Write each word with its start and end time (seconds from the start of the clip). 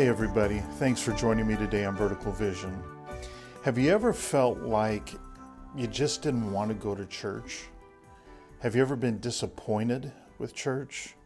Hey, 0.00 0.08
everybody. 0.08 0.60
Thanks 0.78 1.02
for 1.02 1.12
joining 1.12 1.46
me 1.46 1.56
today 1.56 1.84
on 1.84 1.94
Vertical 1.94 2.32
Vision. 2.32 2.82
Have 3.64 3.76
you 3.76 3.90
ever 3.90 4.14
felt 4.14 4.60
like 4.60 5.12
you 5.76 5.86
just 5.86 6.22
didn't 6.22 6.50
want 6.50 6.70
to 6.70 6.74
go 6.74 6.94
to 6.94 7.04
church? 7.04 7.64
Have 8.60 8.74
you 8.74 8.80
ever 8.80 8.96
been 8.96 9.20
disappointed 9.20 10.10
with 10.38 10.54
church? 10.54 11.16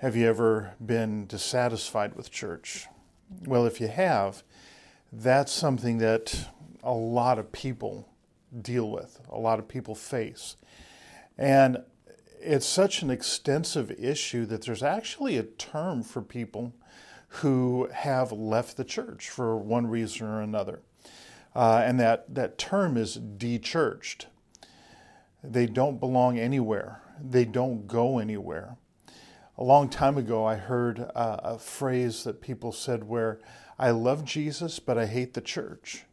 Have 0.00 0.16
you 0.16 0.28
ever 0.28 0.74
been 0.84 1.26
dissatisfied 1.26 2.14
with 2.14 2.30
church? 2.30 2.88
Well, 3.46 3.64
if 3.64 3.80
you 3.80 3.88
have, 3.88 4.42
that's 5.10 5.50
something 5.50 5.96
that 5.98 6.50
a 6.82 6.92
lot 6.92 7.38
of 7.38 7.52
people 7.52 8.06
deal 8.60 8.90
with, 8.90 9.18
a 9.30 9.38
lot 9.38 9.58
of 9.58 9.66
people 9.66 9.94
face. 9.94 10.56
And 11.38 11.84
it's 12.38 12.66
such 12.66 13.00
an 13.00 13.08
extensive 13.08 13.90
issue 13.92 14.44
that 14.44 14.66
there's 14.66 14.82
actually 14.82 15.38
a 15.38 15.44
term 15.44 16.02
for 16.02 16.20
people 16.20 16.74
who 17.28 17.88
have 17.92 18.32
left 18.32 18.76
the 18.76 18.84
church 18.84 19.28
for 19.28 19.56
one 19.56 19.86
reason 19.86 20.26
or 20.26 20.40
another. 20.40 20.82
Uh, 21.54 21.82
and 21.84 21.98
that, 22.00 22.34
that 22.34 22.58
term 22.58 22.96
is 22.96 23.14
de-churched. 23.14 24.26
They 25.42 25.66
don't 25.66 26.00
belong 26.00 26.38
anywhere. 26.38 27.02
They 27.20 27.44
don't 27.44 27.86
go 27.86 28.18
anywhere. 28.18 28.76
A 29.56 29.64
long 29.64 29.88
time 29.88 30.16
ago, 30.16 30.44
I 30.44 30.54
heard 30.54 31.10
a 31.14 31.58
phrase 31.58 32.22
that 32.24 32.40
people 32.40 32.70
said 32.70 33.04
where 33.04 33.40
I 33.78 33.90
love 33.90 34.24
Jesus, 34.24 34.78
but 34.78 34.96
I 34.96 35.06
hate 35.06 35.34
the 35.34 35.40
church. 35.40 36.04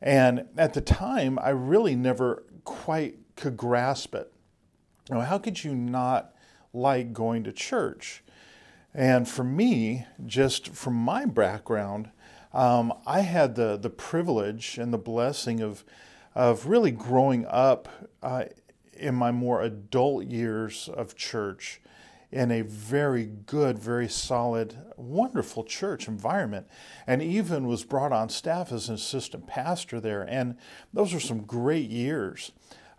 And 0.00 0.46
at 0.56 0.72
the 0.72 0.80
time, 0.80 1.38
I 1.38 1.50
really 1.50 1.94
never 1.94 2.44
quite 2.64 3.18
could 3.36 3.56
grasp 3.56 4.14
it. 4.14 4.32
How 5.10 5.38
could 5.38 5.64
you 5.64 5.74
not 5.74 6.34
like 6.72 7.12
going 7.12 7.44
to 7.44 7.52
church? 7.52 8.22
And 8.94 9.28
for 9.28 9.44
me, 9.44 10.06
just 10.26 10.68
from 10.68 10.94
my 10.94 11.24
background, 11.24 12.10
um, 12.52 12.92
I 13.06 13.20
had 13.20 13.54
the, 13.54 13.78
the 13.78 13.90
privilege 13.90 14.76
and 14.78 14.92
the 14.92 14.98
blessing 14.98 15.60
of, 15.60 15.84
of 16.34 16.66
really 16.66 16.90
growing 16.90 17.46
up 17.46 17.88
uh, 18.22 18.44
in 18.92 19.14
my 19.14 19.30
more 19.30 19.62
adult 19.62 20.26
years 20.26 20.90
of 20.92 21.16
church 21.16 21.80
in 22.30 22.50
a 22.50 22.62
very 22.62 23.26
good, 23.26 23.78
very 23.78 24.08
solid, 24.08 24.76
wonderful 24.96 25.64
church 25.64 26.08
environment, 26.08 26.66
and 27.06 27.22
even 27.22 27.66
was 27.66 27.84
brought 27.84 28.12
on 28.12 28.28
staff 28.30 28.72
as 28.72 28.88
an 28.88 28.94
assistant 28.94 29.46
pastor 29.46 30.00
there. 30.00 30.22
And 30.22 30.56
those 30.94 31.12
were 31.12 31.20
some 31.20 31.42
great 31.42 31.90
years. 31.90 32.52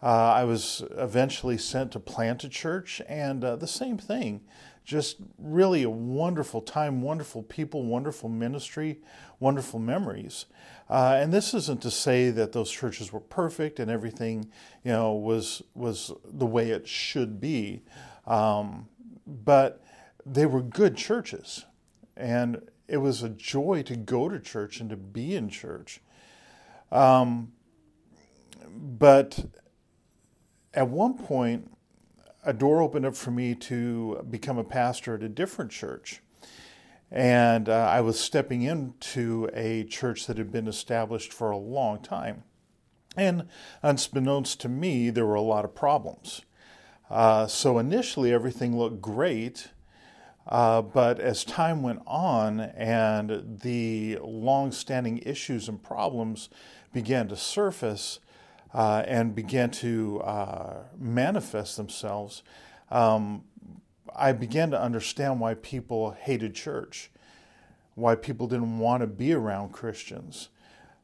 Uh, 0.04 0.34
I 0.36 0.44
was 0.44 0.84
eventually 0.92 1.58
sent 1.58 1.94
to 1.94 2.00
plant 2.00 2.44
a 2.44 2.50
church, 2.50 3.02
and 3.08 3.44
uh, 3.44 3.56
the 3.56 3.68
same 3.68 3.98
thing 3.98 4.42
just 4.84 5.18
really 5.38 5.84
a 5.84 5.90
wonderful 5.90 6.62
time, 6.62 7.02
wonderful 7.02 7.44
people, 7.44 7.86
wonderful 7.86 8.30
ministry, 8.30 9.00
wonderful 9.40 9.80
memories. 9.80 10.46
Uh, 10.90 11.18
and 11.20 11.34
this 11.34 11.54
isn't 11.54 11.82
to 11.82 11.92
say 11.92 12.30
that 12.30 12.52
those 12.52 12.70
churches 12.70 13.12
were 13.14 13.20
perfect 13.20 13.80
and 13.80 13.90
everything, 13.90 14.50
you 14.84 14.92
know, 14.92 15.14
was 15.14 15.64
was 15.74 16.12
the 16.26 16.46
way 16.46 16.70
it 16.72 16.88
should 16.88 17.40
be, 17.40 17.84
um, 18.28 18.88
but 19.26 19.84
they 20.26 20.46
were 20.46 20.62
good 20.62 20.98
churches, 20.98 21.66
and 22.18 22.62
it 22.88 22.98
was 22.98 23.24
a 23.24 23.30
joy 23.30 23.82
to 23.84 23.96
go 23.96 24.30
to 24.30 24.40
church 24.40 24.80
and 24.80 24.90
to 24.90 24.98
be 24.98 25.36
in 25.36 25.50
church. 25.50 26.02
Um, 26.92 27.54
but 28.70 29.46
at 30.74 30.90
one 30.90 31.18
point, 31.18 31.72
a 32.46 32.54
door 32.54 32.82
opened 32.82 33.06
up 33.06 33.16
for 33.16 33.32
me 33.32 33.56
to 33.56 34.26
become 34.30 34.58
a 34.58 34.64
pastor 34.64 35.16
at 35.16 35.24
a 35.24 35.30
different 35.30 35.72
church. 35.72 36.22
And 37.12 37.70
uh, 37.70 37.74
I 37.74 38.02
was 38.02 38.20
stepping 38.20 38.64
into 38.64 39.50
a 39.54 39.84
church 39.84 40.26
that 40.26 40.38
had 40.38 40.52
been 40.52 40.68
established 40.68 41.32
for 41.32 41.52
a 41.52 41.58
long 41.58 42.02
time. 42.02 42.44
And 43.16 43.48
unbeknownst 43.84 44.60
to 44.62 44.70
me, 44.70 45.12
there 45.12 45.26
were 45.26 45.36
a 45.36 45.42
lot 45.42 45.66
of 45.66 45.76
problems. 45.76 46.42
Uh, 47.10 47.46
so 47.46 47.78
initially, 47.78 48.34
everything 48.34 48.76
looked 48.76 49.02
great. 49.02 49.70
Uh, 50.48 50.82
but 50.82 51.20
as 51.20 51.46
time 51.46 51.84
went 51.84 52.02
on 52.06 52.60
and 52.60 53.60
the 53.62 54.18
long 54.22 54.72
standing 54.72 55.20
issues 55.20 55.70
and 55.70 55.82
problems 55.82 56.50
began 56.92 57.28
to 57.30 57.36
surface, 57.36 58.20
uh, 58.74 59.04
and 59.08 59.36
began 59.36 59.70
to 59.70 60.20
uh, 60.22 60.84
manifest 60.98 61.78
themselves, 61.78 62.44
um, 62.90 63.44
I 64.16 64.32
began 64.32 64.72
to 64.72 64.82
understand 64.82 65.40
why 65.40 65.54
people 65.56 66.12
hated 66.12 66.56
church, 66.56 67.12
why 67.96 68.16
people 68.16 68.48
didn't 68.48 68.80
want 68.80 69.02
to 69.02 69.08
be 69.08 69.34
around 69.34 69.72
Christians. 69.72 70.50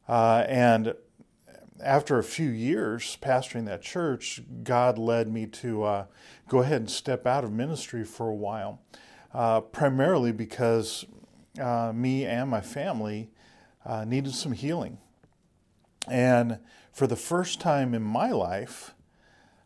Uh, 0.08 0.44
and 0.48 0.94
after 1.82 2.18
a 2.18 2.24
few 2.24 2.50
years 2.50 3.16
pastoring 3.22 3.66
that 3.66 3.82
church, 3.82 4.42
God 4.64 4.98
led 4.98 5.32
me 5.32 5.46
to 5.46 5.84
uh, 5.84 6.04
go 6.48 6.60
ahead 6.60 6.82
and 6.82 6.90
step 6.90 7.26
out 7.26 7.44
of 7.44 7.52
ministry 7.52 8.04
for 8.04 8.28
a 8.28 8.34
while, 8.34 8.80
uh, 9.32 9.60
primarily 9.60 10.32
because 10.32 11.04
uh, 11.60 11.92
me 11.94 12.26
and 12.26 12.50
my 12.50 12.60
family 12.60 13.30
needed 14.06 14.34
some 14.34 14.52
healing. 14.52 14.98
And 16.06 16.58
for 16.92 17.06
the 17.06 17.16
first 17.16 17.60
time 17.60 17.94
in 17.94 18.02
my 18.02 18.30
life, 18.30 18.94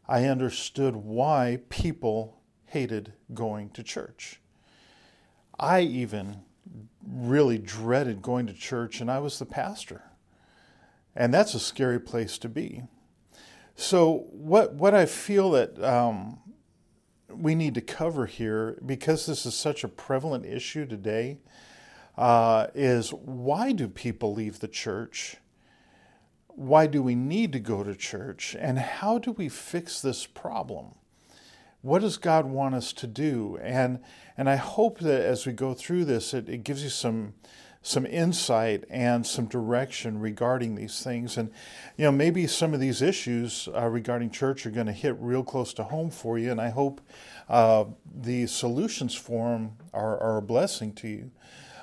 I 0.09 0.25
understood 0.25 0.97
why 0.97 1.61
people 1.69 2.41
hated 2.67 3.15
going 3.33 3.71
to 3.71 3.83
church. 3.83 4.41
I 5.59 5.81
even 5.81 6.43
really 7.07 7.59
dreaded 7.59 8.23
going 8.23 8.47
to 8.47 8.53
church, 8.53 9.01
and 9.01 9.11
I 9.11 9.19
was 9.19 9.39
the 9.39 9.47
pastor. 9.47 10.03
And 11.15 11.33
that's 11.33 11.55
a 11.55 11.61
scary 11.61 12.01
place 12.01 12.39
to 12.39 12.49
be. 12.49 12.83
So, 13.77 14.27
what, 14.31 14.75
what 14.75 14.95
I 14.95 15.07
feel 15.07 15.53
that 15.53 15.83
um, 15.83 16.39
we 17.29 17.55
need 17.55 17.75
to 17.75 17.81
cover 17.81 18.27
here, 18.27 18.79
because 18.85 19.27
this 19.27 19.47
is 19.47 19.55
such 19.55 19.85
a 19.85 19.89
prevalent 19.89 20.45
issue 20.45 20.87
today, 20.87 21.39
uh, 22.17 22.69
is 22.75 23.13
why 23.13 23.73
do 23.73 23.89
people 23.89 24.35
leave 24.35 24.61
the 24.61 24.69
church? 24.69 25.37
Why 26.57 26.87
do 26.87 27.03
we 27.03 27.15
need 27.15 27.53
to 27.53 27.61
go 27.61 27.83
to 27.83 27.95
church 27.95 28.57
and 28.59 28.79
how 28.79 29.19
do 29.19 29.33
we 29.33 29.49
fix 29.49 30.01
this 30.01 30.27
problem? 30.27 30.95
What 31.83 32.01
does 32.01 32.17
God 32.17 32.47
want 32.47 32.75
us 32.75 32.93
to 32.95 33.07
do? 33.07 33.59
And 33.63 34.01
and 34.37 34.49
I 34.49 34.57
hope 34.57 34.99
that 35.01 35.23
as 35.23 35.47
we 35.47 35.53
go 35.53 35.75
through 35.75 36.07
this, 36.07 36.33
it, 36.33 36.49
it 36.49 36.65
gives 36.65 36.83
you 36.83 36.91
some 36.91 37.35
some 37.83 38.07
insight 38.07 38.85
and 38.89 39.27
some 39.27 39.45
direction 39.45 40.19
regarding 40.19 40.75
these 40.75 41.03
things. 41.03 41.37
And 41.37 41.51
you 41.99 42.07
know, 42.07 42.13
maybe 42.13 42.47
some 42.47 42.73
of 42.73 42.81
these 42.81 43.03
issues 43.03 43.69
uh, 43.75 43.87
regarding 43.89 44.31
church 44.31 44.65
are 44.65 44.71
going 44.71 44.87
to 44.87 44.93
hit 44.93 45.17
real 45.21 45.45
close 45.45 45.75
to 45.75 45.85
home 45.85 46.11
for 46.11 46.39
you. 46.39 46.51
And 46.51 46.61
I 46.61 46.71
hope 46.71 47.03
uh, 47.47 47.85
the 48.23 48.47
solutions 48.47 49.15
for 49.15 49.51
them 49.51 49.73
are, 49.93 50.19
are 50.19 50.39
a 50.39 50.43
blessing 50.43 50.95
to 50.95 51.09
you. 51.09 51.31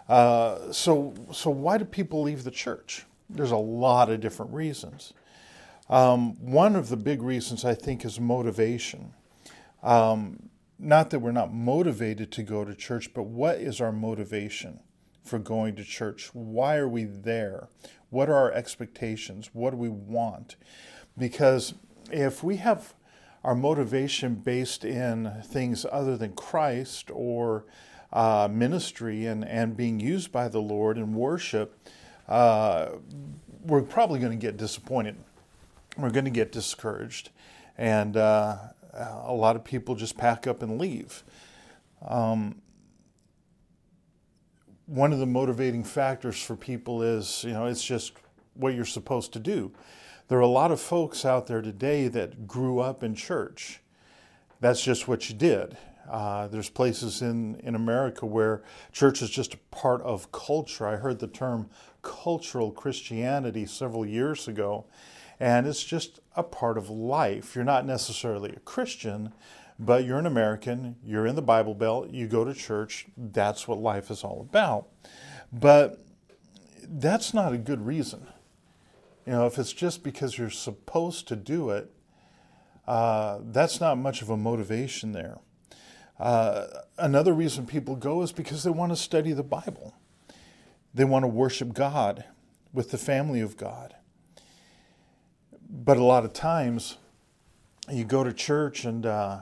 Uh, 0.09 0.72
so, 0.72 1.14
so 1.32 1.52
why 1.52 1.78
do 1.78 1.86
people 1.86 2.24
leave 2.24 2.44
the 2.44 2.52
church? 2.52 3.06
There's 3.34 3.52
a 3.52 3.58
lot 3.58 4.09
of 4.09 4.19
different 4.19 4.53
reasons. 4.53 5.14
Um, 5.90 6.38
one 6.40 6.75
of 6.75 6.90
the 6.90 6.97
big 6.97 7.22
reasons 7.22 7.66
I 7.66 7.74
think 7.74 8.06
is 8.06 8.19
motivation. 8.19 9.14
Um, 9.84 10.50
not 10.80 11.09
that 11.12 11.19
we're 11.19 11.31
not 11.31 11.53
motivated 11.53 12.32
to 12.34 12.44
go 12.44 12.66
to 12.66 12.73
church, 12.73 13.14
but 13.14 13.23
what 13.23 13.58
is 13.58 13.79
our 13.79 13.91
motivation 13.91 14.79
for 15.23 15.38
going 15.38 15.76
to 15.76 15.84
church? 15.84 16.29
Why 16.34 16.78
are 16.78 16.88
we 16.88 17.03
there? 17.03 17.67
What 18.09 18.29
are 18.29 18.35
our 18.35 18.52
expectations? 18.52 19.52
What 19.53 19.72
do 19.72 19.78
we 19.78 19.90
want? 19.90 20.56
Because 21.17 21.73
if 22.11 22.44
we 22.44 22.58
have 22.58 22.94
our 23.44 23.56
motivation 23.56 24.35
based 24.35 24.84
in 24.84 25.41
things 25.44 25.85
other 25.91 26.17
than 26.17 26.34
Christ 26.34 27.09
or 27.11 27.66
uh, 28.14 28.47
ministry 28.52 29.26
and, 29.26 29.46
and 29.46 29.78
being 29.78 30.00
used 30.00 30.32
by 30.32 30.47
the 30.47 30.61
Lord 30.61 30.97
in 30.97 31.14
worship, 31.14 31.78
uh, 32.32 32.92
we're 33.66 33.82
probably 33.82 34.20
going 34.20 34.32
to 34.32 34.38
get 34.38 34.56
disappointed. 34.56 35.18
We're 35.98 36.12
going 36.12 36.26
to 36.26 36.32
get 36.32 36.54
discouraged. 36.54 37.30
And 37.78 38.16
uh, 38.16 38.58
a 38.94 39.34
lot 39.34 39.58
of 39.58 39.66
people 39.66 39.96
just 39.96 40.18
pack 40.18 40.48
up 40.48 40.64
and 40.64 40.80
leave. 40.80 41.24
Um, 42.08 42.62
one 44.86 45.12
of 45.12 45.20
the 45.20 45.26
motivating 45.26 45.84
factors 45.84 46.42
for 46.42 46.56
people 46.56 47.04
is, 47.04 47.44
you 47.44 47.52
know, 47.52 47.66
it's 47.66 47.84
just 47.84 48.14
what 48.54 48.74
you're 48.76 48.86
supposed 48.86 49.34
to 49.34 49.40
do. 49.40 49.72
There 50.30 50.38
are 50.38 50.42
a 50.42 50.48
lot 50.48 50.72
of 50.72 50.80
folks 50.80 51.26
out 51.26 51.48
there 51.48 51.62
today 51.62 52.08
that 52.08 52.48
grew 52.48 52.80
up 52.80 53.04
in 53.04 53.14
church. 53.14 53.82
That's 54.62 54.82
just 54.82 55.08
what 55.08 55.30
you 55.30 55.36
did. 55.36 55.78
Uh, 56.10 56.48
there's 56.48 56.70
places 56.70 57.22
in, 57.22 57.56
in 57.64 57.76
America 57.76 58.26
where 58.26 58.64
church 58.92 59.22
is 59.22 59.30
just 59.30 59.54
a 59.54 59.58
part 59.72 60.02
of 60.02 60.32
culture. 60.32 60.88
I 60.88 60.98
heard 60.98 61.20
the 61.20 61.28
term 61.28 61.70
cultural 62.02 62.72
Christianity 62.72 63.66
several 63.66 64.06
years 64.06 64.48
ago, 64.48 64.86
and 65.40 65.68
it's 65.68 65.84
just 65.84 66.20
a 66.36 66.44
part 66.44 66.78
of 66.78 66.90
life. 66.90 67.56
You're 67.56 67.64
not 67.64 67.86
necessarily 67.86 68.52
a 68.52 68.59
Christian, 68.59 69.34
but 69.80 70.06
you're 70.06 70.20
an 70.20 70.26
American, 70.26 70.96
you're 71.03 71.26
in 71.26 71.36
the 71.36 71.42
Bible 71.42 71.74
Belt, 71.74 72.12
you 72.12 72.28
go 72.28 72.46
to 72.46 72.53
church, 72.53 73.08
that's 73.18 73.68
what 73.68 73.80
life 73.80 74.12
is 74.12 74.24
all 74.24 74.42
about. 74.42 74.88
But 75.52 76.00
that's 76.88 77.34
not 77.34 77.53
a 77.53 77.58
good 77.58 77.86
reason. 77.86 78.28
You 79.26 79.34
know, 79.34 79.46
if 79.47 79.58
it's 79.58 79.74
just 79.74 80.04
because 80.04 80.38
you're 80.38 80.50
supposed 80.50 81.28
to 81.30 81.36
do 81.36 81.70
it, 81.72 81.92
uh, 82.88 83.40
that's 83.44 83.80
not 83.80 83.97
much 83.97 84.22
of 84.22 84.30
a 84.30 84.38
motivation 84.38 85.12
there. 85.12 85.40
Uh, 86.20 86.68
another 86.97 87.34
reason 87.34 87.66
people 87.66 87.96
go 87.96 88.22
is 88.22 88.32
because 88.32 88.64
they 88.64 88.70
want 88.70 88.92
to 88.92 88.96
study 88.96 89.34
the 89.34 89.44
Bible. 89.44 89.96
They 90.93 91.05
want 91.05 91.23
to 91.23 91.28
worship 91.28 91.73
God 91.73 92.26
with 92.73 92.91
the 92.91 92.97
family 92.97 93.41
of 93.41 93.58
God. 93.58 93.96
But 95.70 95.97
a 95.97 96.03
lot 96.03 96.26
of 96.26 96.34
times, 96.34 96.97
you 97.90 98.03
go 98.03 98.23
to 98.23 98.34
church 98.34 98.84
and 98.84 99.05
uh, 99.05 99.40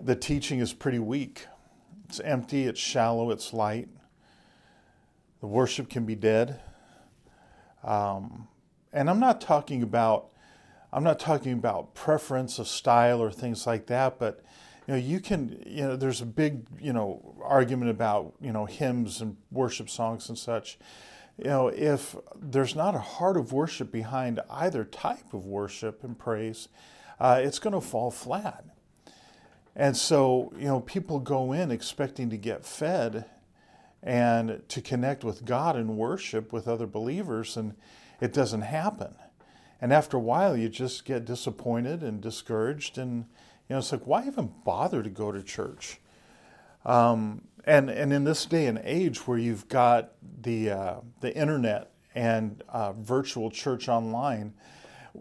the 0.00 0.16
teaching 0.16 0.60
is 0.60 0.72
pretty 0.72 0.98
weak. 0.98 1.46
It's 2.08 2.20
empty, 2.20 2.64
it's 2.64 2.80
shallow, 2.80 3.30
it's 3.30 3.52
light. 3.52 3.88
The 5.40 5.46
worship 5.46 5.90
can 5.90 6.04
be 6.04 6.14
dead. 6.14 6.60
Um, 7.84 8.48
and 8.92 9.08
I'm 9.08 9.20
not 9.20 9.40
talking 9.40 9.82
about 9.82 10.30
I'm 10.90 11.04
not 11.04 11.18
talking 11.18 11.52
about 11.52 11.94
preference 11.94 12.58
of 12.58 12.66
style 12.66 13.22
or 13.22 13.30
things 13.30 13.66
like 13.66 13.86
that, 13.88 14.18
but 14.18 14.42
you 14.88 14.94
know, 14.94 15.00
you 15.00 15.20
can, 15.20 15.62
you 15.66 15.82
know, 15.82 15.96
there's 15.96 16.22
a 16.22 16.26
big, 16.26 16.66
you 16.80 16.94
know, 16.94 17.36
argument 17.44 17.90
about, 17.90 18.32
you 18.40 18.52
know, 18.52 18.64
hymns 18.64 19.20
and 19.20 19.36
worship 19.50 19.90
songs 19.90 20.30
and 20.30 20.38
such. 20.38 20.78
You 21.36 21.44
know, 21.44 21.68
if 21.68 22.16
there's 22.34 22.74
not 22.74 22.94
a 22.94 22.98
heart 22.98 23.36
of 23.36 23.52
worship 23.52 23.92
behind 23.92 24.40
either 24.50 24.84
type 24.84 25.34
of 25.34 25.44
worship 25.44 26.02
and 26.02 26.18
praise, 26.18 26.68
uh, 27.20 27.38
it's 27.44 27.58
going 27.58 27.74
to 27.74 27.82
fall 27.82 28.10
flat. 28.10 28.64
And 29.76 29.94
so, 29.94 30.54
you 30.56 30.64
know, 30.64 30.80
people 30.80 31.20
go 31.20 31.52
in 31.52 31.70
expecting 31.70 32.30
to 32.30 32.38
get 32.38 32.64
fed 32.64 33.26
and 34.02 34.62
to 34.68 34.80
connect 34.80 35.22
with 35.22 35.44
God 35.44 35.76
and 35.76 35.98
worship 35.98 36.50
with 36.50 36.66
other 36.66 36.86
believers, 36.86 37.58
and 37.58 37.74
it 38.22 38.32
doesn't 38.32 38.62
happen. 38.62 39.14
And 39.82 39.92
after 39.92 40.16
a 40.16 40.20
while, 40.20 40.56
you 40.56 40.70
just 40.70 41.04
get 41.04 41.26
disappointed 41.26 42.02
and 42.02 42.22
discouraged, 42.22 42.96
and 42.96 43.26
you 43.68 43.74
know, 43.74 43.78
it's 43.78 43.92
like, 43.92 44.06
why 44.06 44.26
even 44.26 44.52
bother 44.64 45.02
to 45.02 45.10
go 45.10 45.30
to 45.30 45.42
church? 45.42 46.00
Um, 46.86 47.42
and 47.64 47.90
and 47.90 48.12
in 48.12 48.24
this 48.24 48.46
day 48.46 48.66
and 48.66 48.80
age 48.82 49.26
where 49.26 49.36
you've 49.36 49.68
got 49.68 50.12
the 50.40 50.70
uh, 50.70 50.94
the 51.20 51.36
internet 51.36 51.92
and 52.14 52.62
uh, 52.68 52.92
virtual 52.92 53.50
church 53.50 53.88
online, 53.88 54.54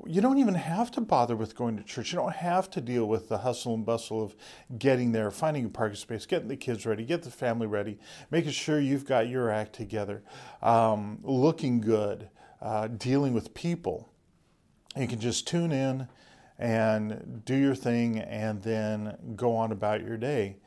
you 0.05 0.21
don't 0.21 0.37
even 0.37 0.53
have 0.53 0.91
to 0.91 1.01
bother 1.01 1.35
with 1.35 1.55
going 1.55 1.75
to 1.75 1.83
church. 1.83 2.13
You 2.13 2.19
don't 2.19 2.35
have 2.35 2.69
to 2.71 2.81
deal 2.81 3.05
with 3.05 3.27
the 3.27 3.39
hustle 3.39 3.73
and 3.73 3.85
bustle 3.85 4.23
of 4.23 4.35
getting 4.79 5.11
there, 5.11 5.29
finding 5.29 5.65
a 5.65 5.69
parking 5.69 5.97
space, 5.97 6.25
getting 6.25 6.47
the 6.47 6.55
kids 6.55 6.85
ready, 6.85 7.03
get 7.03 7.23
the 7.23 7.31
family 7.31 7.67
ready, 7.67 7.99
making 8.31 8.51
sure 8.51 8.79
you've 8.79 9.05
got 9.05 9.27
your 9.27 9.49
act 9.49 9.73
together, 9.73 10.23
um, 10.61 11.19
looking 11.23 11.81
good, 11.81 12.29
uh, 12.61 12.87
dealing 12.87 13.33
with 13.33 13.53
people. 13.53 14.09
You 14.95 15.07
can 15.07 15.19
just 15.19 15.47
tune 15.47 15.71
in 15.71 16.07
and 16.59 17.43
do 17.45 17.55
your 17.55 17.75
thing 17.75 18.19
and 18.19 18.61
then 18.63 19.17
go 19.35 19.55
on 19.55 19.71
about 19.71 20.01
your 20.01 20.17
day. 20.17 20.57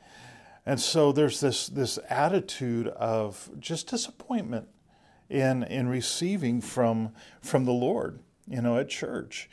And 0.65 0.79
so 0.79 1.11
there's 1.11 1.39
this, 1.39 1.67
this 1.67 1.97
attitude 2.09 2.87
of 2.87 3.49
just 3.59 3.89
disappointment 3.89 4.67
in, 5.29 5.63
in 5.63 5.87
receiving 5.87 6.61
from, 6.61 7.13
from 7.41 7.65
the 7.65 7.71
Lord, 7.71 8.19
you 8.47 8.61
know, 8.61 8.77
at 8.77 8.89
church. 8.89 9.49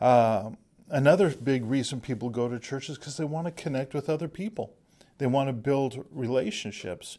Uh, 0.00 0.50
another 0.88 1.30
big 1.30 1.64
reason 1.64 2.00
people 2.00 2.30
go 2.30 2.48
to 2.48 2.58
church 2.58 2.88
is 2.88 2.98
because 2.98 3.16
they 3.16 3.24
want 3.24 3.46
to 3.46 3.50
connect 3.62 3.92
with 3.92 4.08
other 4.08 4.28
people. 4.28 4.74
They 5.18 5.26
want 5.26 5.48
to 5.48 5.52
build 5.52 6.04
relationships. 6.10 7.18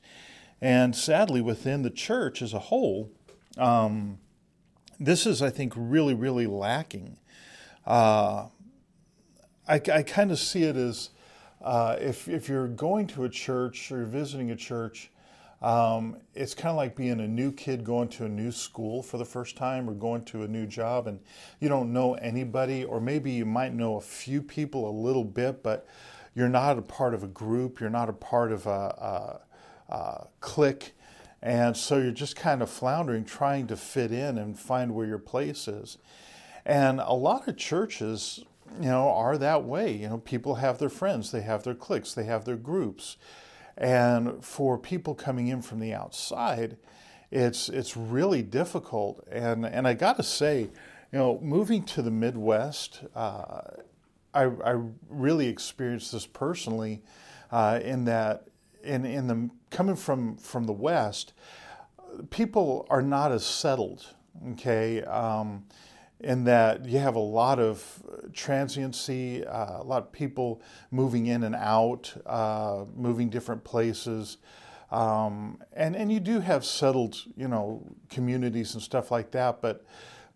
And 0.62 0.96
sadly, 0.96 1.42
within 1.42 1.82
the 1.82 1.90
church 1.90 2.42
as 2.42 2.54
a 2.54 2.60
whole, 2.60 3.12
um, 3.58 4.20
this 5.00 5.26
is, 5.26 5.42
I 5.42 5.50
think, 5.50 5.74
really, 5.76 6.14
really 6.14 6.48
lacking. 6.48 7.18
Uh, 7.86 8.48
I, 9.68 9.76
I 9.76 10.04
kind 10.04 10.32
of 10.32 10.40
see 10.40 10.64
it 10.64 10.76
as 10.76 11.10
uh, 11.62 11.96
if, 12.00 12.28
if 12.28 12.50
you're 12.50 12.68
going 12.68 13.08
to 13.08 13.24
a 13.24 13.30
church 13.30 13.92
or 13.92 13.98
you're 13.98 14.06
visiting 14.06 14.52
a 14.52 14.56
church, 14.56 15.10
um, 15.62 16.18
it's 16.36 16.54
kind 16.54 16.72
of 16.72 16.76
like 16.76 16.94
being 16.94 17.22
a 17.22 17.28
new 17.28 17.50
kid 17.54 17.86
going 17.86 18.10
to 18.10 18.26
a 18.26 18.30
new 18.30 18.52
school 18.52 19.02
for 19.02 19.18
the 19.18 19.24
first 19.24 19.56
time 19.56 19.90
or 19.90 19.94
going 19.94 20.26
to 20.26 20.44
a 20.44 20.48
new 20.48 20.66
job 20.66 21.08
and 21.08 21.22
you 21.62 21.70
don't 21.70 21.94
know 21.94 22.16
anybody, 22.16 22.84
or 22.84 23.00
maybe 23.00 23.32
you 23.32 23.46
might 23.46 23.74
know 23.74 23.96
a 23.96 24.02
few 24.02 24.42
people 24.42 24.90
a 24.90 24.92
little 24.92 25.24
bit, 25.24 25.64
but 25.64 25.88
you're 26.36 26.50
not 26.50 26.78
a 26.78 26.82
part 26.82 27.14
of 27.14 27.24
a 27.24 27.28
group, 27.28 27.80
you're 27.80 27.90
not 27.90 28.10
a 28.10 28.14
part 28.14 28.52
of 28.52 28.68
a, 28.68 29.40
a, 29.90 29.94
a 29.94 30.28
clique. 30.42 30.92
And 31.42 31.78
so 31.78 31.98
you're 31.98 32.12
just 32.12 32.36
kind 32.36 32.62
of 32.62 32.70
floundering, 32.70 33.24
trying 33.24 33.68
to 33.68 33.78
fit 33.78 34.12
in 34.12 34.38
and 34.38 34.60
find 34.60 34.94
where 34.94 35.06
your 35.06 35.20
place 35.20 35.70
is. 35.70 35.98
And 36.66 37.00
a 37.00 37.14
lot 37.14 37.48
of 37.48 37.58
churches 37.58 38.44
you 38.80 38.90
know, 38.90 39.10
are 39.10 39.38
that 39.38 39.64
way. 39.64 39.92
You 39.92 40.10
know, 40.10 40.18
people 40.18 40.56
have 40.56 40.78
their 40.78 40.90
friends, 40.90 41.32
they 41.32 41.42
have 41.42 41.64
their 41.64 41.76
cliques, 41.76 42.14
they 42.14 42.26
have 42.26 42.46
their 42.46 42.56
groups. 42.58 43.18
And 43.78 44.44
for 44.44 44.78
people 44.78 45.16
coming 45.16 45.48
in 45.48 45.62
from 45.62 45.80
the 45.80 45.94
outside, 45.94 46.78
it's 47.32 47.70
it's 47.70 47.98
really 47.98 48.44
difficult. 48.44 49.28
And 49.32 49.66
and 49.66 49.88
I 49.88 49.94
got 49.94 50.18
to 50.18 50.24
say, 50.24 50.70
you 51.12 51.20
know, 51.20 51.40
moving 51.42 51.84
to 51.86 52.02
the 52.02 52.12
Midwest, 52.12 53.02
uh, 53.16 53.62
I, 54.34 54.44
I 54.44 54.82
really 55.10 55.48
experienced 55.48 56.12
this 56.12 56.28
personally, 56.28 57.02
uh, 57.52 57.80
in 57.84 58.06
that 58.06 58.48
in 58.84 59.06
in 59.06 59.28
the 59.28 59.50
coming 59.72 59.96
from 59.96 60.38
from 60.38 60.66
the 60.66 60.74
West, 60.74 61.34
people 62.30 62.86
are 62.90 63.02
not 63.02 63.32
as 63.32 63.46
settled. 63.46 64.06
Okay. 64.52 65.04
Um, 65.04 65.66
in 66.24 66.46
that 66.46 66.86
you 66.86 67.00
have 67.00 67.16
a 67.16 67.20
lot 67.20 67.60
of 67.60 68.02
transiency, 68.32 69.46
uh, 69.46 69.82
a 69.82 69.84
lot 69.84 70.02
of 70.02 70.12
people 70.12 70.62
moving 70.90 71.26
in 71.28 71.44
and 71.44 71.56
out, 71.56 72.14
uh, 72.26 72.86
moving 72.96 73.30
different 73.30 73.64
places. 73.64 74.38
Um, 74.90 75.62
and, 75.74 75.96
and 75.96 76.12
you 76.12 76.20
do 76.20 76.40
have 76.40 76.64
settled, 76.64 77.18
you 77.36 77.48
know, 77.48 77.84
communities 78.10 78.74
and 78.74 78.82
stuff 78.82 79.12
like 79.12 79.32
that, 79.32 79.62
but 79.62 79.86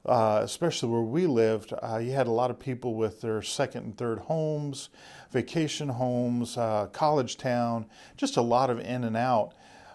uh, 0.06 0.42
especially 0.44 0.90
where 0.90 1.02
we 1.02 1.28
lived, 1.28 1.74
uh, 1.82 1.98
you 1.98 2.12
had 2.12 2.28
a 2.28 2.32
lot 2.32 2.50
of 2.50 2.60
people 2.60 2.96
with 2.96 3.22
their 3.22 3.42
second 3.42 3.84
and 3.84 3.98
third 3.98 4.20
homes, 4.20 4.90
vacation 5.32 5.90
homes, 5.90 6.58
uh, 6.58 6.88
college 6.88 7.38
town, 7.38 7.86
just 8.16 8.38
a 8.38 8.42
lot 8.42 8.70
of 8.70 8.80
in 8.80 9.04
and 9.04 9.18
out. 9.18 9.54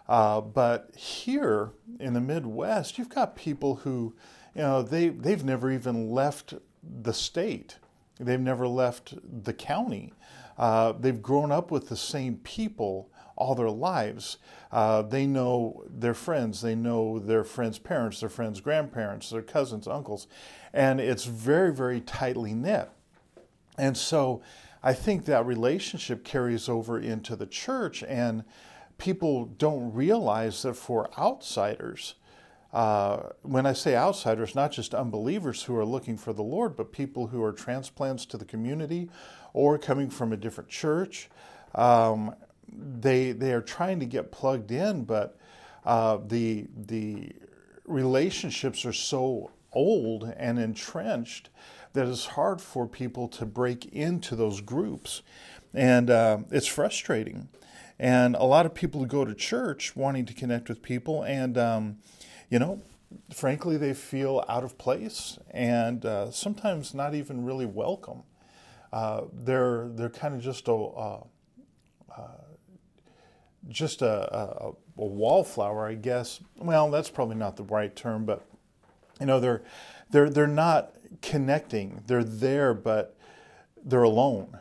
Uh, 0.08 0.40
but 0.40 0.94
here 0.96 1.70
in 1.98 2.12
the 2.12 2.20
Midwest, 2.20 2.98
you've 2.98 3.08
got 3.08 3.36
people 3.36 3.76
who 3.76 4.14
you 4.54 4.62
know, 4.62 4.82
they, 4.82 5.08
they've 5.08 5.44
never 5.44 5.70
even 5.70 6.10
left 6.10 6.54
the 6.82 7.12
state. 7.12 7.78
They've 8.18 8.40
never 8.40 8.68
left 8.68 9.14
the 9.44 9.52
county. 9.52 10.12
Uh, 10.58 10.92
they've 10.92 11.22
grown 11.22 11.50
up 11.50 11.70
with 11.70 11.88
the 11.88 11.96
same 11.96 12.36
people 12.36 13.10
all 13.36 13.54
their 13.54 13.70
lives. 13.70 14.38
Uh, 14.70 15.02
they 15.02 15.26
know 15.26 15.84
their 15.88 16.14
friends, 16.14 16.60
they 16.60 16.74
know 16.74 17.18
their 17.18 17.44
friends' 17.44 17.78
parents, 17.78 18.20
their 18.20 18.28
friends' 18.28 18.60
grandparents, 18.60 19.30
their 19.30 19.42
cousins, 19.42 19.86
uncles, 19.88 20.26
and 20.72 21.00
it's 21.00 21.24
very, 21.24 21.72
very 21.72 22.00
tightly 22.00 22.54
knit. 22.54 22.90
And 23.78 23.96
so 23.96 24.42
I 24.82 24.92
think 24.92 25.24
that 25.24 25.46
relationship 25.46 26.24
carries 26.24 26.68
over 26.68 26.98
into 26.98 27.36
the 27.36 27.46
church, 27.46 28.02
and 28.04 28.44
people 28.98 29.46
don't 29.46 29.92
realize 29.92 30.62
that 30.62 30.74
for 30.74 31.10
outsiders, 31.18 32.14
uh, 32.72 33.28
when 33.42 33.66
I 33.66 33.74
say 33.74 33.94
outsiders, 33.94 34.54
not 34.54 34.72
just 34.72 34.94
unbelievers 34.94 35.64
who 35.64 35.76
are 35.76 35.84
looking 35.84 36.16
for 36.16 36.32
the 36.32 36.42
Lord, 36.42 36.74
but 36.74 36.90
people 36.90 37.26
who 37.26 37.42
are 37.42 37.52
transplants 37.52 38.24
to 38.26 38.38
the 38.38 38.46
community 38.46 39.10
or 39.52 39.76
coming 39.78 40.08
from 40.08 40.32
a 40.32 40.36
different 40.36 40.70
church. 40.70 41.28
Um, 41.74 42.34
they 42.74 43.32
they 43.32 43.52
are 43.52 43.60
trying 43.60 44.00
to 44.00 44.06
get 44.06 44.32
plugged 44.32 44.70
in, 44.70 45.04
but 45.04 45.36
uh, 45.84 46.18
the 46.26 46.66
the 46.74 47.32
relationships 47.86 48.86
are 48.86 48.92
so 48.92 49.50
old 49.72 50.32
and 50.36 50.58
entrenched 50.58 51.50
that 51.92 52.06
it's 52.06 52.24
hard 52.24 52.60
for 52.60 52.86
people 52.86 53.28
to 53.28 53.44
break 53.44 53.86
into 53.92 54.34
those 54.34 54.62
groups, 54.62 55.20
and 55.74 56.08
uh, 56.08 56.38
it's 56.50 56.66
frustrating. 56.66 57.48
And 57.98 58.34
a 58.34 58.44
lot 58.44 58.64
of 58.64 58.74
people 58.74 59.00
who 59.00 59.06
go 59.06 59.26
to 59.26 59.34
church 59.34 59.94
wanting 59.94 60.24
to 60.26 60.32
connect 60.32 60.70
with 60.70 60.82
people, 60.82 61.22
and 61.22 61.58
um, 61.58 61.98
you 62.52 62.58
know, 62.58 62.82
frankly, 63.32 63.78
they 63.78 63.94
feel 63.94 64.44
out 64.46 64.62
of 64.62 64.76
place 64.76 65.38
and 65.52 66.04
uh, 66.04 66.30
sometimes 66.30 66.92
not 66.92 67.14
even 67.14 67.46
really 67.46 67.64
welcome. 67.64 68.24
Uh, 68.92 69.22
they're 69.32 69.88
they're 69.88 70.10
kind 70.10 70.34
of 70.34 70.42
just 70.42 70.68
a 70.68 70.74
uh, 70.74 71.22
uh 72.14 72.22
just 73.68 74.02
a, 74.02 74.36
a, 74.36 74.68
a, 74.68 74.74
wallflower, 74.96 75.86
I 75.86 75.94
guess. 75.94 76.40
Well, 76.58 76.90
that's 76.90 77.08
probably 77.08 77.36
not 77.36 77.56
the 77.56 77.62
right 77.62 77.94
term, 77.96 78.26
but 78.26 78.44
you 79.18 79.24
know, 79.24 79.40
they're 79.40 79.62
they're 80.10 80.28
they're 80.28 80.46
not 80.46 80.92
connecting. 81.22 82.02
They're 82.06 82.24
there, 82.24 82.74
but 82.74 83.16
they're 83.82 84.02
alone. 84.02 84.58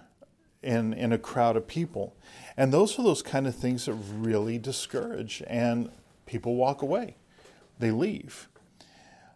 in, 0.63 0.93
in 0.93 1.11
a 1.11 1.17
crowd 1.17 1.57
of 1.57 1.67
people. 1.67 2.15
And 2.55 2.71
those 2.71 2.97
are 2.99 3.03
those 3.03 3.21
kind 3.21 3.47
of 3.47 3.55
things 3.55 3.85
that 3.85 3.93
really 3.93 4.57
discourage, 4.57 5.43
and 5.47 5.89
people 6.25 6.55
walk 6.55 6.81
away, 6.81 7.17
they 7.81 7.91
leave. 7.91 8.47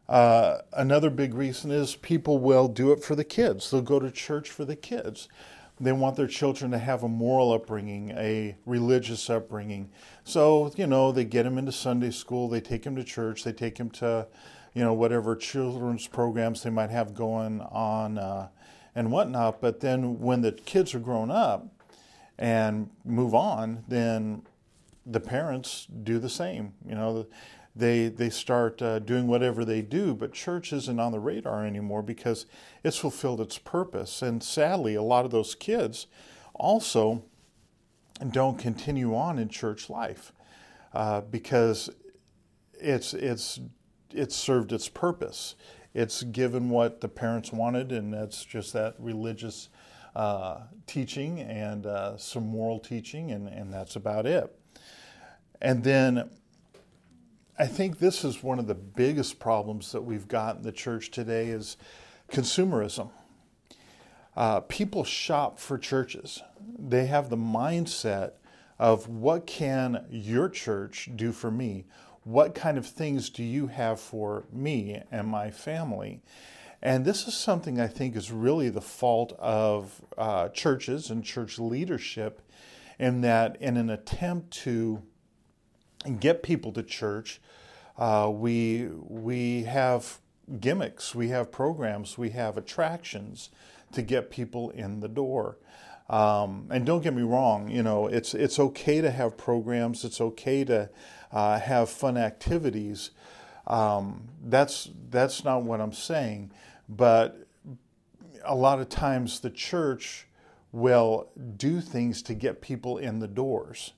Uh, 0.08 0.60
another 0.74 1.10
big 1.10 1.34
reason 1.34 1.72
is 1.72 1.96
people 1.96 2.38
will 2.38 2.68
do 2.68 2.92
it 2.92 3.04
for 3.04 3.16
the 3.16 3.24
kids. 3.24 3.70
They'll 3.70 3.82
go 3.82 4.00
to 4.00 4.12
church 4.12 4.50
for 4.50 4.64
the 4.64 4.76
kids. 4.76 5.28
They 5.80 5.92
want 5.92 6.16
their 6.16 6.28
children 6.28 6.72
to 6.72 6.78
have 6.78 7.04
a 7.04 7.10
moral 7.10 7.52
upbringing, 7.52 8.12
a 8.12 8.56
religious 8.66 9.30
upbringing. 9.30 9.90
So, 10.24 10.72
you 10.78 10.88
know, 10.88 11.12
they 11.12 11.26
get 11.26 11.44
them 11.44 11.58
into 11.58 11.74
Sunday 11.74 12.12
school, 12.12 12.48
they 12.48 12.62
take 12.62 12.84
them 12.84 12.96
to 12.96 13.04
church, 13.04 13.44
they 13.44 13.52
take 13.52 13.76
them 13.76 13.90
to, 13.92 14.28
you 14.74 14.84
know, 14.84 14.94
whatever 14.94 15.36
children's 15.36 16.08
programs 16.08 16.64
they 16.64 16.70
might 16.70 16.92
have 16.92 17.14
going 17.14 17.60
on 17.60 18.18
uh, 18.18 18.48
and 18.94 19.12
whatnot. 19.12 19.60
But 19.60 19.82
then 19.82 20.20
when 20.20 20.42
the 20.42 20.54
kids 20.54 20.96
are 20.96 21.00
grown 21.00 21.30
up 21.30 21.68
and 22.38 22.90
move 23.04 23.36
on, 23.36 23.84
then 23.90 24.44
the 25.06 25.20
parents 25.20 25.88
do 26.04 26.20
the 26.20 26.30
same. 26.30 26.74
You 26.88 26.96
know, 26.96 27.28
they 27.76 28.08
they 28.08 28.30
start 28.30 28.82
uh, 28.82 29.00
doing 29.00 29.28
whatever 29.28 29.66
they 29.66 29.82
do, 29.82 30.14
but 30.16 30.34
church 30.34 30.72
isn't 30.72 31.00
on 31.00 31.12
the 31.12 31.20
radar 31.20 31.66
anymore 31.66 32.02
because 32.02 32.46
it's 32.84 32.98
fulfilled 32.98 33.42
its 33.42 33.58
purpose. 33.58 34.22
And 34.22 34.42
sadly, 34.42 34.96
a 34.96 35.02
lot 35.02 35.26
of 35.26 35.32
those 35.32 35.56
kids 35.56 36.08
also 36.54 37.24
don't 38.32 38.58
continue 38.58 39.16
on 39.16 39.38
in 39.38 39.50
church 39.50 39.90
life 39.90 40.32
uh, 40.94 41.22
because 41.22 41.90
it's 42.80 43.14
it's 43.14 43.60
it's 44.12 44.36
served 44.36 44.72
its 44.72 44.88
purpose. 44.88 45.56
It's 45.94 46.24
given 46.24 46.70
what 46.70 47.02
the 47.02 47.08
parents 47.08 47.52
wanted, 47.52 47.92
and 47.92 48.14
that's 48.14 48.44
just 48.44 48.74
that 48.74 48.96
religious 49.00 49.70
uh, 50.16 50.62
teaching 50.88 51.40
and 51.40 51.86
uh, 51.86 52.18
some 52.18 52.46
moral 52.48 52.80
teaching, 52.80 53.32
and, 53.32 53.48
and 53.48 53.74
that's 53.74 53.96
about 53.96 54.26
it. 54.26 54.54
And 55.62 55.84
then 55.84 56.30
I 57.58 57.68
think 57.68 58.00
this 58.00 58.26
is 58.26 58.44
one 58.44 58.60
of 58.60 58.68
the 58.68 58.76
biggest 58.76 59.40
problems 59.40 59.94
that 59.94 60.02
we've 60.02 60.28
got 60.28 60.58
in 60.58 60.64
the 60.64 60.74
church 60.74 61.10
today 61.10 61.48
is 61.48 61.78
consumerism. 62.30 63.12
Uh, 64.36 64.60
people 64.60 65.06
shop 65.06 65.58
for 65.58 65.78
churches. 65.78 66.44
They 66.78 67.06
have 67.06 67.30
the 67.30 67.38
mindset 67.38 68.34
of 68.78 69.08
what 69.08 69.48
can 69.48 70.06
your 70.10 70.50
church 70.50 71.10
do 71.16 71.32
for 71.32 71.50
me? 71.50 71.86
What 72.24 72.56
kind 72.56 72.78
of 72.78 72.86
things 72.86 73.30
do 73.30 73.42
you 73.42 73.68
have 73.68 74.02
for 74.02 74.44
me 74.52 75.02
and 75.10 75.26
my 75.26 75.50
family? 75.50 76.22
And 76.82 77.06
this 77.06 77.26
is 77.26 77.36
something 77.36 77.80
I 77.80 77.88
think 77.88 78.18
is 78.18 78.34
really 78.34 78.68
the 78.68 78.82
fault 78.82 79.32
of 79.40 80.02
uh, 80.18 80.50
churches 80.50 81.10
and 81.10 81.24
church 81.24 81.58
leadership, 81.58 82.42
in 83.00 83.22
that 83.22 83.56
in 83.62 83.78
an 83.78 83.90
attempt 83.90 84.52
to 84.52 85.04
get 86.20 86.44
people 86.44 86.72
to 86.74 86.84
church, 86.84 87.42
uh, 87.98 88.30
we 88.34 88.90
we 89.08 89.64
have 89.64 90.20
gimmicks, 90.60 91.16
we 91.16 91.30
have 91.30 91.52
programs, 91.52 92.18
we 92.18 92.32
have 92.32 92.58
attractions 92.58 93.50
to 93.94 94.02
get 94.02 94.30
people 94.30 94.70
in 94.72 95.00
the 95.00 95.08
door. 95.08 95.58
Um, 96.08 96.68
and 96.70 96.86
don't 96.86 97.02
get 97.02 97.16
me 97.16 97.24
wrong, 97.24 97.70
you 97.70 97.82
know, 97.82 98.06
it's 98.08 98.34
it's 98.36 98.60
okay 98.60 99.02
to 99.02 99.10
have 99.10 99.38
programs. 99.38 100.06
It's 100.06 100.22
okay 100.22 100.64
to 100.66 100.90
uh, 101.32 101.60
have 101.60 101.90
fun 101.90 102.16
activities. 102.16 103.12
Um, 103.66 104.30
that's 104.44 104.90
that's 105.10 105.44
not 105.44 105.64
what 105.64 105.82
I'm 105.82 105.94
saying. 105.94 106.52
But 106.88 107.48
a 108.44 108.54
lot 108.54 108.80
of 108.80 108.90
times 108.90 109.40
the 109.40 109.50
church 109.50 110.28
will 110.72 111.30
do 111.58 111.82
things 111.82 112.22
to 112.22 112.36
get 112.36 112.62
people 112.62 113.00
in 113.00 113.18
the 113.18 113.28
doors, 113.28 113.94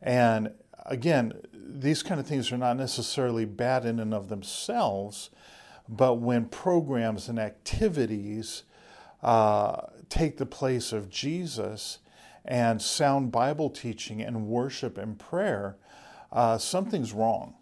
and 0.00 0.52
again, 0.86 1.32
these 1.52 2.02
kind 2.02 2.20
of 2.20 2.26
things 2.26 2.52
are 2.52 2.58
not 2.58 2.76
necessarily 2.76 3.44
bad 3.44 3.84
in 3.84 3.98
and 3.98 4.12
of 4.12 4.28
themselves, 4.28 5.30
but 5.88 6.14
when 6.14 6.46
programs 6.46 7.28
and 7.28 7.38
activities 7.38 8.64
uh, 9.22 9.82
take 10.08 10.36
the 10.36 10.46
place 10.46 10.92
of 10.92 11.08
Jesus 11.08 11.98
and 12.44 12.82
sound 12.82 13.30
Bible 13.30 13.70
teaching 13.70 14.20
and 14.20 14.46
worship 14.46 14.98
and 14.98 15.18
prayer, 15.18 15.76
uh, 16.32 16.58
something's 16.58 17.12
wrong. 17.12 17.54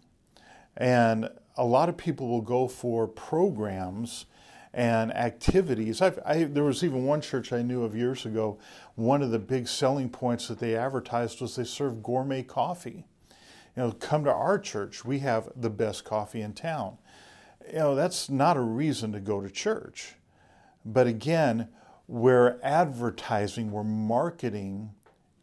And 0.77 1.29
a 1.57 1.65
lot 1.65 1.89
of 1.89 1.97
people 1.97 2.27
will 2.27 2.41
go 2.41 2.67
for 2.67 3.07
programs 3.07 4.25
and 4.73 5.13
activities. 5.13 6.01
I, 6.01 6.45
there 6.45 6.63
was 6.63 6.83
even 6.83 7.05
one 7.05 7.21
church 7.21 7.51
I 7.51 7.61
knew 7.61 7.83
of 7.83 7.95
years 7.95 8.25
ago. 8.25 8.57
One 8.95 9.21
of 9.21 9.31
the 9.31 9.39
big 9.39 9.67
selling 9.67 10.09
points 10.09 10.47
that 10.47 10.59
they 10.59 10.75
advertised 10.75 11.41
was 11.41 11.55
they 11.55 11.65
served 11.65 12.01
gourmet 12.01 12.43
coffee. 12.43 13.05
You 13.75 13.83
know, 13.83 13.91
come 13.91 14.23
to 14.25 14.33
our 14.33 14.59
church. 14.59 15.05
We 15.05 15.19
have 15.19 15.49
the 15.55 15.69
best 15.69 16.03
coffee 16.03 16.41
in 16.41 16.53
town. 16.53 16.97
You 17.67 17.79
know, 17.79 17.95
that's 17.95 18.29
not 18.29 18.57
a 18.57 18.61
reason 18.61 19.11
to 19.13 19.19
go 19.19 19.41
to 19.41 19.49
church. 19.49 20.15
But 20.85 21.07
again, 21.07 21.69
we're 22.07 22.59
advertising, 22.61 23.71
we're 23.71 23.83
marketing 23.83 24.91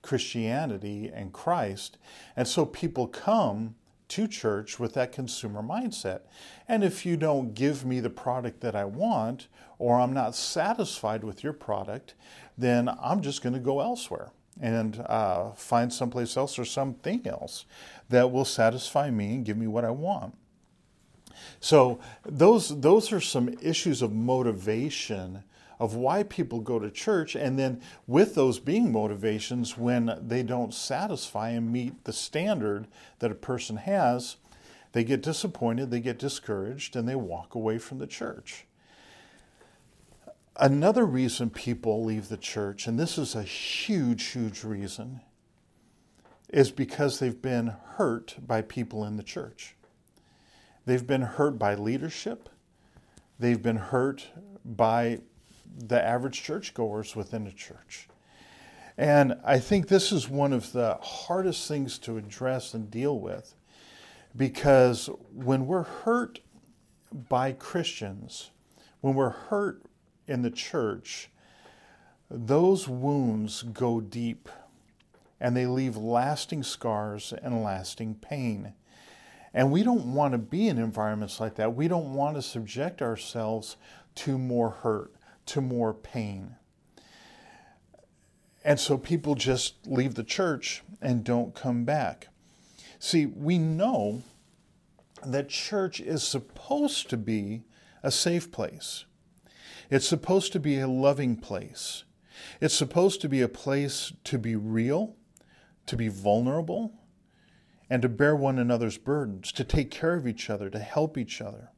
Christianity 0.03 1.11
and 1.13 1.33
Christ. 1.33 1.97
And 2.37 2.47
so 2.47 2.67
people 2.67 3.07
come 3.07 3.77
to 4.09 4.27
church 4.27 4.79
with 4.79 4.95
that 4.95 5.13
consumer 5.13 5.63
mindset. 5.63 6.21
And 6.67 6.83
if 6.83 7.07
you 7.07 7.17
don't 7.17 7.55
give 7.55 7.85
me 7.85 8.01
the 8.01 8.11
product 8.11 8.61
that 8.61 8.75
I 8.75 8.85
want, 8.85 9.49
or 9.79 10.01
I'm 10.01 10.13
not 10.13 10.35
satisfied 10.35 11.25
with 11.25 11.45
your 11.45 11.53
product, 11.53 12.15
then 12.57 12.89
I'm 13.01 13.21
just 13.23 13.43
going 13.43 13.53
to 13.53 13.61
go 13.61 13.81
elsewhere 13.81 14.33
and 14.61 15.05
uh, 15.07 15.53
find 15.53 15.93
someplace 15.93 16.37
else 16.37 16.59
or 16.59 16.65
something 16.65 17.27
else 17.27 17.65
that 18.09 18.31
will 18.31 18.45
satisfy 18.45 19.11
me 19.11 19.35
and 19.35 19.45
give 19.45 19.57
me 19.57 19.67
what 19.67 19.85
I 19.85 19.91
want. 19.91 20.37
So 21.61 22.01
those 22.25 22.81
those 22.81 23.13
are 23.13 23.21
some 23.21 23.49
issues 23.61 24.03
of 24.03 24.13
motivation 24.13 25.45
of 25.81 25.95
why 25.95 26.25
people 26.25 26.61
go 26.61 26.79
to 26.79 26.91
church 26.91 27.37
and 27.37 27.59
then 27.59 27.81
with 28.07 28.35
those 28.35 28.59
being 28.59 28.93
motivations 28.93 29.79
when 29.79 30.19
they 30.21 30.43
don't 30.43 30.75
satisfy 30.75 31.51
and 31.51 31.73
meet 31.73 32.05
the 32.05 32.13
standard 32.13 32.89
that 33.21 33.31
a 33.31 33.37
person 33.37 33.77
has 33.77 34.37
they 34.93 35.05
get 35.05 35.23
disappointed 35.23 35.91
they 35.91 36.01
get 36.01 36.19
discouraged 36.19 36.97
and 36.97 37.09
they 37.09 37.15
walk 37.15 37.55
away 37.55 37.79
from 37.79 37.99
the 37.99 38.07
church 38.07 38.67
Another 40.61 41.07
reason 41.07 41.51
people 41.51 42.05
leave 42.05 42.29
the 42.29 42.37
church, 42.37 42.89
and 42.89 42.99
this 42.99 43.17
is 43.17 43.37
a 43.37 43.45
huge, 43.45 44.25
huge 44.25 44.65
reason, 44.65 45.21
is 46.49 46.73
because 46.73 47.19
they've 47.21 47.41
been 47.41 47.75
hurt 47.95 48.37
by 48.45 48.63
people 48.63 49.05
in 49.05 49.17
the 49.17 49.23
church. 49.23 49.77
They've 50.85 51.07
been 51.07 51.23
hurt 51.23 51.61
by 51.61 51.75
leadership. 51.75 52.49
They've 53.39 53.63
been 53.63 53.77
hurt 53.77 54.27
by 54.65 55.21
the 55.77 56.03
average 56.03 56.43
churchgoers 56.43 57.15
within 57.15 57.45
the 57.45 57.53
church. 57.53 58.09
And 58.97 59.39
I 59.45 59.61
think 59.61 59.87
this 59.87 60.11
is 60.11 60.29
one 60.29 60.53
of 60.53 60.73
the 60.73 60.99
hardest 61.01 61.69
things 61.69 61.99
to 61.99 62.17
address 62.17 62.75
and 62.75 62.91
deal 62.91 63.21
with 63.21 63.55
because 64.35 65.09
when 65.33 65.69
we're 65.69 65.85
hurt 65.85 66.41
by 67.29 67.53
Christians, 67.53 68.51
when 69.01 69.15
we're 69.15 69.31
hurt 69.31 69.83
in 70.29 70.43
the 70.43 70.51
church, 70.51 71.31
those 72.31 72.87
wounds 72.87 73.63
go 73.63 74.01
deep 74.01 74.49
and 75.41 75.57
they 75.57 75.67
leave 75.67 75.97
lasting 75.97 76.63
scars 76.63 77.33
and 77.43 77.63
lasting 77.63 78.17
pain. 78.17 78.75
And 79.55 79.73
we 79.73 79.83
don't 79.83 80.15
want 80.15 80.33
to 80.33 80.39
be 80.39 80.69
in 80.69 80.79
environments 80.79 81.41
like 81.41 81.55
that. 81.57 81.75
We 81.75 81.89
don't 81.89 82.13
want 82.13 82.37
to 82.37 82.43
subject 82.43 83.01
ourselves 83.01 83.77
to 84.17 84.37
more 84.37 84.71
hurt, 84.71 85.15
to 85.47 85.61
more 85.61 85.95
pain. 85.95 86.57
And 88.65 88.79
so 88.79 88.99
people 88.99 89.35
just 89.35 89.87
leave 89.87 90.15
the 90.15 90.25
church 90.25 90.83
and 91.01 91.25
don't 91.25 91.55
come 91.55 91.85
back. 91.85 92.29
See, 92.99 93.27
we 93.27 93.59
know 93.59 94.23
that 95.25 95.49
church 95.49 96.01
is 96.01 96.23
supposed 96.23 97.09
to 97.11 97.17
be 97.17 97.63
a 98.03 98.11
safe 98.11 98.51
place. 98.51 99.05
It's 99.91 100.07
supposed 100.07 100.53
to 100.53 100.61
be 100.61 100.79
a 100.79 100.89
loving 100.89 101.37
place. 101.37 102.05
It's 102.61 102.75
supposed 102.75 103.21
to 103.23 103.29
be 103.29 103.41
a 103.41 103.49
place 103.49 104.13
to 104.25 104.39
be 104.39 104.55
real, 104.55 105.17
to 105.87 105.97
be 105.97 106.09
vulnerable, 106.09 106.93
and 107.89 108.03
to 108.03 108.09
bear 108.09 108.37
one 108.37 108.59
another's 108.59 108.99
burdens, 108.99 109.51
to 109.53 109.65
take 109.65 109.91
care 109.91 110.15
of 110.15 110.27
each 110.27 110.51
other, 110.51 110.69
to 110.71 110.79
help 110.79 111.17
each 111.17 111.41
other. 111.41 111.71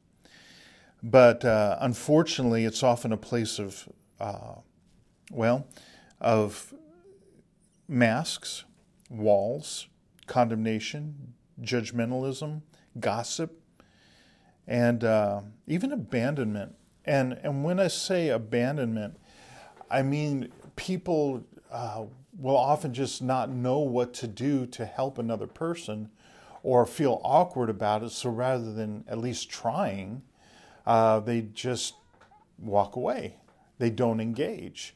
But 1.01 1.45
uh, 1.45 1.77
unfortunately, 1.79 2.65
it's 2.65 2.83
often 2.83 3.11
a 3.11 3.17
place 3.17 3.59
of, 3.59 3.87
uh, 4.19 4.55
well, 5.31 5.67
of 6.19 6.73
masks, 7.87 8.65
walls, 9.09 9.87
condemnation, 10.27 11.33
judgmentalism, 11.61 12.61
gossip, 12.99 13.61
and 14.67 15.03
uh, 15.03 15.41
even 15.65 15.91
abandonment 15.91 16.75
and, 17.05 17.33
and 17.43 17.63
when 17.63 17.79
I 17.79 17.87
say 17.87 18.29
abandonment, 18.29 19.17
I 19.89 20.01
mean 20.01 20.51
people 20.75 21.43
uh, 21.71 22.03
will 22.37 22.57
often 22.57 22.93
just 22.93 23.21
not 23.21 23.49
know 23.49 23.79
what 23.79 24.13
to 24.15 24.27
do 24.27 24.65
to 24.67 24.85
help 24.85 25.17
another 25.17 25.47
person 25.47 26.09
or 26.63 26.85
feel 26.85 27.19
awkward 27.23 27.69
about 27.69 28.03
it. 28.03 28.11
So 28.11 28.29
rather 28.29 28.71
than 28.71 29.03
at 29.07 29.17
least 29.17 29.49
trying, 29.49 30.21
uh, 30.85 31.19
they 31.19 31.41
just 31.41 31.95
walk 32.57 32.95
away. 32.95 33.37
They 33.79 33.89
don't 33.89 34.19
engage, 34.19 34.95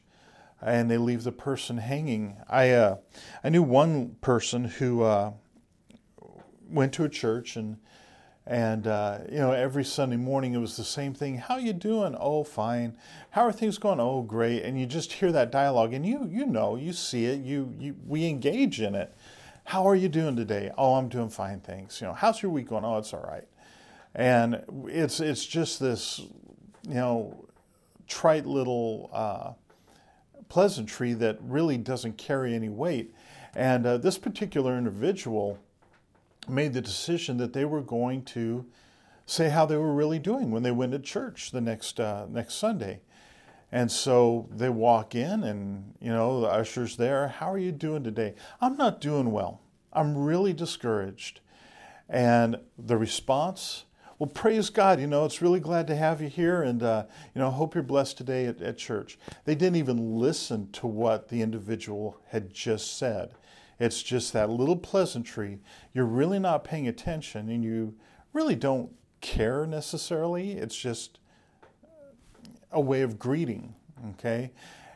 and 0.62 0.90
they 0.90 0.98
leave 0.98 1.24
the 1.24 1.32
person 1.32 1.78
hanging. 1.78 2.36
I 2.48 2.70
uh, 2.70 2.96
I 3.42 3.48
knew 3.48 3.62
one 3.62 4.16
person 4.20 4.64
who 4.64 5.02
uh, 5.02 5.32
went 6.68 6.92
to 6.94 7.04
a 7.04 7.08
church 7.08 7.56
and 7.56 7.78
and 8.46 8.86
uh, 8.86 9.18
you 9.30 9.38
know 9.38 9.52
every 9.52 9.84
Sunday 9.84 10.16
morning 10.16 10.54
it 10.54 10.58
was 10.58 10.76
the 10.76 10.84
same 10.84 11.14
thing. 11.14 11.38
How 11.38 11.56
you 11.56 11.72
doing? 11.72 12.16
Oh, 12.18 12.44
fine. 12.44 12.96
How 13.30 13.42
are 13.42 13.52
things 13.52 13.78
going? 13.78 13.98
Oh, 13.98 14.22
great. 14.22 14.62
And 14.62 14.78
you 14.78 14.86
just 14.86 15.14
hear 15.14 15.32
that 15.32 15.50
dialogue, 15.50 15.92
and 15.92 16.06
you 16.06 16.28
you 16.30 16.46
know 16.46 16.76
you 16.76 16.92
see 16.92 17.26
it. 17.26 17.40
You 17.40 17.74
you 17.78 17.96
we 18.06 18.26
engage 18.26 18.80
in 18.80 18.94
it. 18.94 19.12
How 19.64 19.88
are 19.88 19.96
you 19.96 20.08
doing 20.08 20.36
today? 20.36 20.70
Oh, 20.78 20.94
I'm 20.94 21.08
doing 21.08 21.28
fine, 21.28 21.58
thanks. 21.58 22.00
You 22.00 22.06
know, 22.06 22.12
how's 22.12 22.40
your 22.40 22.52
week 22.52 22.68
going? 22.68 22.84
Oh, 22.84 22.98
it's 22.98 23.12
all 23.12 23.26
right. 23.28 23.48
And 24.14 24.62
it's 24.86 25.18
it's 25.18 25.44
just 25.44 25.80
this, 25.80 26.20
you 26.88 26.94
know, 26.94 27.48
trite 28.06 28.46
little 28.46 29.10
uh, 29.12 29.52
pleasantry 30.48 31.14
that 31.14 31.38
really 31.42 31.78
doesn't 31.78 32.16
carry 32.16 32.54
any 32.54 32.68
weight. 32.68 33.12
And 33.56 33.86
uh, 33.86 33.98
this 33.98 34.18
particular 34.18 34.78
individual 34.78 35.58
made 36.48 36.72
the 36.72 36.80
decision 36.80 37.36
that 37.38 37.52
they 37.52 37.64
were 37.64 37.82
going 37.82 38.22
to 38.24 38.66
say 39.26 39.48
how 39.48 39.66
they 39.66 39.76
were 39.76 39.92
really 39.92 40.18
doing 40.18 40.50
when 40.50 40.62
they 40.62 40.70
went 40.70 40.92
to 40.92 40.98
church 40.98 41.50
the 41.50 41.60
next 41.60 41.98
uh, 42.00 42.26
next 42.28 42.54
Sunday. 42.54 43.00
And 43.72 43.90
so 43.90 44.48
they 44.54 44.68
walk 44.68 45.14
in, 45.14 45.42
and 45.42 45.94
you 46.00 46.10
know 46.10 46.40
the 46.40 46.46
usher's 46.46 46.96
there. 46.96 47.28
How 47.28 47.52
are 47.52 47.58
you 47.58 47.72
doing 47.72 48.04
today? 48.04 48.34
I'm 48.60 48.76
not 48.76 49.00
doing 49.00 49.32
well. 49.32 49.60
I'm 49.92 50.16
really 50.16 50.52
discouraged. 50.52 51.40
And 52.08 52.60
the 52.78 52.96
response, 52.96 53.84
well, 54.18 54.30
praise 54.30 54.70
God. 54.70 55.00
You 55.00 55.08
know, 55.08 55.24
it's 55.24 55.42
really 55.42 55.58
glad 55.58 55.88
to 55.88 55.96
have 55.96 56.22
you 56.22 56.28
here, 56.28 56.62
and 56.62 56.82
uh, 56.82 57.06
you 57.34 57.40
know, 57.40 57.48
I 57.48 57.52
hope 57.52 57.74
you're 57.74 57.82
blessed 57.82 58.16
today 58.16 58.46
at, 58.46 58.62
at 58.62 58.78
church. 58.78 59.18
They 59.44 59.56
didn't 59.56 59.76
even 59.76 60.18
listen 60.18 60.70
to 60.72 60.86
what 60.86 61.28
the 61.28 61.42
individual 61.42 62.20
had 62.28 62.54
just 62.54 62.96
said. 62.96 63.32
It's 63.78 64.02
just 64.02 64.32
that 64.32 64.50
little 64.50 64.76
pleasantry. 64.76 65.58
You're 65.92 66.06
really 66.06 66.38
not 66.38 66.64
paying 66.64 66.88
attention 66.88 67.48
and 67.48 67.62
you 67.62 67.94
really 68.32 68.54
don't 68.54 68.90
care 69.20 69.66
necessarily. 69.66 70.52
It's 70.52 70.76
just 70.76 71.18
a 72.72 72.80
way 72.80 73.02
of 73.02 73.18
greeting, 73.18 73.74
okay? 74.10 74.52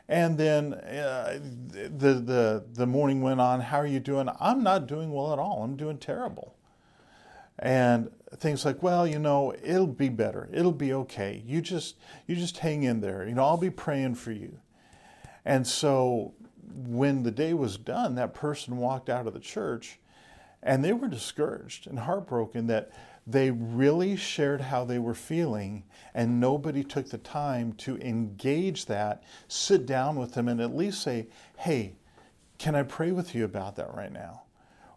And 0.07 0.37
then 0.37 0.73
uh, 0.73 1.39
the, 1.71 2.13
the, 2.13 2.65
the 2.73 2.85
morning 2.85 3.21
went 3.21 3.39
on. 3.39 3.61
How 3.61 3.77
are 3.77 3.87
you 3.87 3.99
doing? 3.99 4.29
I'm 4.39 4.63
not 4.63 4.87
doing 4.87 5.11
well 5.11 5.31
at 5.31 5.39
all. 5.39 5.63
I'm 5.63 5.77
doing 5.77 5.97
terrible. 5.97 6.55
And 7.57 8.09
things 8.35 8.65
like, 8.65 8.81
well, 8.81 9.05
you 9.05 9.19
know, 9.19 9.53
it'll 9.63 9.87
be 9.87 10.09
better. 10.09 10.49
It'll 10.51 10.71
be 10.71 10.91
okay. 10.93 11.43
You 11.45 11.61
just 11.61 11.95
you 12.25 12.35
just 12.35 12.57
hang 12.57 12.83
in 12.83 13.01
there. 13.01 13.27
You 13.27 13.35
know, 13.35 13.43
I'll 13.43 13.57
be 13.57 13.69
praying 13.69 14.15
for 14.15 14.31
you. 14.31 14.59
And 15.45 15.67
so 15.67 16.33
when 16.75 17.23
the 17.23 17.31
day 17.31 17.53
was 17.53 17.77
done, 17.77 18.15
that 18.15 18.33
person 18.33 18.77
walked 18.77 19.09
out 19.09 19.27
of 19.27 19.33
the 19.33 19.39
church 19.39 19.99
and 20.63 20.83
they 20.83 20.93
were 20.93 21.07
discouraged 21.07 21.87
and 21.87 21.99
heartbroken 21.99 22.67
that 22.67 22.91
they 23.25 23.51
really 23.51 24.15
shared 24.15 24.61
how 24.61 24.83
they 24.83 24.99
were 24.99 25.13
feeling 25.13 25.83
and 26.13 26.39
nobody 26.39 26.83
took 26.83 27.09
the 27.09 27.17
time 27.17 27.73
to 27.73 27.97
engage 27.97 28.85
that, 28.87 29.23
sit 29.47 29.85
down 29.85 30.15
with 30.15 30.33
them, 30.33 30.47
and 30.47 30.59
at 30.59 30.75
least 30.75 31.01
say, 31.01 31.27
Hey, 31.57 31.93
can 32.57 32.75
I 32.75 32.83
pray 32.83 33.11
with 33.11 33.33
you 33.33 33.45
about 33.45 33.75
that 33.77 33.93
right 33.93 34.11
now? 34.11 34.43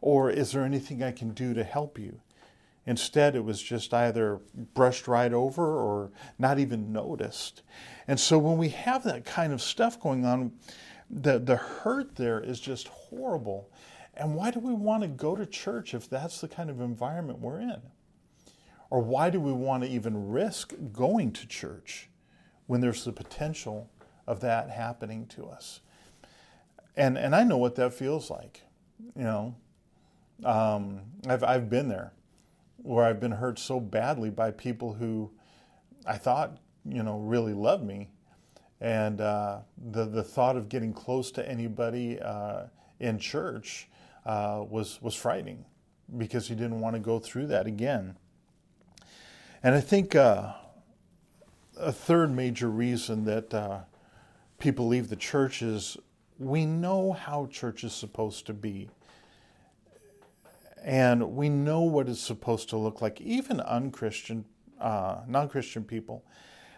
Or 0.01 0.31
is 0.31 0.53
there 0.53 0.65
anything 0.65 1.03
I 1.03 1.13
can 1.13 1.31
do 1.31 1.55
to 1.55 1.65
help 1.65 1.99
you? 1.99 2.21
Instead, 2.87 3.35
it 3.35 3.45
was 3.45 3.63
just 3.63 3.95
either 3.95 4.41
brushed 4.75 5.09
right 5.09 5.33
over 5.33 5.65
or 5.79 6.11
not 6.39 6.59
even 6.59 6.93
noticed. 6.93 7.63
And 8.07 8.21
so 8.21 8.37
when 8.39 8.59
we 8.59 8.69
have 8.71 9.05
that 9.05 9.25
kind 9.25 9.53
of 9.53 9.63
stuff 9.63 9.99
going 9.99 10.27
on, 10.27 10.53
the, 11.11 11.39
the 11.39 11.57
hurt 11.57 12.17
there 12.17 12.41
is 12.41 12.61
just 12.61 12.89
horrible. 12.89 13.71
And 14.15 14.35
why 14.35 14.51
do 14.51 14.61
we 14.61 14.73
want 14.73 15.03
to 15.03 15.09
go 15.09 15.35
to 15.35 15.47
church 15.47 15.95
if 15.95 16.09
that's 16.09 16.41
the 16.41 16.49
kind 16.49 16.71
of 16.71 16.81
environment 16.81 17.41
we're 17.41 17.61
in? 17.61 17.83
Or 18.91 19.01
why 19.01 19.31
do 19.31 19.41
we 19.41 19.53
want 19.53 19.83
to 19.83 19.89
even 19.89 20.29
risk 20.29 20.73
going 20.93 21.33
to 21.33 21.47
church 21.47 22.09
when 22.67 22.81
there's 22.81 23.05
the 23.05 23.13
potential 23.13 23.91
of 24.27 24.41
that 24.41 24.71
happening 24.71 25.27
to 25.29 25.47
us? 25.47 25.81
And, 26.97 27.19
and 27.19 27.35
I 27.35 27.43
know 27.43 27.59
what 27.59 27.75
that 27.75 27.93
feels 27.93 28.31
like. 28.31 28.63
You 29.17 29.25
know, 29.25 29.55
um, 30.45 31.01
I've, 31.27 31.43
I've 31.43 31.69
been 31.69 31.89
there 31.89 32.13
where 32.77 33.05
I've 33.05 33.21
been 33.21 33.33
hurt 33.33 33.59
so 33.59 33.81
badly 33.81 34.31
by 34.31 34.51
people 34.53 34.95
who 34.95 35.31
I 36.07 36.19
thought, 36.19 36.59
you 36.85 37.03
know, 37.03 37.19
really 37.19 37.55
loved 37.55 37.85
me 37.85 38.11
and 38.85 39.23
uh, 39.23 39.61
the 39.93 40.05
the 40.05 40.23
thought 40.23 40.57
of 40.57 40.69
getting 40.69 40.93
close 40.93 41.31
to 41.31 41.49
anybody 41.49 42.21
uh, 42.21 42.65
in 43.01 43.19
church 43.19 43.89
uh, 44.27 44.63
was 44.69 45.01
was 45.01 45.15
frightening 45.15 45.65
because 46.19 46.49
he 46.49 46.55
didn't 46.55 46.81
want 46.81 46.95
to 46.95 47.01
go 47.01 47.19
through 47.19 47.47
that 47.47 47.67
again. 47.67 48.15
And 49.63 49.75
I 49.75 49.81
think 49.81 50.15
uh, 50.15 50.53
a 51.79 51.93
third 51.93 52.31
major 52.31 52.69
reason 52.69 53.25
that 53.25 53.55
uh, 53.55 53.81
people 54.59 54.87
leave 54.87 55.09
the 55.09 55.17
church 55.17 55.63
is 55.63 55.97
we 56.39 56.67
know 56.67 57.13
how 57.13 57.47
church 57.47 57.85
is 57.85 57.95
supposed 57.95 58.45
to 58.47 58.53
be. 58.53 58.91
And 60.85 61.35
we 61.35 61.49
know 61.49 61.81
what 61.81 62.11
it's 62.11 62.21
supposed 62.21 62.69
to 62.69 62.77
look 62.77 63.01
like. 63.01 63.19
Even 63.23 63.61
unchristian, 63.61 64.45
uh, 64.79 65.21
non-Christian 65.27 65.85
people 65.85 66.23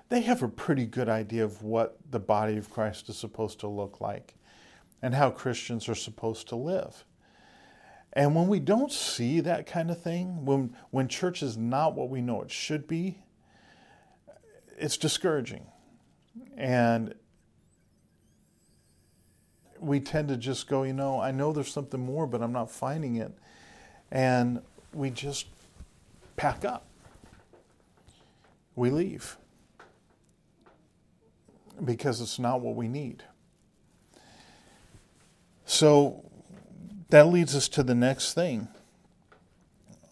they 0.09 0.21
have 0.23 0.43
a 0.43 0.49
pretty 0.49 0.87
good 0.87 1.09
idea 1.09 1.45
of 1.45 1.63
what 1.63 1.99
the 2.11 2.21
body 2.21 2.57
of 2.57 2.71
Christ 2.71 3.09
is 3.09 3.17
supposed 3.17 3.61
to 3.61 3.69
look 3.69 4.01
like 4.01 4.35
and 5.03 5.15
how 5.15 5.31
Christians 5.31 5.89
are 5.89 5.95
supposed 5.95 6.49
to 6.49 6.57
live. 6.57 7.05
And 8.13 8.35
when 8.35 8.49
we 8.49 8.61
don't 8.61 8.93
see 8.93 9.41
that 9.41 9.67
kind 9.67 9.91
of 9.91 10.01
thing, 10.01 10.45
when, 10.45 10.75
when 10.91 11.09
church 11.09 11.43
is 11.43 11.57
not 11.57 11.95
what 11.95 12.09
we 12.09 12.21
know 12.21 12.41
it 12.43 12.51
should 12.51 12.87
be, 12.87 13.19
it's 14.79 14.97
discouraging. 14.97 15.67
And 16.57 17.15
we 19.79 20.01
tend 20.01 20.29
to 20.29 20.37
just 20.37 20.69
go, 20.69 20.85
you 20.85 20.93
know, 20.93 21.21
I 21.21 21.31
know 21.31 21.53
there's 21.53 21.71
something 21.71 22.01
more, 22.01 22.27
but 22.27 22.43
I'm 22.43 22.53
not 22.53 22.71
finding 22.71 23.17
it. 23.17 23.33
And 24.11 24.63
we 24.95 25.11
just 25.11 25.47
pack 26.37 26.65
up. 26.65 26.87
We 28.77 28.91
leave 28.91 29.37
because 31.85 32.21
it's 32.21 32.39
not 32.39 32.61
what 32.61 32.75
we 32.75 32.89
need. 32.89 33.23
So 35.65 36.25
that 37.11 37.29
leads 37.29 37.55
us 37.55 37.69
to 37.71 37.83
the 37.83 37.95
next 37.95 38.35
thing. 38.35 38.69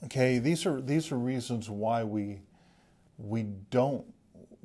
Okay, 0.04 0.38
these 0.38 0.66
are 0.66 0.80
these 0.80 1.10
are 1.12 1.18
reasons 1.18 1.70
why 1.70 2.04
we 2.04 2.40
we 3.16 3.44
don't 3.70 4.04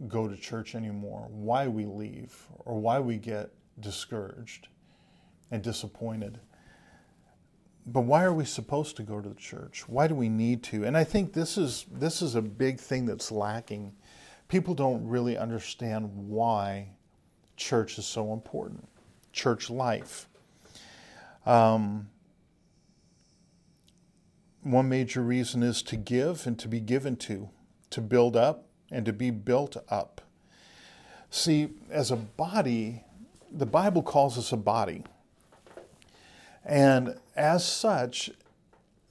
go 0.08 0.28
to 0.28 0.36
church 0.36 0.76
anymore, 0.76 1.28
why 1.30 1.68
we 1.68 1.86
leave, 1.86 2.36
or 2.66 2.80
why 2.80 3.00
we 3.00 3.18
get 3.18 3.52
discouraged 3.80 4.68
and 5.52 5.62
disappointed. 5.62 6.40
But 7.86 8.02
why 8.02 8.24
are 8.24 8.34
we 8.34 8.46
supposed 8.46 8.98
to 8.98 9.04
go 9.04 9.20
to 9.20 9.30
the 9.30 9.36
church? 9.36 9.88
Why 9.88 10.08
do 10.08 10.16
we 10.16 10.30
need 10.30 10.64
to? 10.64 10.84
And 10.84 10.98
I 10.98 11.04
think 11.04 11.34
this 11.34 11.58
is 11.58 11.86
this 11.92 12.22
is 12.22 12.36
a 12.36 12.42
big 12.42 12.80
thing 12.80 13.06
that's 13.06 13.32
lacking 13.32 13.94
people 14.50 14.74
don't 14.74 15.08
really 15.08 15.38
understand 15.38 16.12
why 16.14 16.90
church 17.56 17.98
is 17.98 18.06
so 18.06 18.34
important, 18.34 18.86
church 19.32 19.70
life. 19.70 20.28
Um, 21.46 22.10
one 24.64 24.90
major 24.90 25.22
reason 25.22 25.64
is 25.64 25.82
to 25.84 25.96
give 25.96 26.46
and 26.46 26.60
to 26.60 26.68
be 26.68 26.82
given 26.82 27.16
to, 27.18 27.50
to 27.92 28.02
build 28.02 28.36
up 28.36 28.68
and 28.92 29.06
to 29.06 29.14
be 29.14 29.30
built 29.30 29.78
up. 29.88 30.22
See, 31.30 31.70
as 31.90 32.12
a 32.12 32.16
body, 32.16 33.04
the 33.52 33.66
Bible 33.66 34.02
calls 34.02 34.38
us 34.38 34.52
a 34.52 34.58
body. 34.58 35.04
And 36.66 37.16
as 37.36 37.66
such, 37.66 38.32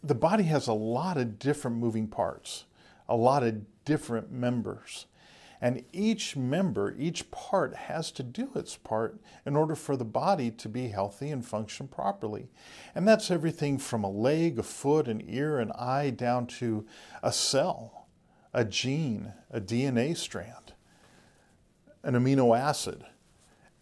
the 0.03 0.15
body 0.15 0.45
has 0.45 0.67
a 0.67 0.73
lot 0.73 1.17
of 1.17 1.39
different 1.39 1.77
moving 1.77 2.09
parts, 2.09 2.65
a 3.09 3.17
lot 3.17 3.43
of 3.43 3.63
different 3.85 4.31
members. 4.31 5.07
And 5.61 5.85
each 5.93 6.37
member, 6.37 6.95
each 6.97 7.31
part 7.31 7.75
has 7.75 8.13
to 8.13 8.23
do 8.23 8.51
its 8.55 8.77
part 8.77 9.21
in 9.45 9.57
order 9.57 9.75
for 9.75 9.97
the 9.97 10.05
body 10.05 10.51
to 10.53 10.69
be 10.69 10.89
healthy 10.89 11.31
and 11.31 11.45
function 11.45 11.89
properly. 11.89 12.49
And 12.95 13.09
that's 13.09 13.31
everything 13.31 13.79
from 13.79 14.05
a 14.05 14.11
leg, 14.11 14.59
a 14.59 14.63
foot, 14.63 15.09
an 15.09 15.23
ear, 15.27 15.59
an 15.59 15.73
eye, 15.73 16.11
down 16.11 16.47
to 16.59 16.87
a 17.23 17.33
cell, 17.33 18.07
a 18.55 18.65
gene, 18.65 19.33
a 19.51 19.61
DNA 19.61 20.17
strand, 20.17 20.75
an 22.05 22.15
amino 22.15 22.57
acid. 22.57 23.05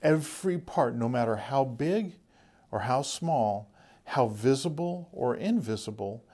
Every 0.03 0.59
part, 0.59 0.95
no 0.95 1.09
matter 1.09 1.37
how 1.37 1.65
big, 1.65 2.15
or 2.71 2.81
how 2.81 3.03
small, 3.03 3.71
how 4.05 4.29
visible 4.29 5.09
or 5.13 5.35
invisible, 5.35 6.25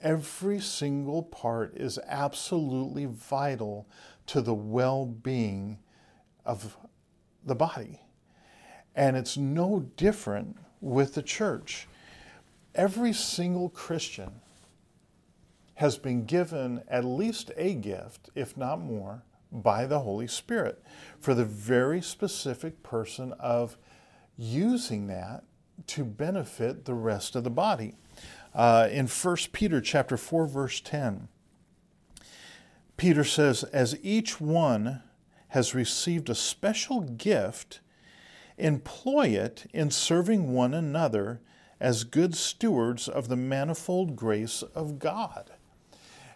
every 0.00 0.60
single 0.60 1.22
part 1.22 1.76
is 1.76 1.98
absolutely 2.06 3.06
vital 3.06 3.88
to 4.26 4.40
the 4.40 4.54
well 4.54 5.06
being 5.06 5.78
of 6.44 6.76
the 7.44 7.54
body. 7.54 8.00
And 8.94 9.16
it's 9.16 9.36
no 9.36 9.88
different 9.96 10.56
with 10.80 11.14
the 11.14 11.22
church. 11.22 11.88
Every 12.74 13.12
single 13.12 13.68
Christian 13.68 14.32
has 15.74 15.98
been 15.98 16.24
given 16.24 16.82
at 16.88 17.04
least 17.04 17.50
a 17.56 17.74
gift, 17.74 18.30
if 18.34 18.56
not 18.56 18.80
more, 18.80 19.22
by 19.50 19.86
the 19.86 20.00
Holy 20.00 20.26
Spirit 20.26 20.82
for 21.20 21.34
the 21.34 21.44
very 21.44 22.00
specific 22.00 22.82
person 22.82 23.32
of 23.38 23.76
using 24.36 25.06
that 25.08 25.44
to 25.86 26.04
benefit 26.04 26.84
the 26.84 26.94
rest 26.94 27.36
of 27.36 27.44
the 27.44 27.50
body. 27.50 27.94
Uh, 28.54 28.88
in 28.90 29.06
1 29.06 29.36
Peter 29.52 29.80
chapter 29.80 30.16
4 30.16 30.46
verse 30.46 30.80
10, 30.80 31.28
Peter 32.96 33.24
says, 33.24 33.64
"As 33.64 33.96
each 34.02 34.40
one 34.40 35.02
has 35.48 35.74
received 35.74 36.30
a 36.30 36.34
special 36.34 37.00
gift, 37.00 37.80
employ 38.56 39.28
it 39.28 39.66
in 39.72 39.90
serving 39.90 40.52
one 40.52 40.74
another 40.74 41.40
as 41.80 42.04
good 42.04 42.34
stewards 42.36 43.08
of 43.08 43.28
the 43.28 43.36
manifold 43.36 44.14
grace 44.14 44.62
of 44.62 44.98
God." 44.98 45.50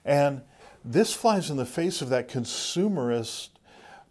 And 0.04 0.42
this 0.84 1.12
flies 1.12 1.50
in 1.50 1.56
the 1.56 1.66
face 1.66 2.02
of 2.02 2.08
that 2.10 2.28
consumerist 2.28 3.50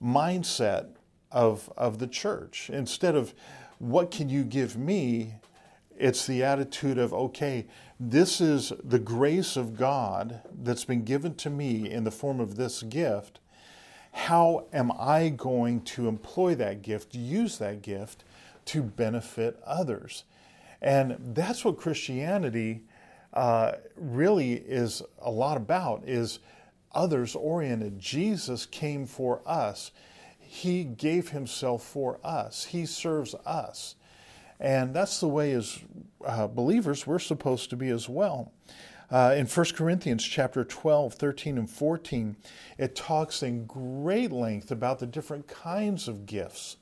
mindset 0.02 0.96
of, 1.32 1.72
of 1.78 2.00
the 2.00 2.08
church. 2.08 2.70
Instead 2.70 3.16
of 3.16 3.34
what 3.80 4.12
can 4.12 4.30
you 4.30 4.44
give 4.44 4.78
me, 4.78 5.36
it's 5.98 6.26
the 6.26 6.44
attitude 6.44 6.98
of, 6.98 7.14
okay, 7.14 7.68
this 8.00 8.42
is 8.42 8.74
the 8.84 9.00
grace 9.00 9.56
of 9.56 9.78
God 9.78 10.42
that's 10.52 10.86
been 10.86 11.06
given 11.06 11.36
to 11.36 11.50
me 11.50 11.90
in 11.90 12.04
the 12.04 12.12
form 12.12 12.40
of 12.40 12.56
this 12.56 12.84
gift. 12.84 13.40
How 14.12 14.66
am 14.74 14.92
I 14.98 15.30
going 15.30 15.82
to 15.82 16.08
employ 16.08 16.56
that 16.56 16.82
gift, 16.82 17.16
use 17.16 17.58
that 17.60 17.82
gift 17.82 18.24
to 18.66 18.82
benefit 18.82 19.62
others? 19.66 20.26
And 20.82 21.18
that's 21.34 21.64
what 21.64 21.78
Christianity 21.78 22.84
uh, 23.34 23.74
really 23.96 24.54
is 24.54 25.02
a 25.20 25.32
lot 25.32 25.58
about 25.58 26.04
is 26.06 26.40
others 26.94 27.36
oriented. 27.36 28.00
Jesus 28.00 28.66
came 28.66 29.06
for 29.06 29.42
us. 29.46 29.92
He 30.38 30.84
gave 30.84 31.30
himself 31.30 31.84
for 31.84 32.20
us. 32.24 32.66
He 32.66 32.86
serves 32.86 33.36
us. 33.46 33.96
And 34.60 34.94
that's 34.94 35.20
the 35.20 35.28
way 35.28 35.52
as 35.54 35.80
uh, 36.26 36.48
believers 36.48 37.06
we're 37.06 37.20
supposed 37.20 37.70
to 37.72 37.76
be 37.76 37.90
as 37.90 38.08
well. 38.08 38.52
Uh, 39.12 39.36
in 39.38 39.46
1 39.46 39.66
Corinthians 39.76 40.24
chapter 40.24 40.64
12, 40.64 41.14
13, 41.14 41.58
and 41.58 41.70
14, 41.70 42.36
it 42.78 42.96
talks 42.96 43.44
in 43.44 43.66
great 43.66 44.32
length 44.32 44.72
about 44.72 45.00
the 45.00 45.06
different 45.06 45.48
kinds 45.48 46.08
of 46.08 46.26
gifts 46.26 46.78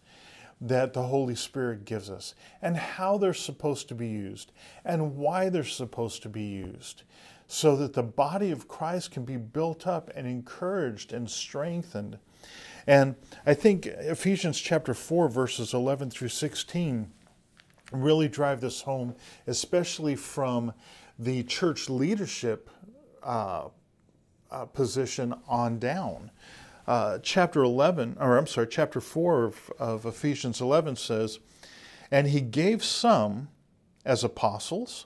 that 0.61 0.93
the 0.93 1.03
Holy 1.03 1.35
Spirit 1.35 1.83
gives 1.83 2.09
us 2.09 2.33
and 2.61 2.77
how 2.77 3.17
they're 3.17 3.33
supposed 3.33 3.89
to 3.89 3.95
be 3.95 4.07
used 4.07 4.53
and 4.85 5.17
why 5.17 5.49
they're 5.49 5.63
supposed 5.65 6.23
to 6.23 6.29
be 6.29 6.43
used 6.43 7.03
so 7.47 7.75
that 7.75 7.93
the 7.93 8.03
body 8.03 8.51
of 8.51 8.67
Christ 8.67 9.11
can 9.11 9.25
be 9.25 9.37
built 9.37 9.85
up 9.85 10.09
and 10.15 10.25
encouraged 10.25 11.11
and 11.11 11.29
strengthened. 11.29 12.17
And 12.87 13.15
I 13.45 13.53
think 13.53 13.85
Ephesians 13.85 14.59
chapter 14.59 14.93
4, 14.93 15.29
verses 15.29 15.73
11 15.73 16.09
through 16.09 16.29
16 16.29 17.11
really 17.93 18.27
drive 18.27 18.61
this 18.61 18.81
home, 18.81 19.15
especially 19.47 20.15
from 20.15 20.73
the 21.17 21.43
church 21.43 21.89
leadership 21.89 22.69
uh, 23.21 23.69
uh, 24.51 24.65
position 24.65 25.33
on 25.47 25.79
down. 25.79 26.31
Uh, 26.85 27.17
chapter 27.19 27.63
11, 27.63 28.17
or 28.19 28.37
I'm 28.37 28.47
sorry, 28.47 28.67
chapter 28.67 28.99
4 28.99 29.45
of, 29.45 29.71
of 29.79 30.05
Ephesians 30.05 30.59
11 30.59 30.97
says, 30.97 31.39
And 32.11 32.27
he 32.27 32.41
gave 32.41 32.83
some 32.83 33.47
as 34.03 34.23
apostles, 34.23 35.05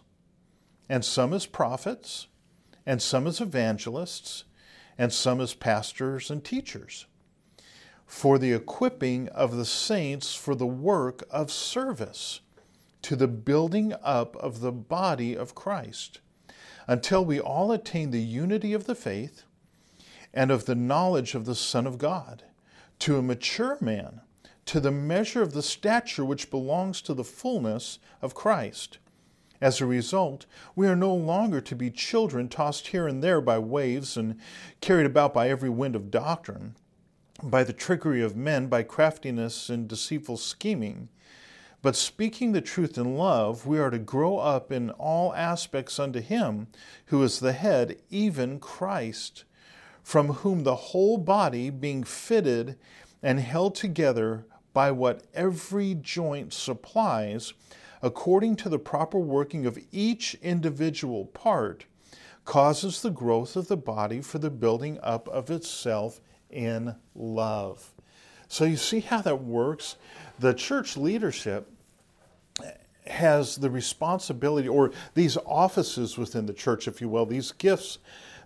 and 0.90 1.06
some 1.06 1.34
as 1.34 1.46
prophets, 1.46 2.28
and 2.86 3.02
some 3.02 3.28
as 3.28 3.40
evangelists, 3.40 4.46
and 4.98 5.14
some 5.14 5.40
as 5.40 5.54
pastors 5.54 6.32
and 6.32 6.44
teachers, 6.44 7.06
for 8.08 8.40
the 8.40 8.54
equipping 8.54 9.28
of 9.30 9.56
the 9.56 9.66
saints 9.66 10.34
for 10.34 10.56
the 10.56 10.66
work 10.66 11.24
of 11.30 11.52
service 11.52 12.42
to 13.08 13.16
the 13.16 13.26
building 13.26 13.94
up 14.04 14.36
of 14.36 14.60
the 14.60 14.72
body 14.74 15.34
of 15.34 15.56
Christ, 15.56 16.20
until 16.88 17.24
we 17.24 17.40
all 17.40 17.72
attain 17.72 18.12
the 18.12 18.20
unity 18.20 18.74
of 18.74 18.86
the 18.86 18.96
faith 18.96 19.44
and 20.34 20.52
of 20.52 20.66
the 20.66 20.76
knowledge 20.76 21.34
of 21.34 21.46
the 21.46 21.56
Son 21.56 21.88
of 21.88 21.98
God, 21.98 22.44
to 23.00 23.16
a 23.16 23.22
mature 23.22 23.78
man, 23.80 24.20
to 24.66 24.82
the 24.82 24.92
measure 24.92 25.42
of 25.42 25.54
the 25.54 25.62
stature 25.62 26.26
which 26.26 26.52
belongs 26.52 27.02
to 27.02 27.14
the 27.14 27.24
fullness 27.24 27.98
of 28.22 28.36
Christ. 28.36 28.98
As 29.62 29.80
a 29.80 29.86
result, 29.86 30.46
we 30.76 30.86
are 30.86 30.94
no 30.94 31.16
longer 31.16 31.62
to 31.62 31.76
be 31.78 31.90
children 31.90 32.50
tossed 32.50 32.88
here 32.88 33.08
and 33.08 33.24
there 33.24 33.40
by 33.40 33.58
waves 33.58 34.18
and 34.18 34.38
carried 34.82 35.06
about 35.06 35.34
by 35.34 35.48
every 35.48 35.70
wind 35.70 35.96
of 35.96 36.12
doctrine, 36.12 36.76
by 37.42 37.64
the 37.64 37.72
trickery 37.72 38.22
of 38.22 38.36
men, 38.36 38.68
by 38.68 38.84
craftiness 38.84 39.70
and 39.70 39.88
deceitful 39.88 40.36
scheming 40.36 41.08
but 41.82 41.96
speaking 41.96 42.52
the 42.52 42.62
truth 42.62 42.98
in 42.98 43.16
love, 43.16 43.66
we 43.66 43.80
are 43.80 43.90
to 43.90 44.00
grow 44.00 44.38
up 44.38 44.72
in 44.72 44.90
all 44.92 45.34
aspects 45.36 46.00
unto 46.00 46.20
Him 46.20 46.68
who 47.08 47.22
is 47.24 47.40
the 47.40 47.54
head, 47.54 47.98
even 48.10 48.60
Christ, 48.60 49.44
from 50.04 50.28
whom 50.28 50.64
the 50.64 50.76
whole 50.76 51.18
body, 51.18 51.70
being 51.70 52.04
fitted 52.04 52.78
and 53.22 53.40
held 53.40 53.76
together 53.76 54.46
by 54.74 54.92
what 54.92 55.26
every 55.34 55.96
joint 55.96 56.54
supplies, 56.54 57.54
according 58.02 58.56
to 58.56 58.70
the 58.70 58.80
proper 58.80 59.20
working 59.20 59.66
of 59.66 59.80
each 59.92 60.36
individual 60.36 61.26
part, 61.26 61.86
causes 62.46 63.02
the 63.02 63.12
growth 63.12 63.56
of 63.56 63.68
the 63.68 63.78
body 63.78 64.22
for 64.22 64.40
the 64.40 64.50
building 64.50 64.98
up 65.04 65.28
of 65.30 65.52
itself 65.52 66.22
in 66.50 66.96
love. 67.14 67.94
So 68.48 68.64
you 68.64 68.78
see 68.78 69.02
how 69.02 69.22
that 69.22 69.44
works? 69.44 69.98
The 70.40 70.54
church 70.54 70.98
leadership 70.98 71.72
has 73.06 73.56
the 73.56 73.70
responsibility, 73.70 74.68
or 74.68 74.92
these 75.14 75.38
offices 75.46 76.18
within 76.18 76.46
the 76.46 76.54
church, 76.54 76.88
if 76.88 77.02
you 77.02 77.10
will, 77.10 77.26
these 77.26 77.52
gifts 77.52 78.00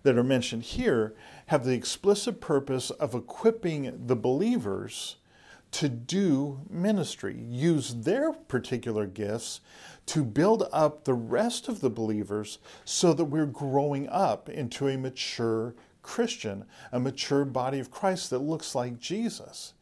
that 0.04 0.18
are 0.18 0.24
mentioned 0.24 0.64
here, 0.64 1.16
have 1.48 1.66
the 1.66 1.74
explicit 1.74 2.40
purpose 2.40 2.90
of 2.92 3.14
equipping 3.14 4.08
the 4.08 4.16
believers 4.16 5.18
to 5.72 5.88
do 5.88 6.60
ministry, 6.70 7.36
use 7.50 7.94
their 7.94 8.34
particular 8.34 9.06
gifts 9.06 9.62
to 10.06 10.24
build 10.24 10.68
up 10.72 11.04
the 11.04 11.14
rest 11.14 11.68
of 11.68 11.80
the 11.80 11.90
believers 11.90 12.60
so 12.84 13.14
that 13.14 13.26
we're 13.26 13.46
growing 13.46 14.08
up 14.10 14.50
into 14.50 14.88
a 14.88 14.98
mature 14.98 15.74
Christian, 16.04 16.66
a 16.92 17.00
mature 17.00 17.46
body 17.46 17.80
of 17.80 17.92
Christ 17.92 18.30
that 18.32 18.40
looks 18.40 18.76
like 18.76 19.00
Jesus. 19.00 19.74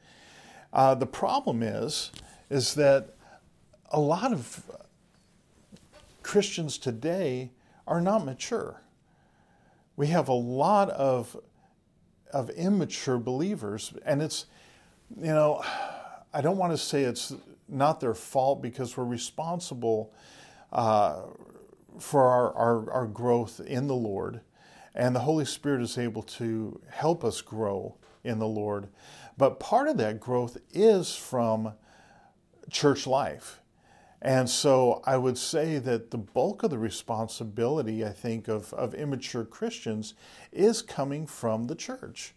Uh, 0.72 0.96
the 0.96 1.06
problem 1.06 1.64
is, 1.64 2.12
is 2.50 2.76
that 2.76 3.16
a 3.92 4.00
lot 4.00 4.32
of 4.32 4.64
Christians 6.24 6.78
today 6.78 7.52
are 7.88 8.02
not 8.02 8.26
mature. 8.26 8.82
We 9.96 10.08
have 10.08 10.28
a 10.30 10.34
lot 10.34 10.90
of 10.90 11.36
of 12.32 12.52
immature 12.52 13.18
believers, 13.18 13.94
and 14.06 14.22
it's 14.22 14.46
you 15.18 15.34
know 15.34 15.64
I 16.34 16.42
don't 16.42 16.58
want 16.58 16.74
to 16.74 16.78
say 16.78 17.04
it's 17.04 17.34
not 17.68 18.00
their 18.00 18.14
fault 18.14 18.62
because 18.62 18.96
we're 18.96 19.06
responsible 19.06 20.14
uh, 20.72 21.22
for 22.00 22.24
our, 22.24 22.54
our, 22.54 22.92
our 22.92 23.08
growth 23.08 23.60
in 23.60 23.88
the 23.88 23.96
Lord, 23.96 24.42
and 24.94 25.16
the 25.16 25.22
Holy 25.22 25.46
Spirit 25.46 25.82
is 25.82 25.98
able 25.98 26.24
to 26.24 26.80
help 26.90 27.24
us 27.24 27.42
grow 27.42 27.96
in 28.24 28.40
the 28.40 28.48
Lord. 28.48 28.88
But 29.40 29.58
part 29.58 29.88
of 29.88 29.96
that 29.98 30.20
growth 30.20 30.58
is 30.74 31.16
from 31.16 31.72
church 32.70 33.08
life. 33.08 33.62
And 34.22 34.50
so 34.50 35.02
I 35.06 35.16
would 35.16 35.38
say 35.38 35.80
that 35.80 36.12
the 36.12 36.18
bulk 36.18 36.62
of 36.62 36.72
the 36.72 36.78
responsibility, 36.78 38.06
I 38.06 38.10
think, 38.10 38.50
of, 38.50 38.74
of 38.74 38.94
immature 38.94 39.46
Christians 39.46 40.14
is 40.52 40.82
coming 40.82 41.26
from 41.26 41.68
the 41.68 41.76
church 41.76 42.34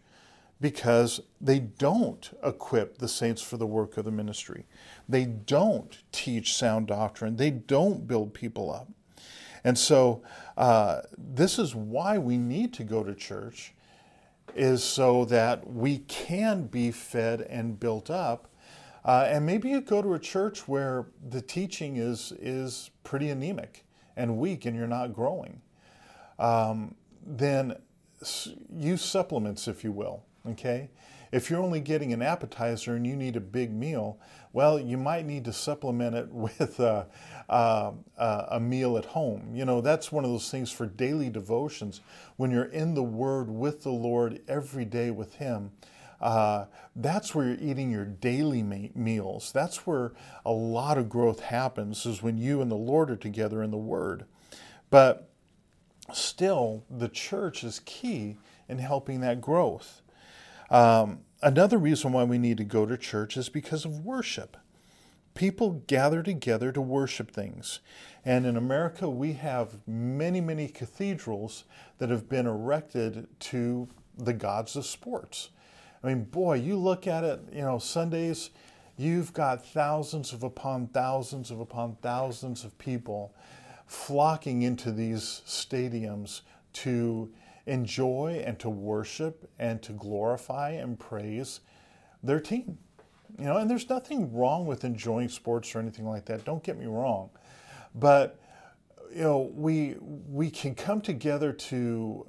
because 0.61 1.21
they 1.41 1.59
don't 1.59 2.31
equip 2.45 2.99
the 2.99 3.09
saints 3.09 3.43
for 3.43 3.57
the 3.57 3.67
work 3.67 3.97
of 3.97 4.05
the 4.05 4.13
ministry. 4.13 4.65
They 5.09 5.25
don't 5.25 5.99
teach 6.13 6.55
sound 6.55 6.87
doctrine. 6.87 7.35
They 7.35 7.51
don't 7.51 8.07
build 8.07 8.33
people 8.33 8.73
up. 8.73 8.89
And 9.65 9.77
so 9.77 10.23
uh, 10.57 11.01
this 11.19 11.59
is 11.59 11.75
why 11.75 12.17
we 12.19 12.39
need 12.39 12.73
to 12.75 12.85
go 12.85 13.03
to 13.03 13.13
church 13.13 13.75
is 14.55 14.85
so 14.85 15.25
that 15.27 15.71
we 15.71 15.99
can 15.99 16.67
be 16.67 16.91
fed 16.91 17.41
and 17.43 17.79
built 17.81 18.11
up 18.11 18.49
Uh, 19.05 19.27
and 19.29 19.45
maybe 19.45 19.69
you 19.69 19.81
go 19.81 20.01
to 20.01 20.15
a 20.15 20.19
church 20.19 20.69
where 20.69 21.07
the 21.29 21.41
teaching 21.43 21.97
is, 21.97 22.33
is 22.39 22.91
pretty 23.03 23.31
anemic 23.31 23.85
and 24.17 24.39
weak 24.39 24.65
and 24.65 24.77
you're 24.77 24.87
not 24.87 25.13
growing. 25.13 25.61
Um, 26.39 26.95
then 27.27 27.77
use 28.73 29.03
supplements, 29.03 29.67
if 29.67 29.83
you 29.83 29.93
will. 29.93 30.25
Okay? 30.47 30.91
If 31.33 31.51
you're 31.51 31.63
only 31.63 31.81
getting 31.81 32.13
an 32.13 32.23
appetizer 32.23 32.95
and 32.95 33.07
you 33.07 33.17
need 33.17 33.37
a 33.37 33.41
big 33.41 33.73
meal, 33.73 34.19
well, 34.53 34.79
you 34.79 34.97
might 34.97 35.27
need 35.27 35.45
to 35.47 35.53
supplement 35.53 36.15
it 36.15 36.29
with 36.31 36.79
a, 36.81 37.07
a, 37.49 37.93
a, 38.19 38.61
meal 38.61 38.97
at 38.97 39.07
home. 39.07 39.51
You 39.55 39.65
know, 39.65 39.81
that's 39.81 40.13
one 40.13 40.25
of 40.25 40.31
those 40.31 40.51
things 40.51 40.71
for 40.71 40.87
daily 40.87 41.31
devotions. 41.31 42.01
When 42.37 42.51
you're 42.51 42.65
in 42.65 42.95
the 42.95 43.03
Word 43.03 43.49
with 43.49 43.83
the 43.83 43.91
Lord 43.91 44.41
every 44.49 44.85
day 44.85 45.11
with 45.11 45.35
Him, 45.35 45.73
uh, 46.21 46.67
that's 46.95 47.35
where 47.35 47.47
you're 47.47 47.61
eating 47.61 47.91
your 47.91 48.05
daily 48.05 48.63
meals. 48.63 49.51
That's 49.53 49.87
where 49.87 50.13
a 50.47 50.53
lot 50.53 50.97
of 50.97 51.09
growth 51.09 51.41
happens, 51.41 52.07
is 52.07 52.23
when 52.23 52.39
you 52.39 52.61
and 52.61 52.71
the 52.71 52.77
Lord 52.77 53.11
are 53.11 53.17
together 53.17 53.63
in 53.63 53.73
the 53.73 53.77
Word. 53.77 54.25
But 54.89 55.29
still, 56.13 56.85
the 56.89 57.09
church 57.09 57.65
is 57.65 57.81
key 57.85 58.37
in 58.69 58.79
helping 58.79 59.21
that 59.21 59.41
growth. 59.41 60.03
Um, 60.71 61.21
another 61.43 61.79
reason 61.79 62.13
why 62.13 62.25
we 62.25 62.39
need 62.39 62.57
to 62.59 62.65
go 62.65 62.87
to 62.87 62.97
church 62.97 63.37
is 63.37 63.49
because 63.49 63.85
of 63.85 64.05
worship. 64.05 64.57
People 65.35 65.83
gather 65.87 66.23
together 66.23 66.73
to 66.73 66.81
worship 66.81 67.31
things. 67.31 67.81
And 68.25 68.47
in 68.47 68.57
America, 68.57 69.09
we 69.09 69.33
have 69.35 69.79
many, 69.87 70.41
many 70.41 70.69
cathedrals 70.69 71.65
that 71.99 72.11
have 72.11 72.29
been 72.29 72.47
erected 72.47 73.27
to 73.41 73.89
the 74.17 74.35
gods 74.35 74.77
of 74.77 74.87
sports. 74.87 75.49
I 76.05 76.09
mean, 76.09 76.25
boy, 76.25 76.55
you 76.55 76.77
look 76.77 77.07
at 77.07 77.25
it, 77.25 77.41
you 77.53 77.63
know, 77.63 77.79
Sundays, 77.79 78.51
you've 78.97 79.33
got 79.33 79.65
thousands 79.65 80.33
of 80.33 80.43
upon 80.43 80.89
thousands 80.89 81.51
of 81.51 81.61
upon 81.61 81.97
thousands 82.03 82.65
of 82.65 82.77
people 82.79 83.35
flocking 83.87 84.63
into 84.63 84.91
these 84.93 85.43
stadiums 85.47 86.43
to 86.73 87.31
enjoy 87.67 88.43
and 88.45 88.59
to 88.59 88.71
worship 88.71 89.51
and 89.59 89.83
to 89.83 89.93
glorify 89.93 90.71
and 90.71 90.99
praise 90.99 91.61
their 92.23 92.41
team. 92.41 92.79
You 93.39 93.47
know, 93.47 93.57
and 93.57 93.71
there's 93.71 93.89
nothing 93.89 94.33
wrong 94.35 94.67
with 94.67 94.85
enjoying 94.85 95.29
sports 95.29 95.75
or 95.75 95.79
anything 95.79 96.07
like 96.07 96.27
that. 96.27 96.45
Don't 96.45 96.63
get 96.63 96.79
me 96.79 96.87
wrong. 96.87 97.31
But 97.95 98.39
you 99.15 99.23
know, 99.23 99.51
we 99.55 99.97
we 100.01 100.51
can 100.51 100.75
come 100.75 101.01
together 101.01 101.53
to 101.53 102.27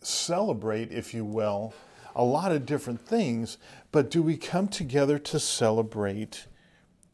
celebrate, 0.00 0.92
if 0.92 1.12
you 1.12 1.24
will, 1.24 1.74
a 2.14 2.24
lot 2.24 2.52
of 2.52 2.64
different 2.64 3.00
things, 3.00 3.58
but 3.92 4.10
do 4.10 4.22
we 4.22 4.36
come 4.36 4.68
together 4.68 5.18
to 5.18 5.38
celebrate 5.38 6.46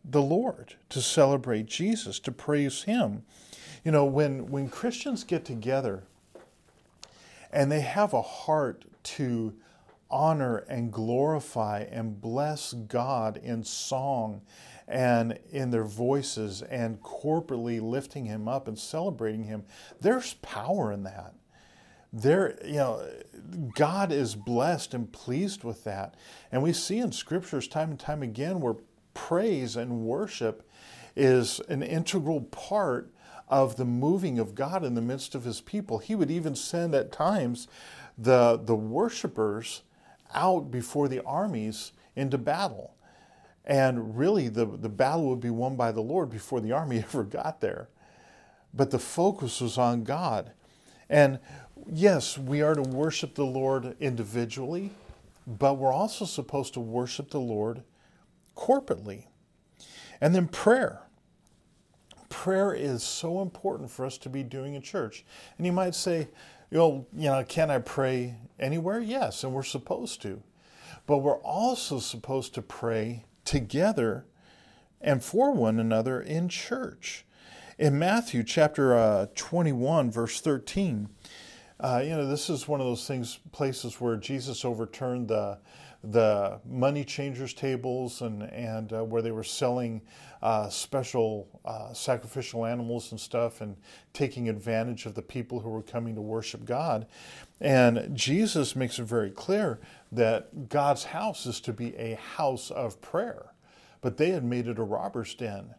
the 0.05 0.23
Lord, 0.23 0.77
to 0.91 1.01
celebrate 1.01 1.67
Jesus, 1.67 2.21
to 2.21 2.33
praise 2.33 2.85
Him? 2.85 3.25
You 3.85 3.91
know, 3.91 4.05
when, 4.05 4.47
when 4.47 4.69
Christians 4.69 5.25
get 5.25 5.45
together 5.45 6.05
and 7.53 7.71
they 7.71 7.81
have 7.81 8.13
a 8.13 8.23
heart 8.23 8.85
to 9.03 9.55
honor 10.11 10.59
and 10.69 10.93
glorify 10.93 11.81
and 11.91 12.21
bless 12.21 12.73
God 12.73 13.39
in 13.43 13.65
song 13.65 14.43
and 14.87 15.39
in 15.51 15.71
their 15.71 15.85
voices 15.85 16.63
and 16.63 17.01
corporately 17.01 17.81
lifting 17.81 18.27
him 18.27 18.47
up 18.47 18.69
and 18.69 18.79
celebrating 18.79 19.45
him. 19.45 19.65
There's 20.01 20.35
power 20.35 20.93
in 20.93 21.03
that. 21.05 21.35
There 22.13 22.59
you 22.63 22.75
know 22.75 23.09
god 23.75 24.13
is 24.13 24.35
blessed 24.35 24.93
and 24.93 25.11
pleased 25.11 25.65
with 25.65 25.85
that. 25.85 26.15
And 26.51 26.63
we 26.63 26.75
see 26.75 26.99
in 26.99 27.11
scriptures 27.11 27.67
time 27.67 27.91
and 27.91 27.99
time 27.99 28.23
again 28.23 28.61
where 28.61 28.77
praise 29.15 29.77
and 29.77 30.01
worship 30.01 30.69
is 31.17 31.61
an 31.69 31.83
integral 31.83 32.43
part 32.43 33.12
of 33.53 33.77
the 33.77 33.85
moving 33.85 34.39
of 34.39 34.55
God 34.55 34.83
in 34.83 34.95
the 34.95 35.03
midst 35.03 35.35
of 35.35 35.45
his 35.45 35.61
people. 35.61 35.99
He 35.99 36.15
would 36.15 36.31
even 36.31 36.55
send 36.55 36.95
at 36.95 37.13
times 37.13 37.69
the, 38.17 38.57
the 38.57 38.75
worshipers 38.75 39.83
out 40.35 40.71
before 40.71 41.07
the 41.07 41.23
armies 41.25 41.93
into 42.17 42.39
battle. 42.39 42.95
And 43.67 44.17
really, 44.17 44.49
the, 44.49 44.65
the 44.65 44.89
battle 44.89 45.29
would 45.29 45.41
be 45.41 45.51
won 45.51 45.77
by 45.77 45.93
the 45.93 46.01
Lord 46.01 46.31
before 46.31 46.63
the 46.63 46.73
army 46.73 46.99
ever 47.05 47.25
got 47.25 47.61
there. 47.61 47.89
But 48.73 48.91
the 48.91 48.99
focus 48.99 49.61
was 49.61 49.77
on 49.77 50.03
God. 50.03 50.53
And 51.11 51.39
yes, 51.93 52.39
we 52.39 52.63
are 52.63 52.75
to 52.75 52.81
worship 52.81 53.35
the 53.35 53.45
Lord 53.45 53.97
individually, 54.01 54.93
but 55.47 55.75
we're 55.75 55.93
also 55.93 56.25
supposed 56.25 56.73
to 56.73 56.81
worship 56.81 57.31
the 57.31 57.39
Lord 57.39 57.83
corporately. 58.57 59.27
And 60.23 60.35
then 60.35 60.49
prayer 60.49 61.03
prayer 62.33 62.73
is 62.73 63.03
so 63.03 63.43
important 63.43 63.91
for 63.91 64.07
us 64.07 64.17
to 64.19 64.31
be 64.31 64.43
doing 64.43 64.75
in 64.75 64.81
church. 64.81 65.23
And 65.59 65.67
you 65.67 65.73
might 65.73 65.95
say, 65.95 66.29
you 66.71 66.79
know, 66.79 67.07
you 67.15 67.29
know, 67.29 67.45
can 67.45 67.71
I 67.71 67.79
pray 67.79 68.37
anywhere? 68.59 68.99
Yes, 68.99 69.45
and 69.45 69.53
we're 69.53 69.63
supposed 69.63 70.23
to. 70.23 70.43
But 71.07 71.19
we're 71.19 71.41
also 71.41 71.99
supposed 71.99 72.55
to 72.55 72.63
pray 72.63 73.27
together 73.45 74.25
and 75.01 75.23
for 75.23 75.53
one 75.53 75.79
another 75.79 76.21
in 76.23 76.49
church. 76.49 77.27
In 77.79 77.99
Matthew 77.99 78.43
chapter 78.45 78.97
uh, 78.97 79.27
21, 79.35 80.11
verse 80.11 80.41
13, 80.41 81.11
uh, 81.81 82.01
you 82.03 82.11
know, 82.11 82.27
this 82.27 82.49
is 82.49 82.67
one 82.67 82.81
of 82.81 82.87
those 82.87 83.07
things, 83.07 83.41
places 83.51 84.01
where 84.01 84.17
Jesus 84.17 84.65
overturned 84.65 85.29
the 85.29 85.59
the 86.05 86.61
money 86.69 87.05
changers 87.05 87.55
tables 87.55 88.23
and 88.23 88.43
and 88.43 88.93
uh, 88.93 89.05
where 89.05 89.23
they 89.23 89.31
were 89.31 89.45
selling 89.45 90.01
uh, 90.43 90.69
special 90.69 91.49
uh, 91.65 91.93
sacrificial 91.93 92.67
animals 92.67 93.13
and 93.13 93.21
stuff 93.21 93.61
and 93.61 93.77
taking 94.13 94.49
advantage 94.49 95.07
of 95.07 95.15
the 95.15 95.23
people 95.23 95.61
who 95.61 95.71
were 95.71 95.83
coming 95.83 96.15
to 96.15 96.21
worship 96.21 96.65
God. 96.65 97.07
And 97.61 98.17
Jesus 98.17 98.75
makes 98.75 98.99
it 98.99 99.05
very 99.05 99.31
clear 99.31 99.79
that 100.11 100.69
God's 100.69 101.05
house 101.05 101.47
is 101.47 101.61
to 101.61 101.73
be 101.73 101.95
a 101.97 102.17
house 102.17 102.73
of 102.73 103.01
prayer, 103.01 103.53
but 104.01 104.17
they 104.17 104.31
had 104.31 104.43
made 104.43 104.67
it 104.67 104.79
a 104.79 104.83
robber's 104.83 105.35
den. 105.35 105.75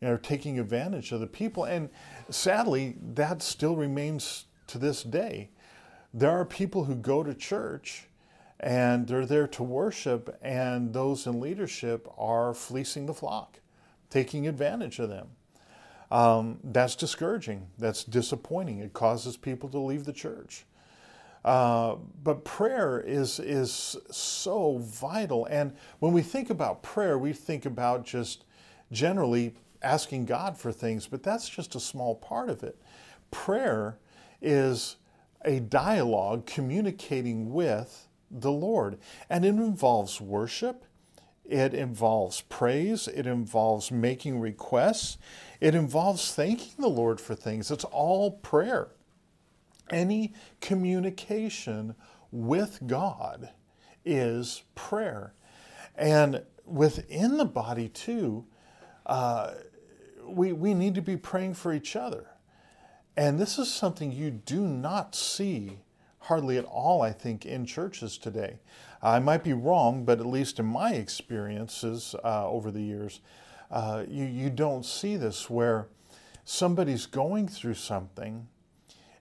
You 0.00 0.08
know, 0.08 0.16
taking 0.16 0.60
advantage 0.60 1.10
of 1.10 1.18
the 1.18 1.26
people. 1.26 1.64
And 1.64 1.88
sadly, 2.30 2.96
that 3.14 3.42
still 3.42 3.74
remains 3.74 4.46
to 4.68 4.78
this 4.78 5.02
day. 5.02 5.50
There 6.14 6.30
are 6.30 6.44
people 6.44 6.84
who 6.84 6.94
go 6.94 7.24
to 7.24 7.34
church 7.34 8.07
and 8.60 9.06
they're 9.06 9.26
there 9.26 9.46
to 9.46 9.62
worship, 9.62 10.36
and 10.42 10.92
those 10.92 11.26
in 11.26 11.40
leadership 11.40 12.08
are 12.18 12.54
fleecing 12.54 13.06
the 13.06 13.14
flock, 13.14 13.60
taking 14.10 14.48
advantage 14.48 14.98
of 14.98 15.08
them. 15.08 15.28
Um, 16.10 16.58
that's 16.64 16.96
discouraging. 16.96 17.68
That's 17.78 18.02
disappointing. 18.02 18.78
It 18.78 18.92
causes 18.92 19.36
people 19.36 19.68
to 19.70 19.78
leave 19.78 20.04
the 20.04 20.12
church. 20.12 20.64
Uh, 21.44 21.96
but 22.24 22.44
prayer 22.44 23.00
is 23.00 23.38
is 23.38 23.96
so 24.10 24.78
vital. 24.78 25.46
And 25.46 25.74
when 26.00 26.12
we 26.12 26.22
think 26.22 26.50
about 26.50 26.82
prayer, 26.82 27.18
we 27.18 27.32
think 27.32 27.64
about 27.64 28.04
just 28.04 28.44
generally 28.90 29.54
asking 29.82 30.24
God 30.24 30.58
for 30.58 30.72
things, 30.72 31.06
but 31.06 31.22
that's 31.22 31.48
just 31.48 31.74
a 31.74 31.80
small 31.80 32.14
part 32.16 32.48
of 32.50 32.62
it. 32.64 32.80
Prayer 33.30 33.98
is 34.42 34.96
a 35.44 35.60
dialogue 35.60 36.46
communicating 36.46 37.52
with 37.52 38.07
the 38.30 38.52
Lord. 38.52 38.98
And 39.28 39.44
it 39.44 39.48
involves 39.48 40.20
worship, 40.20 40.84
it 41.44 41.74
involves 41.74 42.42
praise, 42.42 43.08
it 43.08 43.26
involves 43.26 43.90
making 43.90 44.40
requests, 44.40 45.18
it 45.60 45.74
involves 45.74 46.34
thanking 46.34 46.74
the 46.78 46.88
Lord 46.88 47.20
for 47.20 47.34
things. 47.34 47.70
It's 47.70 47.84
all 47.84 48.32
prayer. 48.32 48.88
Any 49.90 50.34
communication 50.60 51.94
with 52.30 52.80
God 52.86 53.50
is 54.04 54.62
prayer. 54.74 55.32
And 55.96 56.42
within 56.64 57.38
the 57.38 57.44
body, 57.44 57.88
too, 57.88 58.44
uh, 59.06 59.52
we, 60.26 60.52
we 60.52 60.74
need 60.74 60.94
to 60.94 61.02
be 61.02 61.16
praying 61.16 61.54
for 61.54 61.72
each 61.72 61.96
other. 61.96 62.26
And 63.16 63.38
this 63.38 63.58
is 63.58 63.72
something 63.72 64.12
you 64.12 64.30
do 64.30 64.60
not 64.60 65.14
see 65.14 65.80
hardly 66.28 66.58
at 66.58 66.64
all, 66.66 67.00
I 67.00 67.10
think, 67.10 67.46
in 67.46 67.64
churches 67.64 68.18
today. 68.18 68.58
I 69.02 69.18
might 69.18 69.42
be 69.42 69.54
wrong, 69.54 70.04
but 70.04 70.20
at 70.20 70.26
least 70.26 70.58
in 70.58 70.66
my 70.66 70.92
experiences 70.92 72.14
uh, 72.22 72.46
over 72.46 72.70
the 72.70 72.82
years, 72.82 73.20
uh, 73.70 74.04
you, 74.06 74.24
you 74.26 74.50
don't 74.50 74.84
see 74.84 75.16
this 75.16 75.48
where 75.48 75.88
somebody's 76.44 77.06
going 77.06 77.48
through 77.48 77.74
something 77.74 78.46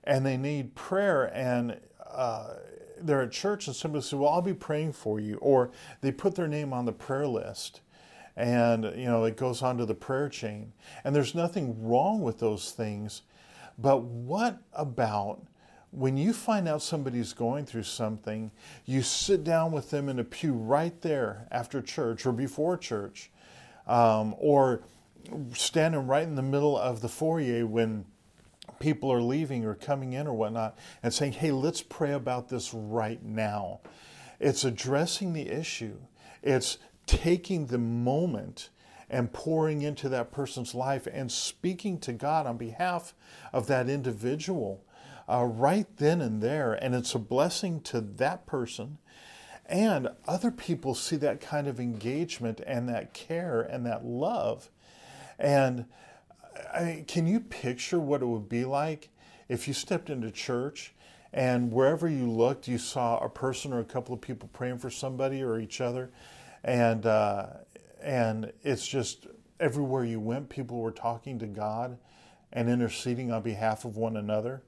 and 0.03 0.25
they 0.25 0.35
need 0.35 0.75
prayer 0.75 1.31
and 1.33 1.79
uh, 2.05 2.55
they're 2.99 3.21
at 3.21 3.31
church 3.31 3.67
and 3.67 3.75
somebody 3.75 4.01
says, 4.01 4.15
Well, 4.15 4.29
I'll 4.29 4.41
be 4.41 4.53
praying 4.53 4.93
for 4.93 5.19
you. 5.19 5.37
Or 5.37 5.71
they 6.01 6.11
put 6.11 6.35
their 6.35 6.47
name 6.47 6.73
on 6.73 6.85
the 6.85 6.93
prayer 6.93 7.27
list 7.27 7.81
and 8.35 8.83
you 8.95 9.05
know 9.05 9.23
it 9.23 9.35
goes 9.35 9.61
onto 9.61 9.85
the 9.85 9.95
prayer 9.95 10.29
chain. 10.29 10.73
And 11.03 11.15
there's 11.15 11.35
nothing 11.35 11.87
wrong 11.87 12.21
with 12.21 12.39
those 12.39 12.71
things. 12.71 13.21
But 13.77 14.03
what 14.03 14.59
about 14.73 15.47
when 15.91 16.17
you 16.17 16.33
find 16.33 16.67
out 16.67 16.81
somebody's 16.81 17.33
going 17.33 17.65
through 17.65 17.83
something, 17.83 18.51
you 18.85 19.01
sit 19.01 19.43
down 19.43 19.71
with 19.71 19.89
them 19.89 20.09
in 20.09 20.19
a 20.19 20.23
pew 20.23 20.53
right 20.53 21.01
there 21.01 21.47
after 21.51 21.81
church 21.81 22.25
or 22.25 22.31
before 22.31 22.77
church, 22.77 23.31
um, 23.87 24.35
or 24.37 24.81
standing 25.53 26.07
right 26.07 26.23
in 26.23 26.35
the 26.35 26.41
middle 26.41 26.77
of 26.77 27.01
the 27.01 27.09
foyer 27.09 27.65
when 27.65 28.05
people 28.79 29.11
are 29.11 29.21
leaving 29.21 29.65
or 29.65 29.73
coming 29.75 30.13
in 30.13 30.27
or 30.27 30.33
whatnot, 30.33 30.77
and 31.01 31.13
saying, 31.13 31.31
hey, 31.31 31.51
let's 31.51 31.81
pray 31.81 32.11
about 32.11 32.49
this 32.49 32.73
right 32.73 33.23
now. 33.23 33.79
It's 34.39 34.63
addressing 34.63 35.33
the 35.33 35.49
issue, 35.49 35.97
it's 36.43 36.77
taking 37.05 37.67
the 37.67 37.77
moment 37.77 38.69
and 39.09 39.31
pouring 39.31 39.81
into 39.81 40.09
that 40.09 40.31
person's 40.31 40.75
life 40.75 41.07
and 41.11 41.31
speaking 41.31 41.97
to 41.99 42.11
God 42.11 42.45
on 42.45 42.57
behalf 42.57 43.13
of 43.53 43.67
that 43.67 43.89
individual 43.89 44.83
uh, 45.29 45.45
right 45.45 45.87
then 45.97 46.21
and 46.21 46.41
there. 46.41 46.73
And 46.73 46.95
it's 46.95 47.15
a 47.15 47.19
blessing 47.19 47.81
to 47.81 48.01
that 48.01 48.45
person. 48.45 48.97
And 49.65 50.09
other 50.27 50.51
people 50.51 50.95
see 50.95 51.17
that 51.17 51.41
kind 51.41 51.67
of 51.67 51.79
engagement 51.79 52.61
and 52.65 52.87
that 52.87 53.13
care 53.13 53.61
and 53.61 53.85
that 53.85 54.05
love. 54.05 54.69
And 55.37 55.85
I 56.73 57.03
can 57.07 57.27
you 57.27 57.39
picture 57.39 57.99
what 57.99 58.21
it 58.21 58.25
would 58.25 58.49
be 58.49 58.65
like 58.65 59.09
if 59.49 59.67
you 59.67 59.73
stepped 59.73 60.09
into 60.09 60.31
church 60.31 60.93
and 61.33 61.71
wherever 61.71 62.07
you 62.07 62.29
looked, 62.29 62.67
you 62.67 62.77
saw 62.77 63.19
a 63.19 63.29
person 63.29 63.73
or 63.73 63.79
a 63.79 63.85
couple 63.85 64.13
of 64.13 64.21
people 64.21 64.49
praying 64.53 64.77
for 64.77 64.89
somebody 64.89 65.43
or 65.43 65.59
each 65.59 65.81
other, 65.81 66.09
and 66.63 67.05
uh, 67.05 67.47
and 68.01 68.51
it's 68.63 68.87
just 68.87 69.27
everywhere 69.59 70.05
you 70.05 70.19
went, 70.19 70.49
people 70.49 70.79
were 70.79 70.91
talking 70.91 71.37
to 71.39 71.45
God 71.45 71.97
and 72.53 72.69
interceding 72.69 73.31
on 73.31 73.41
behalf 73.41 73.85
of 73.85 73.97
one 73.97 74.17
another. 74.17 74.63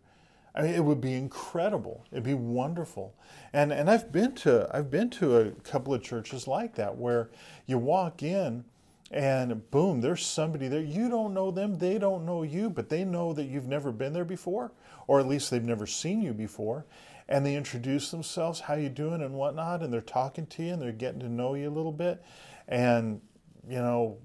I 0.55 0.63
mean, 0.63 0.73
it 0.73 0.83
would 0.83 1.01
be 1.01 1.13
incredible. 1.13 2.05
It'd 2.11 2.23
be 2.23 2.33
wonderful. 2.33 3.15
And 3.53 3.71
and 3.71 3.89
I've 3.89 4.11
been 4.11 4.33
to 4.35 4.69
I've 4.71 4.89
been 4.89 5.09
to 5.11 5.37
a 5.37 5.51
couple 5.51 5.93
of 5.93 6.03
churches 6.03 6.47
like 6.47 6.75
that 6.75 6.97
where 6.97 7.29
you 7.65 7.77
walk 7.77 8.23
in 8.23 8.65
and 9.11 9.69
boom, 9.71 10.01
there's 10.01 10.25
somebody 10.25 10.67
there. 10.67 10.81
You 10.81 11.09
don't 11.09 11.33
know 11.33 11.49
them, 11.49 11.77
they 11.79 11.97
don't 11.97 12.25
know 12.25 12.43
you, 12.43 12.69
but 12.69 12.89
they 12.89 13.03
know 13.03 13.33
that 13.33 13.45
you've 13.45 13.67
never 13.67 13.91
been 13.91 14.13
there 14.13 14.25
before, 14.25 14.71
or 15.07 15.19
at 15.19 15.27
least 15.27 15.49
they've 15.49 15.63
never 15.63 15.87
seen 15.87 16.21
you 16.21 16.33
before. 16.33 16.85
And 17.27 17.45
they 17.45 17.55
introduce 17.55 18.11
themselves, 18.11 18.59
how 18.59 18.75
you 18.75 18.89
doing 18.89 19.21
and 19.21 19.33
whatnot, 19.33 19.81
and 19.81 19.91
they're 19.91 20.01
talking 20.01 20.47
to 20.47 20.63
you 20.63 20.73
and 20.73 20.81
they're 20.81 20.91
getting 20.91 21.19
to 21.21 21.29
know 21.29 21.53
you 21.55 21.69
a 21.69 21.71
little 21.71 21.91
bit. 21.91 22.23
And, 22.67 23.21
you 23.67 23.77
know, 23.77 24.17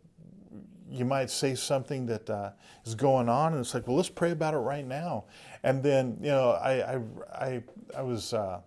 you 0.90 1.04
might 1.04 1.30
say 1.30 1.54
something 1.54 2.06
that 2.06 2.28
uh, 2.28 2.50
is 2.84 2.94
going 2.94 3.28
on, 3.28 3.52
and 3.52 3.60
it's 3.60 3.74
like, 3.74 3.86
well, 3.86 3.96
let's 3.96 4.08
pray 4.08 4.30
about 4.30 4.54
it 4.54 4.58
right 4.58 4.86
now. 4.86 5.24
And 5.62 5.82
then, 5.82 6.18
you 6.20 6.28
know, 6.28 6.50
I, 6.50 6.94
I, 6.94 7.00
I, 7.32 7.62
I 7.96 8.02
was, 8.02 8.32
uh, 8.34 8.60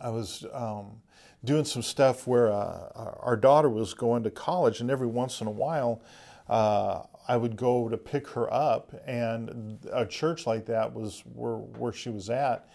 I 0.00 0.10
was 0.10 0.46
um, 0.52 1.00
doing 1.44 1.64
some 1.64 1.82
stuff 1.82 2.26
where 2.26 2.52
uh, 2.52 3.14
our 3.20 3.36
daughter 3.36 3.68
was 3.68 3.94
going 3.94 4.22
to 4.24 4.30
college, 4.30 4.80
and 4.80 4.90
every 4.90 5.06
once 5.06 5.40
in 5.40 5.46
a 5.46 5.52
while, 5.52 6.02
uh, 6.48 7.02
I 7.28 7.36
would 7.36 7.56
go 7.56 7.88
to 7.88 7.96
pick 7.96 8.26
her 8.28 8.52
up, 8.52 8.92
and 9.06 9.78
a 9.92 10.04
church 10.04 10.46
like 10.46 10.66
that 10.66 10.92
was 10.92 11.22
where, 11.34 11.56
where 11.56 11.92
she 11.92 12.10
was 12.10 12.28
at. 12.28 12.68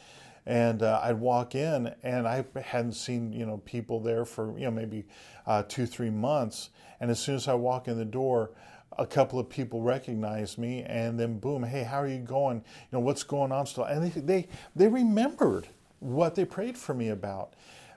And 0.47 0.83
uh, 0.83 1.01
I'd 1.03 1.19
walk 1.19 1.55
in, 1.55 1.93
and 2.03 2.27
I 2.27 2.45
hadn't 2.63 2.93
seen 2.93 3.33
you 3.33 3.47
know 3.47 3.57
people 3.65 3.99
there 3.99 4.25
for 4.25 4.57
you 4.57 4.65
know 4.65 4.71
maybe 4.71 5.05
uh, 5.47 5.63
two 5.67 5.85
three 5.87 6.11
months. 6.11 6.69
And 7.05 7.11
as 7.11 7.19
soon 7.19 7.35
as 7.35 7.47
I 7.47 7.53
walk 7.53 7.87
in 7.87 7.99
the 7.99 8.03
door, 8.03 8.49
a 8.97 9.05
couple 9.05 9.37
of 9.37 9.47
people 9.47 9.83
recognize 9.83 10.57
me, 10.57 10.81
and 10.81 11.19
then 11.19 11.37
boom, 11.37 11.61
hey, 11.61 11.83
how 11.83 12.01
are 12.01 12.07
you 12.07 12.17
going? 12.17 12.57
You 12.57 12.87
know 12.93 12.99
what's 12.99 13.21
going 13.21 13.51
on 13.51 13.67
still? 13.67 13.83
And 13.83 14.11
they 14.11 14.19
they, 14.19 14.47
they 14.75 14.87
remembered 14.87 15.67
what 15.99 16.33
they 16.33 16.45
prayed 16.45 16.79
for 16.79 16.95
me 16.95 17.09
about 17.09 17.53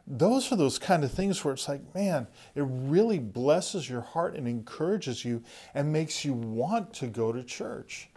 those 0.07 0.53
are 0.53 0.57
those 0.57 0.79
kind 0.79 1.05
of 1.05 1.11
things 1.11 1.43
where 1.43 1.55
it's 1.55 1.69
like, 1.69 1.95
man, 1.95 2.27
it 2.55 2.67
really 2.67 3.19
blesses 3.19 3.89
your 3.89 4.03
heart 4.03 4.37
and 4.37 4.47
encourages 4.47 5.25
you 5.25 5.43
and 5.75 5.91
makes 5.91 6.23
you 6.23 6.35
want 6.35 6.93
to 6.95 7.07
go 7.07 7.33
to 7.33 7.43
church. 7.43 8.11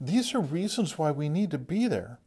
These 0.00 0.34
are 0.34 0.40
reasons 0.40 0.98
why 0.98 1.12
we 1.12 1.28
need 1.28 1.52
to 1.52 1.58
be 1.58 1.86
there. 1.86 2.18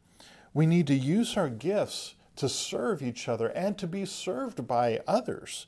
We 0.54 0.64
need 0.64 0.86
to 0.86 0.94
use 0.94 1.36
our 1.36 1.50
gifts 1.50 2.14
to 2.36 2.48
serve 2.48 3.02
each 3.02 3.28
other 3.28 3.48
and 3.48 3.76
to 3.76 3.86
be 3.86 4.06
served 4.06 4.66
by 4.66 5.00
others, 5.06 5.66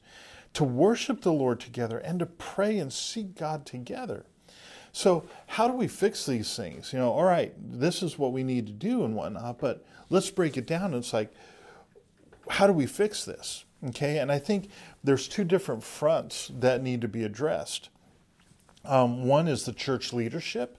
to 0.54 0.64
worship 0.64 1.22
the 1.22 1.32
Lord 1.32 1.60
together 1.60 1.98
and 1.98 2.18
to 2.18 2.26
pray 2.26 2.78
and 2.78 2.92
seek 2.92 3.34
God 3.36 3.66
together. 3.66 4.24
So, 4.92 5.28
how 5.46 5.68
do 5.68 5.74
we 5.74 5.86
fix 5.86 6.26
these 6.26 6.56
things? 6.56 6.92
You 6.92 6.98
know, 6.98 7.12
all 7.12 7.24
right, 7.24 7.52
this 7.58 8.02
is 8.02 8.18
what 8.18 8.32
we 8.32 8.42
need 8.42 8.66
to 8.66 8.72
do 8.72 9.04
and 9.04 9.14
whatnot, 9.14 9.58
but 9.58 9.84
let's 10.10 10.30
break 10.30 10.56
it 10.56 10.66
down. 10.66 10.94
It's 10.94 11.12
like, 11.12 11.32
how 12.48 12.66
do 12.66 12.72
we 12.72 12.86
fix 12.86 13.24
this? 13.24 13.64
Okay, 13.88 14.18
and 14.18 14.32
I 14.32 14.38
think 14.38 14.70
there's 15.04 15.28
two 15.28 15.44
different 15.44 15.84
fronts 15.84 16.50
that 16.58 16.82
need 16.82 17.00
to 17.02 17.08
be 17.08 17.22
addressed. 17.22 17.90
Um, 18.84 19.26
one 19.26 19.46
is 19.46 19.64
the 19.64 19.72
church 19.72 20.12
leadership, 20.12 20.78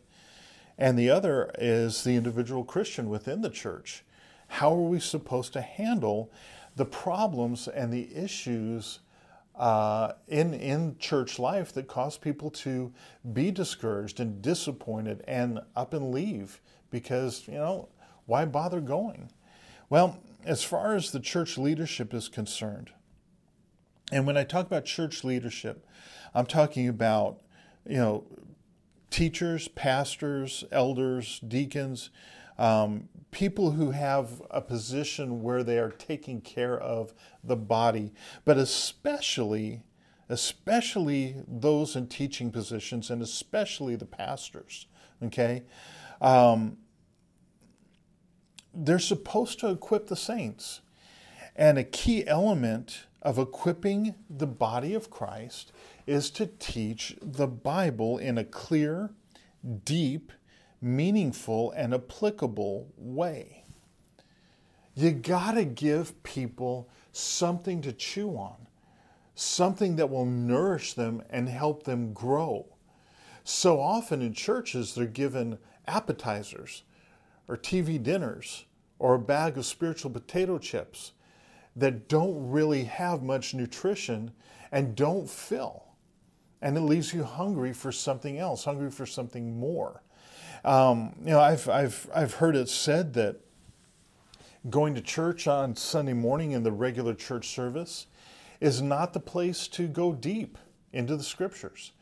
and 0.77 0.97
the 0.97 1.09
other 1.09 1.51
is 1.57 2.03
the 2.03 2.15
individual 2.15 2.63
Christian 2.63 3.09
within 3.09 3.41
the 3.41 3.49
church. 3.49 4.03
How 4.47 4.73
are 4.73 4.89
we 4.89 4.99
supposed 4.99 5.53
to 5.53 5.61
handle 5.61 6.31
the 6.75 6.85
problems 6.85 7.67
and 7.67 7.93
the 7.93 8.13
issues 8.15 8.99
uh, 9.59 10.13
in 10.27 10.53
in 10.53 10.97
church 10.97 11.37
life 11.37 11.73
that 11.73 11.87
cause 11.87 12.17
people 12.17 12.49
to 12.49 12.91
be 13.33 13.51
discouraged 13.51 14.19
and 14.19 14.41
disappointed 14.41 15.21
and 15.27 15.59
up 15.75 15.93
and 15.93 16.11
leave 16.11 16.61
because 16.89 17.47
you 17.47 17.55
know 17.55 17.89
why 18.25 18.45
bother 18.45 18.79
going? 18.79 19.29
Well, 19.89 20.19
as 20.45 20.63
far 20.63 20.95
as 20.95 21.11
the 21.11 21.19
church 21.19 21.57
leadership 21.57 22.13
is 22.13 22.29
concerned, 22.29 22.91
and 24.11 24.25
when 24.25 24.37
I 24.37 24.43
talk 24.43 24.65
about 24.65 24.85
church 24.85 25.23
leadership, 25.23 25.85
I'm 26.33 26.45
talking 26.45 26.87
about, 26.87 27.41
you 27.87 27.97
know, 27.97 28.23
teachers, 29.09 29.67
pastors, 29.67 30.63
elders, 30.71 31.39
deacons, 31.45 32.09
um, 32.59 33.07
people 33.31 33.71
who 33.71 33.91
have 33.91 34.41
a 34.51 34.61
position 34.61 35.41
where 35.41 35.63
they 35.63 35.79
are 35.79 35.91
taking 35.91 36.41
care 36.41 36.77
of 36.77 37.13
the 37.41 37.55
body, 37.55 38.11
but 38.43 38.57
especially, 38.57 39.83
especially 40.27 41.37
those 41.47 41.95
in 41.95 42.07
teaching 42.07 42.51
positions 42.51 43.09
and 43.09 43.21
especially 43.21 43.95
the 43.95 44.05
pastors. 44.05 44.87
Okay. 45.23 45.63
Um, 46.21 46.77
they're 48.73 48.99
supposed 48.99 49.59
to 49.61 49.69
equip 49.69 50.07
the 50.07 50.15
saints. 50.17 50.81
And 51.55 51.77
a 51.77 51.83
key 51.83 52.27
element 52.27 53.05
of 53.21 53.37
equipping 53.37 54.15
the 54.29 54.47
body 54.47 54.93
of 54.93 55.09
Christ 55.09 55.71
is 56.05 56.29
to 56.31 56.45
teach 56.45 57.15
the 57.21 57.47
Bible 57.47 58.17
in 58.17 58.37
a 58.37 58.43
clear, 58.43 59.11
deep, 59.85 60.31
meaningful, 60.81 61.71
and 61.71 61.93
applicable 61.93 62.87
way. 62.97 63.63
You 64.95 65.11
got 65.11 65.53
to 65.53 65.65
give 65.65 66.21
people 66.23 66.89
something 67.11 67.81
to 67.81 67.93
chew 67.93 68.31
on, 68.31 68.67
something 69.35 69.95
that 69.97 70.09
will 70.09 70.25
nourish 70.25 70.93
them 70.93 71.21
and 71.29 71.47
help 71.49 71.83
them 71.83 72.13
grow. 72.13 72.65
So 73.43 73.79
often 73.79 74.21
in 74.21 74.33
churches, 74.33 74.93
they're 74.93 75.05
given 75.05 75.57
appetizers 75.87 76.83
or 77.47 77.57
TV 77.57 78.01
dinners 78.01 78.65
or 78.99 79.15
a 79.15 79.19
bag 79.19 79.57
of 79.57 79.65
spiritual 79.65 80.11
potato 80.11 80.57
chips 80.57 81.13
that 81.75 82.07
don't 82.07 82.49
really 82.49 82.83
have 82.83 83.23
much 83.23 83.53
nutrition 83.53 84.31
and 84.71 84.95
don't 84.95 85.29
fill. 85.29 85.85
And 86.61 86.77
it 86.77 86.81
leaves 86.81 87.13
you 87.13 87.23
hungry 87.23 87.71
for 87.71 87.91
something 87.91 88.37
else, 88.37 88.65
hungry 88.65 88.91
for 88.91 89.05
something 89.05 89.57
more. 89.59 90.03
Um, 90.63 91.15
you 91.19 91.31
know, 91.31 91.39
I've, 91.39 91.69
I've, 91.69 92.09
I've 92.13 92.33
heard 92.35 92.55
it 92.55 92.69
said 92.69 93.13
that 93.13 93.37
going 94.69 94.93
to 94.95 95.01
church 95.01 95.47
on 95.47 95.75
Sunday 95.75 96.13
morning 96.13 96.51
in 96.51 96.63
the 96.63 96.71
regular 96.71 97.13
church 97.13 97.49
service 97.49 98.07
is 98.59 98.81
not 98.81 99.13
the 99.13 99.19
place 99.19 99.67
to 99.69 99.87
go 99.87 100.13
deep 100.13 100.57
into 100.91 101.15
the 101.15 101.23
scriptures. 101.23 101.93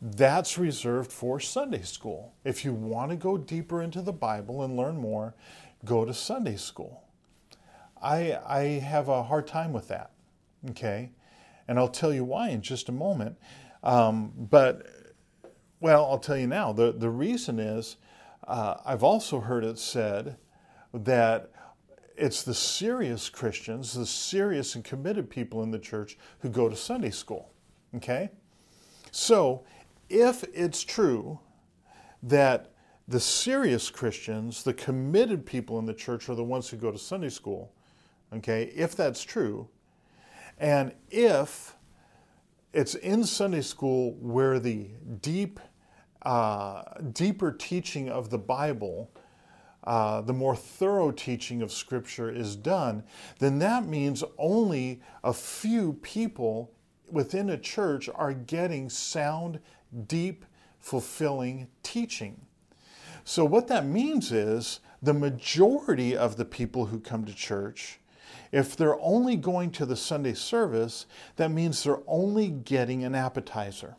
That's 0.00 0.58
reserved 0.58 1.12
for 1.12 1.40
Sunday 1.40 1.82
school. 1.82 2.34
If 2.44 2.64
you 2.64 2.72
want 2.72 3.10
to 3.10 3.16
go 3.16 3.36
deeper 3.36 3.82
into 3.82 4.02
the 4.02 4.12
Bible 4.12 4.62
and 4.62 4.76
learn 4.76 4.96
more, 4.96 5.34
go 5.84 6.04
to 6.04 6.14
Sunday 6.14 6.56
school. 6.56 7.04
I, 8.00 8.38
I 8.46 8.60
have 8.80 9.08
a 9.08 9.22
hard 9.22 9.46
time 9.46 9.72
with 9.72 9.88
that, 9.88 10.10
okay? 10.70 11.10
And 11.68 11.78
I'll 11.78 11.88
tell 11.88 12.12
you 12.12 12.24
why 12.24 12.48
in 12.48 12.62
just 12.62 12.88
a 12.88 12.92
moment. 12.92 13.36
Um, 13.82 14.32
but, 14.36 14.86
well, 15.82 16.06
I'll 16.06 16.18
tell 16.18 16.36
you 16.36 16.46
now. 16.46 16.72
The, 16.72 16.92
the 16.92 17.10
reason 17.10 17.58
is 17.58 17.96
uh, 18.46 18.76
I've 18.86 19.02
also 19.02 19.40
heard 19.40 19.64
it 19.64 19.78
said 19.78 20.36
that 20.94 21.50
it's 22.16 22.44
the 22.44 22.54
serious 22.54 23.28
Christians, 23.28 23.92
the 23.92 24.06
serious 24.06 24.76
and 24.76 24.84
committed 24.84 25.28
people 25.28 25.62
in 25.64 25.72
the 25.72 25.78
church 25.78 26.16
who 26.38 26.48
go 26.48 26.68
to 26.68 26.76
Sunday 26.76 27.10
school, 27.10 27.52
okay? 27.96 28.30
So, 29.10 29.64
if 30.08 30.44
it's 30.54 30.84
true 30.84 31.40
that 32.22 32.72
the 33.08 33.18
serious 33.18 33.90
Christians, 33.90 34.62
the 34.62 34.74
committed 34.74 35.44
people 35.44 35.80
in 35.80 35.86
the 35.86 35.94
church, 35.94 36.28
are 36.28 36.36
the 36.36 36.44
ones 36.44 36.68
who 36.68 36.76
go 36.76 36.92
to 36.92 36.98
Sunday 36.98 37.28
school. 37.28 37.72
Okay, 38.32 38.72
if 38.74 38.94
that's 38.96 39.22
true. 39.22 39.68
And 40.58 40.94
if 41.10 41.74
it's 42.72 42.94
in 42.94 43.24
Sunday 43.24 43.60
school 43.60 44.12
where 44.20 44.58
the 44.58 44.88
deep, 45.20 45.60
uh, 46.24 46.82
deeper 47.12 47.52
teaching 47.52 48.08
of 48.08 48.30
the 48.30 48.38
Bible, 48.38 49.10
uh, 49.84 50.20
the 50.20 50.32
more 50.32 50.54
thorough 50.54 51.10
teaching 51.10 51.62
of 51.62 51.72
Scripture 51.72 52.30
is 52.30 52.54
done, 52.54 53.02
then 53.38 53.58
that 53.58 53.86
means 53.86 54.22
only 54.38 55.00
a 55.24 55.32
few 55.32 55.94
people 55.94 56.72
within 57.10 57.50
a 57.50 57.58
church 57.58 58.08
are 58.14 58.32
getting 58.32 58.88
sound, 58.88 59.60
deep, 60.06 60.44
fulfilling 60.78 61.68
teaching. 61.82 62.40
So, 63.24 63.44
what 63.44 63.68
that 63.68 63.86
means 63.86 64.32
is 64.32 64.80
the 65.02 65.14
majority 65.14 66.16
of 66.16 66.36
the 66.36 66.44
people 66.44 66.86
who 66.86 67.00
come 67.00 67.24
to 67.24 67.34
church, 67.34 68.00
if 68.50 68.76
they're 68.76 69.00
only 69.00 69.36
going 69.36 69.70
to 69.72 69.86
the 69.86 69.96
Sunday 69.96 70.34
service, 70.34 71.06
that 71.36 71.50
means 71.50 71.82
they're 71.82 72.02
only 72.06 72.48
getting 72.48 73.04
an 73.04 73.14
appetizer. 73.14 73.96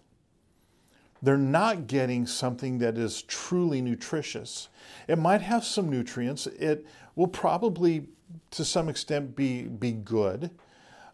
They're 1.23 1.37
not 1.37 1.87
getting 1.87 2.27
something 2.27 2.79
that 2.79 2.97
is 2.97 3.21
truly 3.21 3.81
nutritious. 3.81 4.67
It 5.07 5.17
might 5.17 5.41
have 5.41 5.63
some 5.63 5.89
nutrients. 5.89 6.47
It 6.47 6.85
will 7.15 7.27
probably, 7.27 8.09
to 8.51 8.65
some 8.65 8.89
extent, 8.89 9.33
be, 9.33 9.63
be 9.63 9.93
good, 9.93 10.51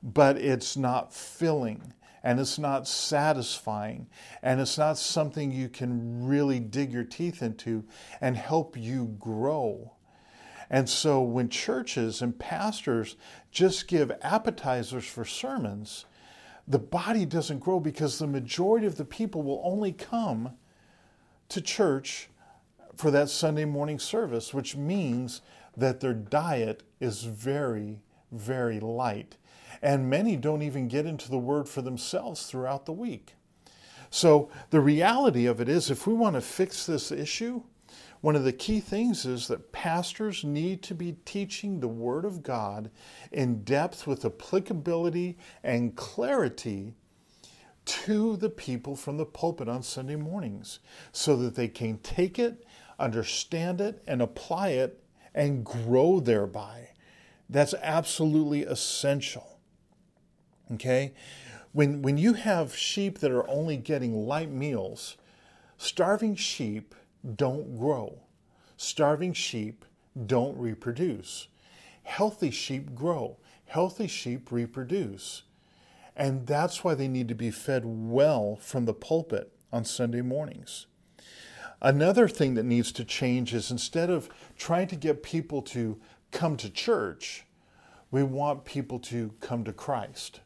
but 0.01 0.35
it's 0.37 0.75
not 0.75 1.13
filling 1.13 1.93
and 2.23 2.39
it's 2.39 2.57
not 2.57 2.87
satisfying 2.87 4.07
and 4.41 4.59
it's 4.59 4.79
not 4.79 4.97
something 4.97 5.51
you 5.51 5.69
can 5.69 6.25
really 6.25 6.59
dig 6.59 6.91
your 6.91 7.03
teeth 7.03 7.43
into 7.43 7.83
and 8.19 8.35
help 8.35 8.75
you 8.75 9.15
grow. 9.19 9.93
And 10.71 10.89
so 10.89 11.21
when 11.21 11.49
churches 11.49 12.19
and 12.23 12.37
pastors 12.37 13.15
just 13.51 13.87
give 13.87 14.11
appetizers 14.23 15.05
for 15.05 15.23
sermons, 15.23 16.05
the 16.69 16.79
body 16.79 17.25
doesn't 17.25 17.59
grow 17.59 17.79
because 17.79 18.19
the 18.19 18.27
majority 18.27 18.85
of 18.87 18.95
the 18.95 19.05
people 19.05 19.41
will 19.41 19.61
only 19.65 19.91
come 19.91 20.51
to 21.49 21.59
church 21.59 22.29
for 22.95 23.11
that 23.11 23.29
Sunday 23.29 23.65
morning 23.65 23.99
service, 23.99 24.53
which 24.53 24.75
means 24.75 25.41
that 25.75 25.99
their 25.99 26.13
diet 26.13 26.83
is 26.99 27.23
very, 27.23 27.99
very 28.31 28.79
light 28.79 29.35
and 29.81 30.09
many 30.09 30.35
don't 30.35 30.61
even 30.61 30.87
get 30.87 31.05
into 31.05 31.29
the 31.29 31.37
Word 31.37 31.67
for 31.67 31.81
themselves 31.81 32.45
throughout 32.45 32.85
the 32.85 32.93
week. 32.93 33.35
So, 34.09 34.49
the 34.71 34.81
reality 34.81 35.45
of 35.45 35.61
it 35.61 35.69
is, 35.69 35.91
if 35.91 36.07
we 36.07 36.13
want 36.13 36.35
to 36.35 36.41
fix 36.41 36.85
this 36.85 37.11
issue, 37.11 37.61
one 38.21 38.35
of 38.35 38.43
the 38.43 38.51
key 38.51 38.79
things 38.79 39.25
is 39.25 39.47
that 39.47 39.71
pastors 39.71 40.43
need 40.43 40.81
to 40.83 40.93
be 40.93 41.17
teaching 41.23 41.79
the 41.79 41.87
Word 41.87 42.25
of 42.25 42.43
God 42.43 42.91
in 43.31 43.63
depth 43.63 44.05
with 44.05 44.25
applicability 44.25 45.37
and 45.63 45.95
clarity 45.95 46.95
to 47.85 48.35
the 48.35 48.49
people 48.49 48.95
from 48.95 49.17
the 49.17 49.25
pulpit 49.25 49.69
on 49.69 49.81
Sunday 49.81 50.17
mornings 50.17 50.79
so 51.11 51.35
that 51.37 51.55
they 51.55 51.67
can 51.67 51.97
take 51.99 52.37
it, 52.37 52.65
understand 52.99 53.79
it, 53.79 54.03
and 54.05 54.21
apply 54.21 54.69
it 54.69 55.01
and 55.33 55.63
grow 55.63 56.19
thereby. 56.19 56.89
That's 57.49 57.73
absolutely 57.81 58.63
essential. 58.63 59.59
Okay? 60.73 61.13
When, 61.71 62.01
when 62.01 62.17
you 62.17 62.33
have 62.33 62.75
sheep 62.75 63.19
that 63.19 63.31
are 63.31 63.49
only 63.49 63.77
getting 63.77 64.27
light 64.27 64.51
meals, 64.51 65.17
starving 65.77 66.35
sheep 66.35 66.93
don't 67.35 67.77
grow. 67.77 68.21
Starving 68.77 69.33
sheep 69.33 69.85
don't 70.25 70.57
reproduce. 70.57 71.47
Healthy 72.03 72.51
sheep 72.51 72.95
grow. 72.95 73.37
Healthy 73.65 74.07
sheep 74.07 74.51
reproduce. 74.51 75.43
And 76.15 76.47
that's 76.47 76.83
why 76.83 76.95
they 76.95 77.07
need 77.07 77.27
to 77.29 77.35
be 77.35 77.51
fed 77.51 77.83
well 77.85 78.57
from 78.61 78.85
the 78.85 78.93
pulpit 78.93 79.51
on 79.71 79.85
Sunday 79.85 80.21
mornings. 80.21 80.87
Another 81.81 82.27
thing 82.27 82.55
that 82.55 82.65
needs 82.65 82.91
to 82.93 83.05
change 83.05 83.53
is 83.53 83.71
instead 83.71 84.09
of 84.09 84.29
trying 84.57 84.87
to 84.87 84.95
get 84.95 85.23
people 85.23 85.61
to 85.61 85.99
come 86.31 86.57
to 86.57 86.69
church, 86.69 87.45
we 88.11 88.23
want 88.23 88.65
people 88.65 88.99
to 88.99 89.33
come 89.39 89.63
to 89.63 89.71
Christ. 89.71 90.41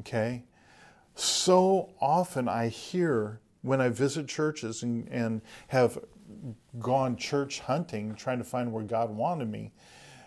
Okay? 0.00 0.44
So 1.14 1.90
often 2.00 2.48
I 2.48 2.68
hear 2.68 3.40
when 3.62 3.80
I 3.80 3.88
visit 3.88 4.28
churches 4.28 4.82
and, 4.82 5.08
and 5.08 5.42
have 5.68 5.98
gone 6.78 7.16
church 7.16 7.60
hunting, 7.60 8.14
trying 8.14 8.38
to 8.38 8.44
find 8.44 8.72
where 8.72 8.84
God 8.84 9.10
wanted 9.10 9.50
me, 9.50 9.72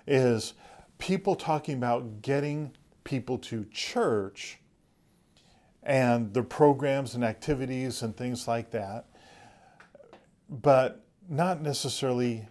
is 0.07 0.53
people 0.97 1.35
talking 1.35 1.75
about 1.75 2.21
getting 2.21 2.71
people 3.03 3.37
to 3.37 3.65
church 3.71 4.59
and 5.83 6.33
the 6.33 6.43
programs 6.43 7.15
and 7.15 7.23
activities 7.23 8.03
and 8.03 8.15
things 8.15 8.47
like 8.47 8.71
that, 8.71 9.07
but 10.49 11.03
not 11.27 11.61
necessarily 11.61 12.47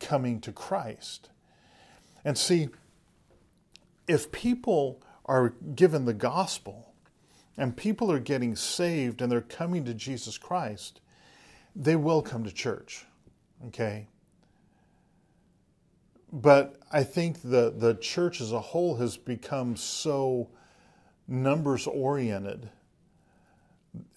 coming 0.00 0.40
to 0.40 0.52
Christ. 0.52 1.30
And 2.24 2.38
see, 2.38 2.68
if 4.08 4.32
people 4.32 5.02
are 5.26 5.50
given 5.74 6.04
the 6.04 6.14
gospel 6.14 6.91
and 7.56 7.76
people 7.76 8.10
are 8.10 8.18
getting 8.18 8.56
saved 8.56 9.20
and 9.20 9.30
they're 9.30 9.40
coming 9.40 9.84
to 9.84 9.94
Jesus 9.94 10.38
Christ, 10.38 11.00
they 11.76 11.96
will 11.96 12.22
come 12.22 12.44
to 12.44 12.52
church. 12.52 13.04
Okay? 13.66 14.08
But 16.32 16.76
I 16.90 17.02
think 17.02 17.42
the, 17.42 17.74
the 17.76 17.94
church 17.94 18.40
as 18.40 18.52
a 18.52 18.60
whole 18.60 18.96
has 18.96 19.16
become 19.16 19.76
so 19.76 20.48
numbers 21.28 21.86
oriented. 21.86 22.70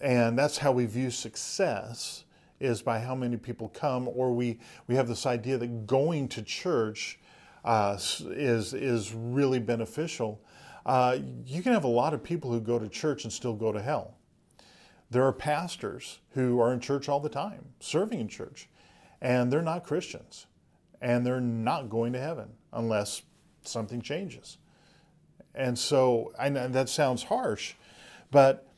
And 0.00 0.38
that's 0.38 0.58
how 0.58 0.72
we 0.72 0.86
view 0.86 1.10
success 1.10 2.24
is 2.58 2.80
by 2.80 2.98
how 3.00 3.14
many 3.14 3.36
people 3.36 3.68
come, 3.68 4.08
or 4.08 4.32
we, 4.32 4.58
we 4.86 4.94
have 4.94 5.08
this 5.08 5.26
idea 5.26 5.58
that 5.58 5.86
going 5.86 6.28
to 6.28 6.42
church 6.42 7.18
uh, 7.66 7.98
is, 7.98 8.72
is 8.72 9.12
really 9.12 9.58
beneficial. 9.58 10.40
Uh, 10.86 11.18
you 11.44 11.62
can 11.62 11.72
have 11.72 11.82
a 11.82 11.88
lot 11.88 12.14
of 12.14 12.22
people 12.22 12.52
who 12.52 12.60
go 12.60 12.78
to 12.78 12.88
church 12.88 13.24
and 13.24 13.32
still 13.32 13.54
go 13.54 13.72
to 13.72 13.82
hell. 13.82 14.14
There 15.10 15.24
are 15.24 15.32
pastors 15.32 16.20
who 16.30 16.60
are 16.60 16.72
in 16.72 16.78
church 16.78 17.08
all 17.08 17.18
the 17.18 17.28
time, 17.28 17.66
serving 17.80 18.20
in 18.20 18.28
church, 18.28 18.68
and 19.20 19.52
they're 19.52 19.62
not 19.62 19.82
Christians, 19.82 20.46
and 21.00 21.26
they're 21.26 21.40
not 21.40 21.90
going 21.90 22.12
to 22.12 22.20
heaven 22.20 22.50
unless 22.72 23.22
something 23.62 24.00
changes. 24.00 24.58
And 25.56 25.76
so, 25.76 26.32
I 26.38 26.50
know 26.50 26.68
that 26.68 26.88
sounds 26.88 27.24
harsh, 27.24 27.74
but 28.30 28.68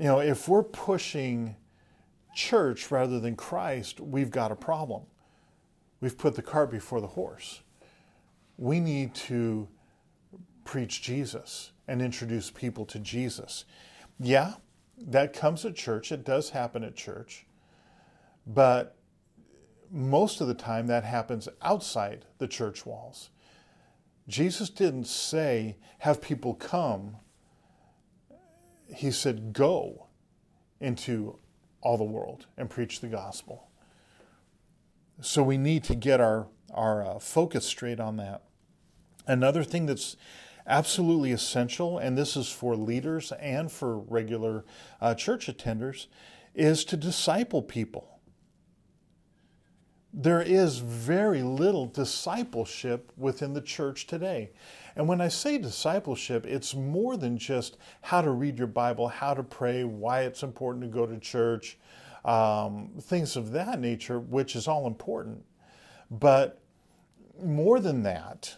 you 0.00 0.06
know, 0.06 0.18
if 0.18 0.48
we're 0.48 0.64
pushing 0.64 1.54
church 2.34 2.90
rather 2.90 3.20
than 3.20 3.36
Christ, 3.36 4.00
we've 4.00 4.30
got 4.30 4.50
a 4.50 4.56
problem. 4.56 5.02
We've 6.00 6.18
put 6.18 6.34
the 6.34 6.42
cart 6.42 6.72
before 6.72 7.00
the 7.00 7.06
horse. 7.06 7.62
We 8.56 8.80
need 8.80 9.14
to 9.14 9.68
preach 10.72 11.02
Jesus 11.02 11.70
and 11.86 12.00
introduce 12.00 12.50
people 12.50 12.86
to 12.86 12.98
Jesus. 12.98 13.66
Yeah, 14.18 14.54
that 14.96 15.34
comes 15.34 15.66
at 15.66 15.74
church. 15.74 16.10
It 16.10 16.24
does 16.24 16.48
happen 16.48 16.82
at 16.82 16.96
church. 16.96 17.44
But 18.46 18.96
most 19.90 20.40
of 20.40 20.48
the 20.48 20.54
time, 20.54 20.86
that 20.86 21.04
happens 21.04 21.46
outside 21.60 22.24
the 22.38 22.48
church 22.48 22.86
walls. 22.86 23.28
Jesus 24.26 24.70
didn't 24.70 25.04
say, 25.04 25.76
have 25.98 26.22
people 26.22 26.54
come. 26.54 27.16
He 28.96 29.10
said, 29.10 29.52
go 29.52 30.06
into 30.80 31.38
all 31.82 31.98
the 31.98 32.02
world 32.02 32.46
and 32.56 32.70
preach 32.70 33.00
the 33.00 33.08
gospel. 33.08 33.68
So 35.20 35.42
we 35.42 35.58
need 35.58 35.84
to 35.84 35.94
get 35.94 36.18
our, 36.18 36.46
our 36.72 37.04
uh, 37.04 37.18
focus 37.18 37.66
straight 37.66 38.00
on 38.00 38.16
that. 38.16 38.44
Another 39.26 39.64
thing 39.64 39.84
that's 39.84 40.16
absolutely 40.66 41.32
essential, 41.32 41.98
and 41.98 42.16
this 42.16 42.36
is 42.36 42.48
for 42.48 42.76
leaders 42.76 43.32
and 43.32 43.70
for 43.70 43.98
regular 43.98 44.64
uh, 45.00 45.14
church 45.14 45.46
attenders, 45.46 46.06
is 46.54 46.84
to 46.84 46.96
disciple 46.96 47.62
people. 47.62 48.20
There 50.14 50.42
is 50.42 50.78
very 50.78 51.42
little 51.42 51.86
discipleship 51.86 53.10
within 53.16 53.54
the 53.54 53.62
church 53.62 54.06
today. 54.06 54.50
And 54.94 55.08
when 55.08 55.22
I 55.22 55.28
say 55.28 55.56
discipleship, 55.56 56.44
it's 56.44 56.74
more 56.74 57.16
than 57.16 57.38
just 57.38 57.78
how 58.02 58.20
to 58.20 58.30
read 58.30 58.58
your 58.58 58.66
Bible, 58.66 59.08
how 59.08 59.32
to 59.32 59.42
pray, 59.42 59.84
why 59.84 60.22
it's 60.22 60.42
important 60.42 60.84
to 60.84 60.88
go 60.88 61.06
to 61.06 61.18
church, 61.18 61.78
um, 62.26 62.90
things 63.00 63.36
of 63.36 63.52
that 63.52 63.80
nature, 63.80 64.20
which 64.20 64.54
is 64.54 64.68
all 64.68 64.86
important. 64.86 65.42
But 66.10 66.60
more 67.42 67.80
than 67.80 68.02
that, 68.02 68.54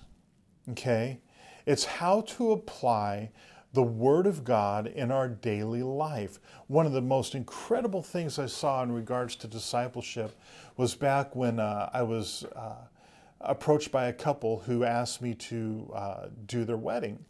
okay, 0.70 1.20
it's 1.66 1.84
how 1.84 2.22
to 2.22 2.52
apply 2.52 3.30
the 3.74 3.82
Word 3.82 4.26
of 4.26 4.44
God 4.44 4.86
in 4.86 5.10
our 5.10 5.28
daily 5.28 5.82
life. 5.82 6.38
One 6.68 6.86
of 6.86 6.92
the 6.92 7.02
most 7.02 7.34
incredible 7.34 8.02
things 8.02 8.38
I 8.38 8.46
saw 8.46 8.82
in 8.82 8.92
regards 8.92 9.34
to 9.36 9.48
discipleship 9.48 10.38
was 10.76 10.94
back 10.94 11.34
when 11.34 11.58
uh, 11.58 11.90
I 11.92 12.02
was 12.02 12.44
uh, 12.54 12.86
approached 13.40 13.90
by 13.90 14.06
a 14.06 14.12
couple 14.12 14.60
who 14.60 14.84
asked 14.84 15.20
me 15.20 15.34
to 15.34 15.92
uh, 15.94 16.26
do 16.46 16.64
their 16.64 16.76
wedding. 16.76 17.24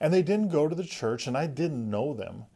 And 0.00 0.12
they 0.12 0.22
didn't 0.22 0.48
go 0.48 0.68
to 0.68 0.74
the 0.74 0.84
church, 0.84 1.26
and 1.26 1.36
I 1.36 1.46
didn't 1.46 1.88
know 1.88 2.14
them. 2.14 2.46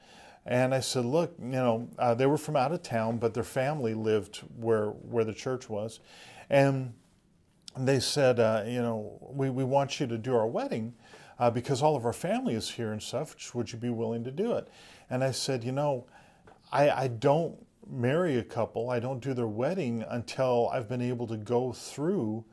And 0.46 0.74
I 0.74 0.80
said, 0.80 1.04
look, 1.04 1.34
you 1.38 1.48
know, 1.48 1.88
uh, 1.98 2.14
they 2.14 2.26
were 2.26 2.38
from 2.38 2.56
out 2.56 2.72
of 2.72 2.82
town, 2.82 3.18
but 3.18 3.34
their 3.34 3.44
family 3.44 3.94
lived 3.94 4.38
where 4.56 4.88
where 4.88 5.24
the 5.24 5.32
church 5.32 5.70
was, 5.70 6.00
and 6.50 6.92
they 7.76 7.98
said, 7.98 8.38
uh, 8.40 8.62
you 8.66 8.80
know, 8.80 9.18
we, 9.20 9.50
we 9.50 9.64
want 9.64 10.00
you 10.00 10.06
to 10.06 10.18
do 10.18 10.34
our 10.36 10.46
wedding 10.46 10.94
uh, 11.44 11.50
because 11.50 11.82
all 11.82 11.94
of 11.94 12.06
our 12.06 12.12
family 12.14 12.54
is 12.54 12.70
here 12.70 12.92
and 12.92 13.02
stuff. 13.02 13.54
Would 13.54 13.70
you 13.70 13.78
be 13.78 13.90
willing 13.90 14.24
to 14.24 14.30
do 14.30 14.52
it? 14.52 14.66
And 15.10 15.22
I 15.22 15.30
said, 15.30 15.62
you 15.62 15.72
know, 15.72 16.06
I, 16.72 16.88
I 16.88 17.08
don't 17.08 17.54
marry 17.86 18.38
a 18.38 18.42
couple. 18.42 18.88
I 18.88 18.98
don't 18.98 19.20
do 19.20 19.34
their 19.34 19.46
wedding 19.46 20.06
until 20.08 20.70
I've 20.72 20.88
been 20.88 21.02
able 21.02 21.26
to 21.26 21.36
go 21.36 21.70
through 21.70 22.46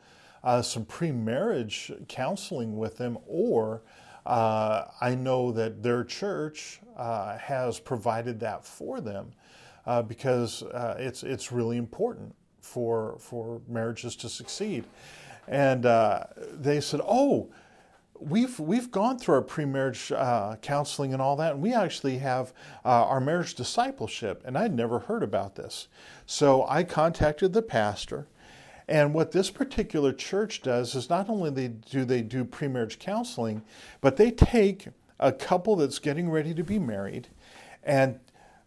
uh, 0.43 0.61
some 0.61 0.83
pre-marriage 0.83 1.89
counseling 2.09 2.75
with 2.75 2.97
them 2.97 3.17
or 3.27 3.81
uh, 4.25 4.83
I 4.99 5.15
know 5.15 5.53
that 5.53 5.81
their 5.81 6.03
church 6.03 6.81
uh, 6.97 7.37
has 7.37 7.79
provided 7.79 8.41
that 8.41 8.65
for 8.65 8.99
them 8.99 9.31
uh, 9.85 10.01
because 10.01 10.63
uh, 10.63 10.97
it's 10.99 11.23
it's 11.23 11.49
really 11.51 11.77
important 11.77 12.35
for 12.59 13.15
for 13.19 13.61
marriages 13.69 14.17
to 14.17 14.27
succeed. 14.27 14.83
And 15.47 15.85
uh, 15.85 16.25
they 16.51 16.81
said, 16.81 16.99
"Oh, 17.03 17.49
we've 18.21 18.59
we've 18.59 18.91
gone 18.91 19.17
through 19.17 19.35
our 19.35 19.41
pre-marriage 19.41 20.11
uh, 20.11 20.55
counseling 20.61 21.13
and 21.13 21.21
all 21.21 21.35
that, 21.37 21.53
and 21.53 21.61
we 21.61 21.73
actually 21.73 22.19
have 22.19 22.53
our 22.85 23.19
marriage 23.19 23.55
discipleship." 23.55 24.41
And 24.45 24.57
I'd 24.57 24.75
never 24.75 24.99
heard 24.99 25.23
about 25.23 25.55
this, 25.55 25.87
so 26.25 26.65
I 26.67 26.83
contacted 26.83 27.53
the 27.53 27.61
pastor. 27.61 28.27
And 28.87 29.13
what 29.13 29.31
this 29.31 29.49
particular 29.49 30.11
church 30.11 30.61
does 30.61 30.95
is 30.95 31.09
not 31.09 31.29
only 31.29 31.69
do 31.69 32.03
they 32.03 32.21
do 32.21 32.43
pre-marriage 32.43 32.99
counseling, 32.99 33.63
but 34.01 34.17
they 34.17 34.31
take 34.31 34.87
a 35.19 35.31
couple 35.31 35.77
that's 35.77 35.99
getting 35.99 36.29
ready 36.29 36.53
to 36.53 36.63
be 36.63 36.77
married 36.77 37.29
and 37.83 38.19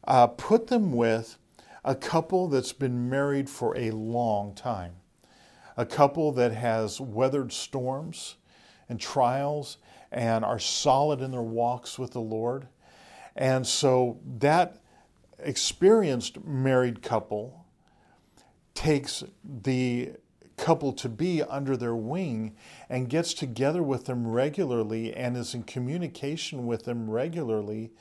uh, 0.05 0.29
put 0.29 0.69
them 0.69 0.93
with 0.93 1.37
a 1.85 1.95
couple 1.95 2.49
that's 2.49 2.73
been 2.73 3.11
married 3.11 3.51
for 3.51 3.77
a 3.77 3.91
long 3.91 4.55
time, 4.55 4.95
a 5.77 5.85
couple 5.85 6.33
that 6.33 6.53
has 6.53 7.01
weathered 7.01 7.53
storms 7.53 8.37
and 8.89 9.01
trials 9.01 9.79
and 10.13 10.45
are 10.45 10.59
solid 10.59 11.21
in 11.21 11.31
their 11.31 11.43
walks 11.43 11.99
with 11.99 12.13
the 12.13 12.21
Lord. 12.21 12.69
And 13.37 13.67
so 13.67 14.21
that 14.39 14.83
experienced 15.39 16.45
married 16.45 17.03
couple 17.03 17.65
takes 18.75 19.25
the 19.43 20.13
couple 20.57 20.93
to 20.93 21.09
be 21.09 21.43
under 21.43 21.77
their 21.77 21.97
wing 21.97 22.55
and 22.89 23.09
gets 23.09 23.35
together 23.35 23.83
with 23.83 24.05
them 24.05 24.27
regularly 24.27 25.13
and 25.15 25.37
is 25.37 25.55
in 25.55 25.65
communication 25.65 26.67
with 26.67 26.85
them 26.85 27.11
regularly, 27.11 27.93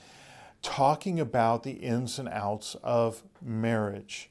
talking 0.62 1.20
about 1.20 1.64
the 1.64 1.72
ins 1.72 2.20
and 2.20 2.30
outs 2.30 2.76
of 2.84 3.24
marriage 3.42 4.30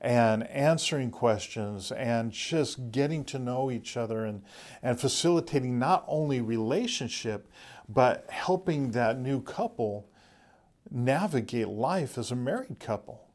and 0.00 0.46
answering 0.48 1.10
questions 1.10 1.90
and 1.92 2.30
just 2.30 2.90
getting 2.90 3.24
to 3.24 3.38
know 3.38 3.70
each 3.70 3.96
other 3.96 4.24
and, 4.24 4.42
and 4.82 5.00
facilitating 5.00 5.78
not 5.78 6.04
only 6.06 6.40
relationship, 6.40 7.48
but 7.88 8.26
helping 8.30 8.90
that 8.90 9.18
new 9.18 9.40
couple 9.40 10.08
navigate 10.90 11.68
life 11.68 12.18
as 12.18 12.30
a 12.30 12.36
married 12.36 12.78
couple. 12.78 13.28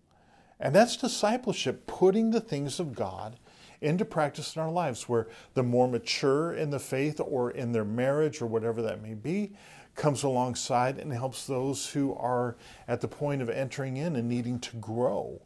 And 0.60 0.76
that's 0.76 0.96
discipleship, 0.96 1.88
putting 1.88 2.32
the 2.32 2.42
things 2.42 2.80
of 2.80 2.94
God 2.94 3.38
into 3.82 4.06
practice 4.06 4.56
in 4.56 4.62
our 4.62 4.72
lives, 4.72 5.10
where 5.10 5.28
the 5.56 5.64
more 5.64 5.88
mature 5.88 6.54
in 6.54 6.70
the 6.70 6.80
faith 6.80 7.20
or 7.20 7.50
in 7.50 7.72
their 7.72 7.84
marriage 7.84 8.42
or 8.42 8.46
whatever 8.46 8.82
that 8.84 9.02
may 9.02 9.16
be 9.16 9.54
comes 9.96 10.24
alongside 10.24 11.00
and 11.00 11.12
helps 11.12 11.48
those 11.48 11.90
who 11.90 12.14
are 12.14 12.56
at 12.88 13.02
the 13.02 13.08
point 13.08 13.42
of 13.42 13.50
entering 13.50 13.98
in 13.98 14.16
and 14.16 14.30
needing 14.30 14.60
to 14.60 14.78
grow. 14.78 15.42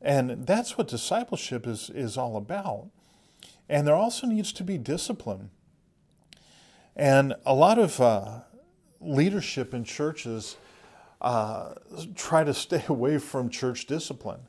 And 0.00 0.46
that's 0.46 0.76
what 0.76 0.88
discipleship 0.88 1.66
is, 1.66 1.90
is 1.90 2.16
all 2.16 2.36
about. 2.36 2.88
And 3.68 3.86
there 3.86 3.94
also 3.94 4.26
needs 4.26 4.52
to 4.54 4.64
be 4.64 4.78
discipline. 4.78 5.50
And 6.94 7.34
a 7.44 7.54
lot 7.54 7.78
of 7.78 8.00
uh, 8.00 8.40
leadership 9.00 9.74
in 9.74 9.84
churches 9.84 10.56
uh, 11.20 11.74
try 12.14 12.44
to 12.44 12.54
stay 12.54 12.84
away 12.88 13.18
from 13.18 13.50
church 13.50 13.86
discipline. 13.86 14.40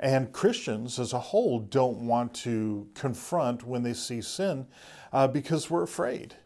And 0.00 0.32
Christians 0.32 0.98
as 0.98 1.12
a 1.12 1.18
whole 1.18 1.58
don't 1.58 2.06
want 2.06 2.32
to 2.34 2.88
confront 2.94 3.64
when 3.64 3.82
they 3.82 3.94
see 3.94 4.20
sin 4.20 4.66
uh, 5.12 5.26
because 5.26 5.68
we're 5.68 5.82
afraid. 5.82 6.36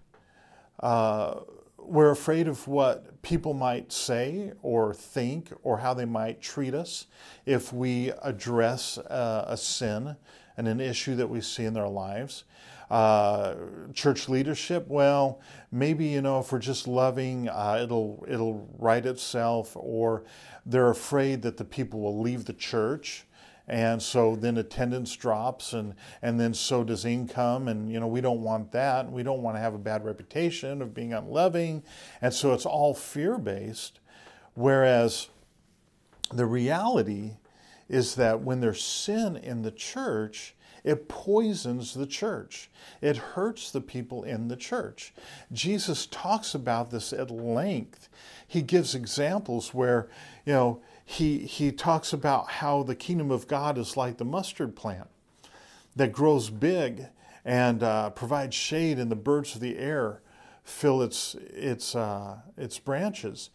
We're 1.92 2.10
afraid 2.10 2.48
of 2.48 2.66
what 2.66 3.20
people 3.20 3.52
might 3.52 3.92
say 3.92 4.52
or 4.62 4.94
think 4.94 5.52
or 5.62 5.76
how 5.76 5.92
they 5.92 6.06
might 6.06 6.40
treat 6.40 6.72
us 6.72 7.06
if 7.44 7.70
we 7.70 8.12
address 8.22 8.96
uh, 8.96 9.44
a 9.46 9.58
sin 9.58 10.16
and 10.56 10.68
an 10.68 10.80
issue 10.80 11.16
that 11.16 11.28
we 11.28 11.42
see 11.42 11.66
in 11.66 11.74
their 11.74 11.90
lives. 11.90 12.44
Uh, 12.90 13.56
church 13.92 14.30
leadership, 14.30 14.88
well, 14.88 15.42
maybe 15.70 16.06
you 16.06 16.22
know 16.22 16.40
if 16.40 16.50
we're 16.50 16.58
just 16.60 16.88
loving, 16.88 17.50
uh, 17.50 17.80
it'll 17.82 18.24
it'll 18.26 18.66
right 18.78 19.04
itself. 19.04 19.76
Or 19.78 20.24
they're 20.64 20.88
afraid 20.88 21.42
that 21.42 21.58
the 21.58 21.64
people 21.64 22.00
will 22.00 22.22
leave 22.22 22.46
the 22.46 22.54
church, 22.54 23.26
and 23.68 24.02
so 24.02 24.36
then 24.36 24.56
attendance 24.58 25.14
drops, 25.14 25.72
and 25.72 25.94
and 26.20 26.38
then 26.40 26.54
so 26.54 26.84
does 26.84 27.04
income, 27.04 27.68
and 27.68 27.90
you 27.90 28.00
know 28.00 28.06
we 28.06 28.20
don't 28.20 28.42
want 28.42 28.72
that. 28.72 29.10
We 29.10 29.22
don't 29.22 29.42
want 29.42 29.56
to 29.56 29.60
have 29.60 29.74
a 29.74 29.78
bad 29.78 30.04
reputation 30.04 30.82
of 30.82 30.94
being 30.94 31.12
unloving, 31.12 31.82
and 32.20 32.32
so 32.32 32.52
it's 32.52 32.66
all 32.66 32.94
fear 32.94 33.38
based. 33.38 34.00
Whereas 34.54 35.28
the 36.32 36.46
reality 36.46 37.32
is 37.88 38.14
that 38.16 38.40
when 38.40 38.60
there's 38.60 38.82
sin 38.82 39.36
in 39.36 39.62
the 39.62 39.70
church, 39.70 40.54
it 40.84 41.08
poisons 41.08 41.94
the 41.94 42.06
church. 42.06 42.70
It 43.00 43.16
hurts 43.16 43.70
the 43.70 43.80
people 43.80 44.24
in 44.24 44.48
the 44.48 44.56
church. 44.56 45.14
Jesus 45.52 46.06
talks 46.06 46.54
about 46.54 46.90
this 46.90 47.12
at 47.12 47.30
length. 47.30 48.08
He 48.48 48.62
gives 48.62 48.94
examples 48.94 49.72
where, 49.72 50.08
you 50.44 50.52
know, 50.52 50.82
he, 51.04 51.38
he 51.38 51.72
talks 51.72 52.12
about 52.12 52.48
how 52.50 52.82
the 52.82 52.94
kingdom 52.94 53.30
of 53.30 53.48
God 53.48 53.78
is 53.78 53.96
like 53.96 54.18
the 54.18 54.24
mustard 54.24 54.76
plant 54.76 55.08
that 55.96 56.12
grows 56.12 56.50
big 56.50 57.06
and 57.44 57.82
uh, 57.82 58.10
provides 58.10 58.54
shade, 58.54 58.98
and 58.98 59.10
the 59.10 59.16
birds 59.16 59.54
of 59.54 59.60
the 59.60 59.76
air 59.76 60.20
fill 60.62 61.02
its, 61.02 61.34
its, 61.34 61.94
uh, 61.94 62.36
its 62.56 62.78
branches. 62.78 63.50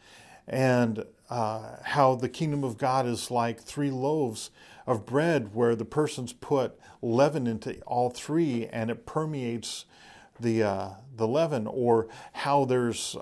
And 0.46 1.06
uh, 1.30 1.78
how 1.84 2.16
the 2.16 2.30
kingdom 2.30 2.64
of 2.64 2.78
God 2.78 3.06
is 3.06 3.32
like 3.32 3.62
three 3.62 3.92
loaves 3.92 4.50
of 4.86 5.06
bread 5.06 5.54
where 5.54 5.76
the 5.76 5.86
person's 5.86 6.34
put 6.34 6.78
leaven 7.02 7.48
into 7.48 7.80
all 7.82 8.10
three 8.10 8.68
and 8.68 8.90
it 8.90 9.06
permeates 9.06 9.86
the, 10.40 10.64
uh, 10.64 10.90
the 11.16 11.28
leaven, 11.28 11.66
or 11.66 12.08
how 12.32 12.64
there's 12.66 13.16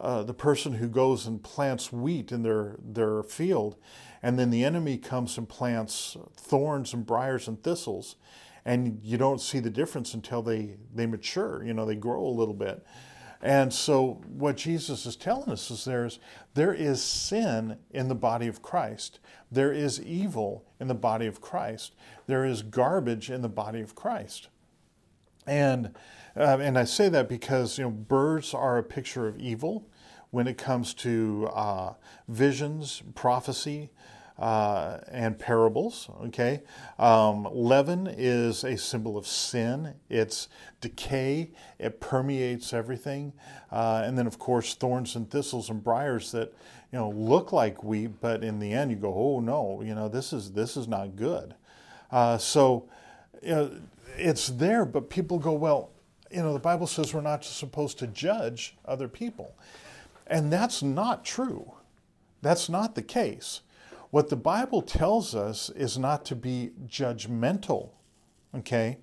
uh, 0.00 0.22
the 0.22 0.34
person 0.34 0.74
who 0.74 0.88
goes 0.88 1.26
and 1.26 1.42
plants 1.42 1.92
wheat 1.92 2.32
in 2.32 2.42
their, 2.42 2.76
their 2.82 3.22
field, 3.22 3.76
and 4.22 4.38
then 4.38 4.50
the 4.50 4.64
enemy 4.64 4.96
comes 4.96 5.36
and 5.36 5.48
plants 5.48 6.16
thorns 6.36 6.94
and 6.94 7.04
briars 7.04 7.48
and 7.48 7.62
thistles, 7.62 8.16
and 8.64 9.00
you 9.02 9.18
don't 9.18 9.40
see 9.40 9.58
the 9.58 9.70
difference 9.70 10.14
until 10.14 10.42
they, 10.42 10.76
they 10.94 11.06
mature, 11.06 11.62
you 11.64 11.74
know, 11.74 11.84
they 11.84 11.96
grow 11.96 12.24
a 12.24 12.28
little 12.28 12.54
bit. 12.54 12.84
And 13.44 13.72
so, 13.72 14.22
what 14.28 14.56
Jesus 14.56 15.04
is 15.04 15.16
telling 15.16 15.50
us 15.50 15.68
is 15.68 15.84
there's, 15.84 16.20
there 16.54 16.72
is 16.72 17.02
sin 17.02 17.76
in 17.90 18.06
the 18.06 18.14
body 18.14 18.46
of 18.46 18.62
Christ. 18.62 19.18
There 19.50 19.72
is 19.72 20.00
evil 20.00 20.64
in 20.78 20.86
the 20.86 20.94
body 20.94 21.26
of 21.26 21.40
Christ. 21.40 21.96
There 22.28 22.44
is 22.44 22.62
garbage 22.62 23.30
in 23.30 23.42
the 23.42 23.48
body 23.48 23.80
of 23.80 23.96
Christ. 23.96 24.46
And, 25.44 25.92
uh, 26.36 26.58
and 26.60 26.78
I 26.78 26.84
say 26.84 27.08
that 27.08 27.28
because 27.28 27.78
you 27.78 27.84
know, 27.84 27.90
birds 27.90 28.54
are 28.54 28.78
a 28.78 28.82
picture 28.82 29.26
of 29.26 29.38
evil 29.38 29.88
when 30.30 30.46
it 30.46 30.56
comes 30.56 30.94
to 30.94 31.48
uh, 31.52 31.92
visions, 32.28 33.02
prophecy, 33.14 33.90
uh, 34.38 34.98
and 35.08 35.38
parables. 35.38 36.08
Okay, 36.24 36.62
um, 36.98 37.46
leaven 37.52 38.06
is 38.06 38.64
a 38.64 38.76
symbol 38.76 39.16
of 39.16 39.26
sin. 39.26 39.94
It's 40.08 40.48
decay. 40.80 41.50
It 41.78 42.00
permeates 42.00 42.72
everything, 42.72 43.34
uh, 43.70 44.02
and 44.04 44.16
then 44.18 44.26
of 44.26 44.38
course 44.38 44.74
thorns 44.74 45.16
and 45.16 45.30
thistles 45.30 45.70
and 45.70 45.84
briars 45.84 46.32
that 46.32 46.52
you 46.92 46.98
know 46.98 47.10
look 47.10 47.52
like 47.52 47.84
wheat, 47.84 48.20
but 48.20 48.42
in 48.42 48.58
the 48.58 48.72
end 48.72 48.90
you 48.90 48.96
go, 48.96 49.14
oh 49.14 49.40
no, 49.40 49.82
you 49.82 49.94
know 49.94 50.08
this 50.08 50.32
is 50.32 50.52
this 50.52 50.76
is 50.76 50.88
not 50.88 51.14
good. 51.14 51.54
Uh, 52.10 52.38
so 52.38 52.88
you 53.42 53.54
know, 53.54 53.70
it's 54.16 54.48
there, 54.48 54.84
but 54.84 55.10
people 55.10 55.38
go, 55.38 55.52
well, 55.52 55.90
you 56.32 56.42
know 56.42 56.52
the 56.52 56.58
Bible 56.58 56.86
says 56.86 57.12
we're 57.12 57.20
not 57.20 57.44
supposed 57.44 57.98
to 57.98 58.06
judge 58.06 58.76
other 58.84 59.08
people. 59.08 59.54
And 60.26 60.52
that's 60.52 60.82
not 60.82 61.24
true. 61.24 61.74
That's 62.40 62.68
not 62.68 62.94
the 62.94 63.02
case. 63.02 63.60
What 64.10 64.28
the 64.28 64.36
Bible 64.36 64.82
tells 64.82 65.34
us 65.34 65.70
is 65.70 65.98
not 65.98 66.24
to 66.26 66.36
be 66.36 66.72
judgmental, 66.86 67.90
okay? 68.54 68.98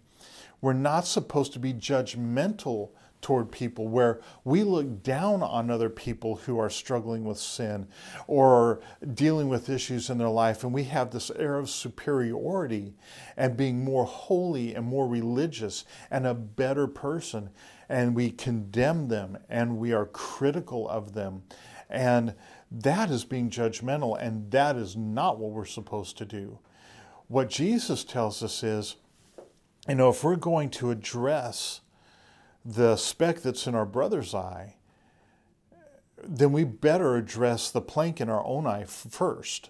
We're 0.61 0.73
not 0.73 1.07
supposed 1.07 1.53
to 1.53 1.59
be 1.59 1.73
judgmental 1.73 2.89
toward 3.21 3.51
people 3.51 3.87
where 3.87 4.21
we 4.43 4.63
look 4.63 5.03
down 5.03 5.43
on 5.43 5.69
other 5.69 5.89
people 5.89 6.35
who 6.35 6.57
are 6.57 6.69
struggling 6.69 7.25
with 7.25 7.37
sin 7.37 7.87
or 8.27 8.79
dealing 9.13 9.49
with 9.49 9.69
issues 9.69 10.09
in 10.09 10.17
their 10.17 10.29
life 10.29 10.63
and 10.63 10.73
we 10.73 10.85
have 10.85 11.11
this 11.11 11.29
air 11.31 11.57
of 11.57 11.69
superiority 11.69 12.93
and 13.35 13.57
being 13.57 13.83
more 13.83 14.05
holy 14.05 14.73
and 14.73 14.85
more 14.85 15.07
religious 15.07 15.83
and 16.09 16.25
a 16.25 16.33
better 16.33 16.87
person 16.87 17.49
and 17.89 18.15
we 18.15 18.29
condemn 18.29 19.07
them 19.07 19.37
and 19.49 19.77
we 19.77 19.91
are 19.91 20.05
critical 20.05 20.87
of 20.87 21.13
them. 21.13 21.43
And 21.89 22.35
that 22.71 23.09
is 23.09 23.25
being 23.25 23.49
judgmental 23.49 24.15
and 24.19 24.51
that 24.51 24.75
is 24.75 24.95
not 24.95 25.39
what 25.39 25.51
we're 25.51 25.65
supposed 25.65 26.17
to 26.19 26.25
do. 26.25 26.59
What 27.27 27.49
Jesus 27.49 28.03
tells 28.03 28.41
us 28.43 28.63
is 28.63 28.95
you 29.87 29.95
know 29.95 30.09
if 30.09 30.23
we're 30.23 30.35
going 30.35 30.69
to 30.69 30.91
address 30.91 31.81
the 32.65 32.95
speck 32.97 33.41
that's 33.41 33.67
in 33.67 33.75
our 33.75 33.85
brother's 33.85 34.33
eye, 34.33 34.75
then 36.23 36.51
we 36.51 36.63
better 36.63 37.15
address 37.15 37.71
the 37.71 37.81
plank 37.81 38.19
in 38.19 38.29
our 38.29 38.45
own 38.45 38.67
eye 38.67 38.83
first. 38.83 39.69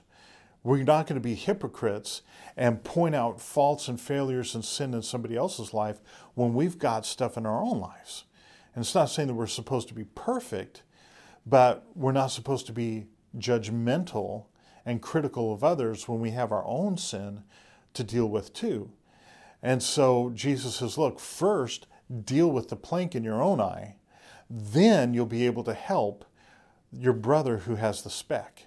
We're 0.63 0.83
not 0.83 1.07
going 1.07 1.15
to 1.15 1.21
be 1.21 1.35
hypocrites 1.35 2.21
and 2.57 2.83
point 2.83 3.15
out 3.15 3.39
faults 3.39 3.87
and 3.87 3.99
failures 3.99 4.55
and 4.55 4.65
sin 4.65 4.93
in 4.93 5.01
somebody 5.01 5.35
else's 5.35 5.73
life 5.73 6.01
when 6.33 6.53
we've 6.53 6.77
got 6.77 7.05
stuff 7.05 7.37
in 7.37 7.45
our 7.45 7.61
own 7.61 7.79
lives. 7.79 8.25
And 8.75 8.83
it's 8.83 8.95
not 8.95 9.09
saying 9.09 9.27
that 9.27 9.35
we're 9.35 9.47
supposed 9.47 9.87
to 9.87 9.93
be 9.93 10.03
perfect, 10.03 10.83
but 11.45 11.85
we're 11.95 12.11
not 12.11 12.27
supposed 12.27 12.65
to 12.67 12.73
be 12.73 13.05
judgmental 13.37 14.45
and 14.85 15.01
critical 15.01 15.53
of 15.53 15.63
others 15.63 16.07
when 16.07 16.19
we 16.19 16.31
have 16.31 16.51
our 16.51 16.65
own 16.65 16.97
sin 16.97 17.43
to 17.93 18.03
deal 18.03 18.27
with 18.27 18.53
too. 18.53 18.91
And 19.61 19.81
so 19.83 20.31
Jesus 20.33 20.75
says, 20.75 20.97
look, 20.97 21.19
first 21.19 21.87
deal 22.23 22.49
with 22.49 22.69
the 22.69 22.75
plank 22.75 23.15
in 23.15 23.23
your 23.23 23.41
own 23.41 23.59
eye, 23.59 23.95
then 24.49 25.13
you'll 25.13 25.25
be 25.25 25.45
able 25.45 25.63
to 25.63 25.73
help 25.73 26.25
your 26.91 27.13
brother 27.13 27.59
who 27.59 27.75
has 27.75 28.01
the 28.01 28.09
speck. 28.09 28.65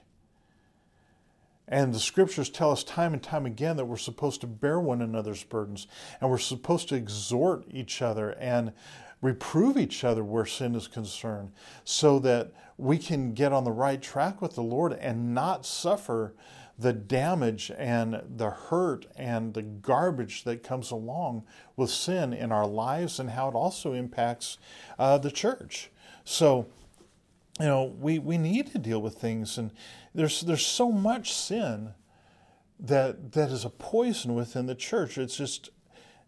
And 1.67 1.95
the 1.95 2.01
scriptures 2.01 2.51
tell 2.51 2.71
us 2.71 2.85
time 2.85 3.15
and 3.15 3.23
time 3.23 3.47
again 3.47 3.77
that 3.77 3.87
we're 3.87 3.97
supposed 3.97 4.41
to 4.43 4.47
bear 4.47 4.79
one 4.79 5.01
another's 5.01 5.43
burdens 5.43 5.87
and 6.21 6.31
we're 6.31 6.39
supposed 6.39 6.89
to 6.91 6.95
exhort 6.95 7.65
each 7.71 8.03
other 8.03 8.33
and 8.33 8.73
reprove 9.23 9.79
each 9.79 10.05
other 10.05 10.23
where 10.23 10.45
sin 10.45 10.75
is 10.75 10.89
concerned 10.89 11.53
so 11.85 12.19
that 12.19 12.53
we 12.77 12.99
can 12.99 13.33
get 13.33 13.53
on 13.53 13.65
the 13.65 13.73
right 13.73 14.03
track 14.03 14.43
with 14.43 14.55
the 14.55 14.63
Lord 14.63 14.93
and 14.93 15.33
not 15.33 15.65
suffer 15.65 16.35
the 16.79 16.93
damage 16.93 17.71
and 17.77 18.23
the 18.37 18.51
hurt 18.51 19.07
and 19.17 19.55
the 19.55 19.63
garbage 19.63 20.45
that 20.45 20.63
comes 20.63 20.91
along 20.91 21.45
with 21.77 21.91
sin 21.91 22.33
in 22.33 22.51
our 22.51 22.67
lives 22.67 23.19
and 23.19 23.31
how 23.31 23.49
it 23.49 23.55
also 23.55 23.93
impacts 23.93 24.59
uh, 24.99 25.19
the 25.19 25.31
church. 25.31 25.91
So, 26.25 26.67
you 27.61 27.67
know, 27.67 27.85
we, 27.85 28.19
we 28.19 28.39
need 28.39 28.73
to 28.73 28.79
deal 28.79 29.03
with 29.03 29.15
things, 29.15 29.59
and 29.59 29.73
there's 30.15 30.41
there's 30.41 30.67
so 30.67 30.91
much 30.91 31.33
sin 31.33 31.95
that 32.81 33.33
that 33.33 33.51
is 33.51 33.65
a 33.65 33.71
poison 33.71 34.35
within 34.35 34.67
the 34.67 34.75
church. 34.75 35.19
It's 35.19 35.37
just 35.37 35.71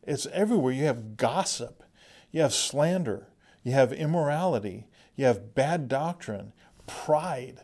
it's 0.03 0.27
everywhere. 0.27 0.73
You 0.73 0.85
have 0.85 1.17
gossip, 1.17 1.83
you 2.31 2.43
have 2.43 2.53
slander, 2.53 3.29
you 3.63 3.73
have 3.73 3.93
immorality, 3.93 4.87
you 5.17 5.25
have 5.25 5.55
bad 5.55 5.89
doctrine, 5.89 6.53
pride 6.87 7.63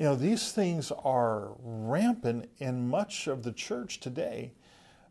you 0.00 0.06
know, 0.06 0.14
these 0.14 0.50
things 0.50 0.90
are 1.04 1.52
rampant 1.62 2.48
in 2.56 2.88
much 2.88 3.26
of 3.26 3.42
the 3.42 3.52
church 3.52 4.00
today, 4.00 4.54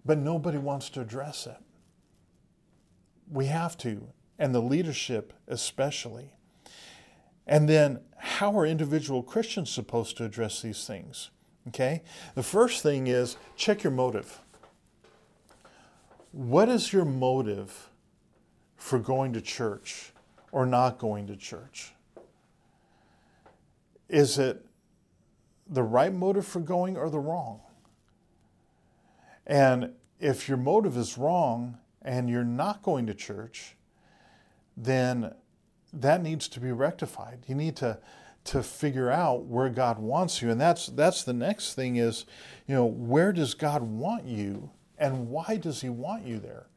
but 0.04 0.18
nobody 0.18 0.58
wants 0.58 0.90
to 0.90 1.02
address 1.02 1.46
it. 1.46 1.58
We 3.32 3.46
have 3.46 3.78
to, 3.78 4.08
and 4.40 4.54
the 4.54 4.64
leadership 4.64 5.32
especially. 5.48 6.34
And 7.46 7.70
then, 7.70 8.00
how 8.18 8.58
are 8.58 8.66
individual 8.66 9.22
Christians 9.22 9.70
supposed 9.70 10.18
to 10.18 10.26
address 10.26 10.64
these 10.64 10.88
things? 10.88 11.30
Okay? 11.68 12.02
The 12.34 12.42
first 12.42 12.82
thing 12.82 13.06
is 13.06 13.38
check 13.56 13.84
your 13.84 13.94
motive. 13.94 14.40
What 16.32 16.68
is 16.68 16.92
your 16.92 17.06
motive 17.06 17.92
for 18.76 18.98
going 18.98 19.34
to 19.34 19.42
church 19.42 20.14
or 20.52 20.66
not 20.66 20.98
going 20.98 21.28
to 21.28 21.36
church? 21.36 21.94
Is 24.10 24.40
it 24.40 24.66
the 25.70 25.84
right 25.84 26.14
motive 26.14 26.46
for 26.46 26.60
going 26.60 26.98
or 26.98 27.10
the 27.10 27.20
wrong. 27.20 27.62
And 29.46 29.94
if 30.20 30.48
your 30.48 30.58
motive 30.58 30.98
is 30.98 31.18
wrong 31.18 31.78
and 32.02 32.30
you're 32.30 32.44
not 32.44 32.82
going 32.84 33.08
to 33.08 33.14
church, 33.14 33.76
then 34.76 35.34
that 35.94 36.22
needs 36.22 36.48
to 36.50 36.60
be 36.60 36.72
rectified. 36.72 37.46
You 37.48 37.56
need 37.56 37.76
to 37.78 38.00
to 38.46 38.64
figure 38.64 39.12
out 39.12 39.46
where 39.46 39.70
God 39.70 40.00
wants 40.00 40.42
you. 40.42 40.50
And 40.50 40.60
that's 40.60 40.88
that's 40.88 41.24
the 41.24 41.34
next 41.34 41.74
thing 41.74 41.98
is, 41.98 42.26
you 42.68 42.74
know, 42.74 42.86
where 42.86 43.32
does 43.32 43.54
God 43.54 43.84
want 43.84 44.26
you 44.26 44.72
and 44.98 45.30
why 45.30 45.58
does 45.58 45.82
he 45.82 45.90
want 45.90 46.26
you 46.26 46.40
there? 46.40 46.68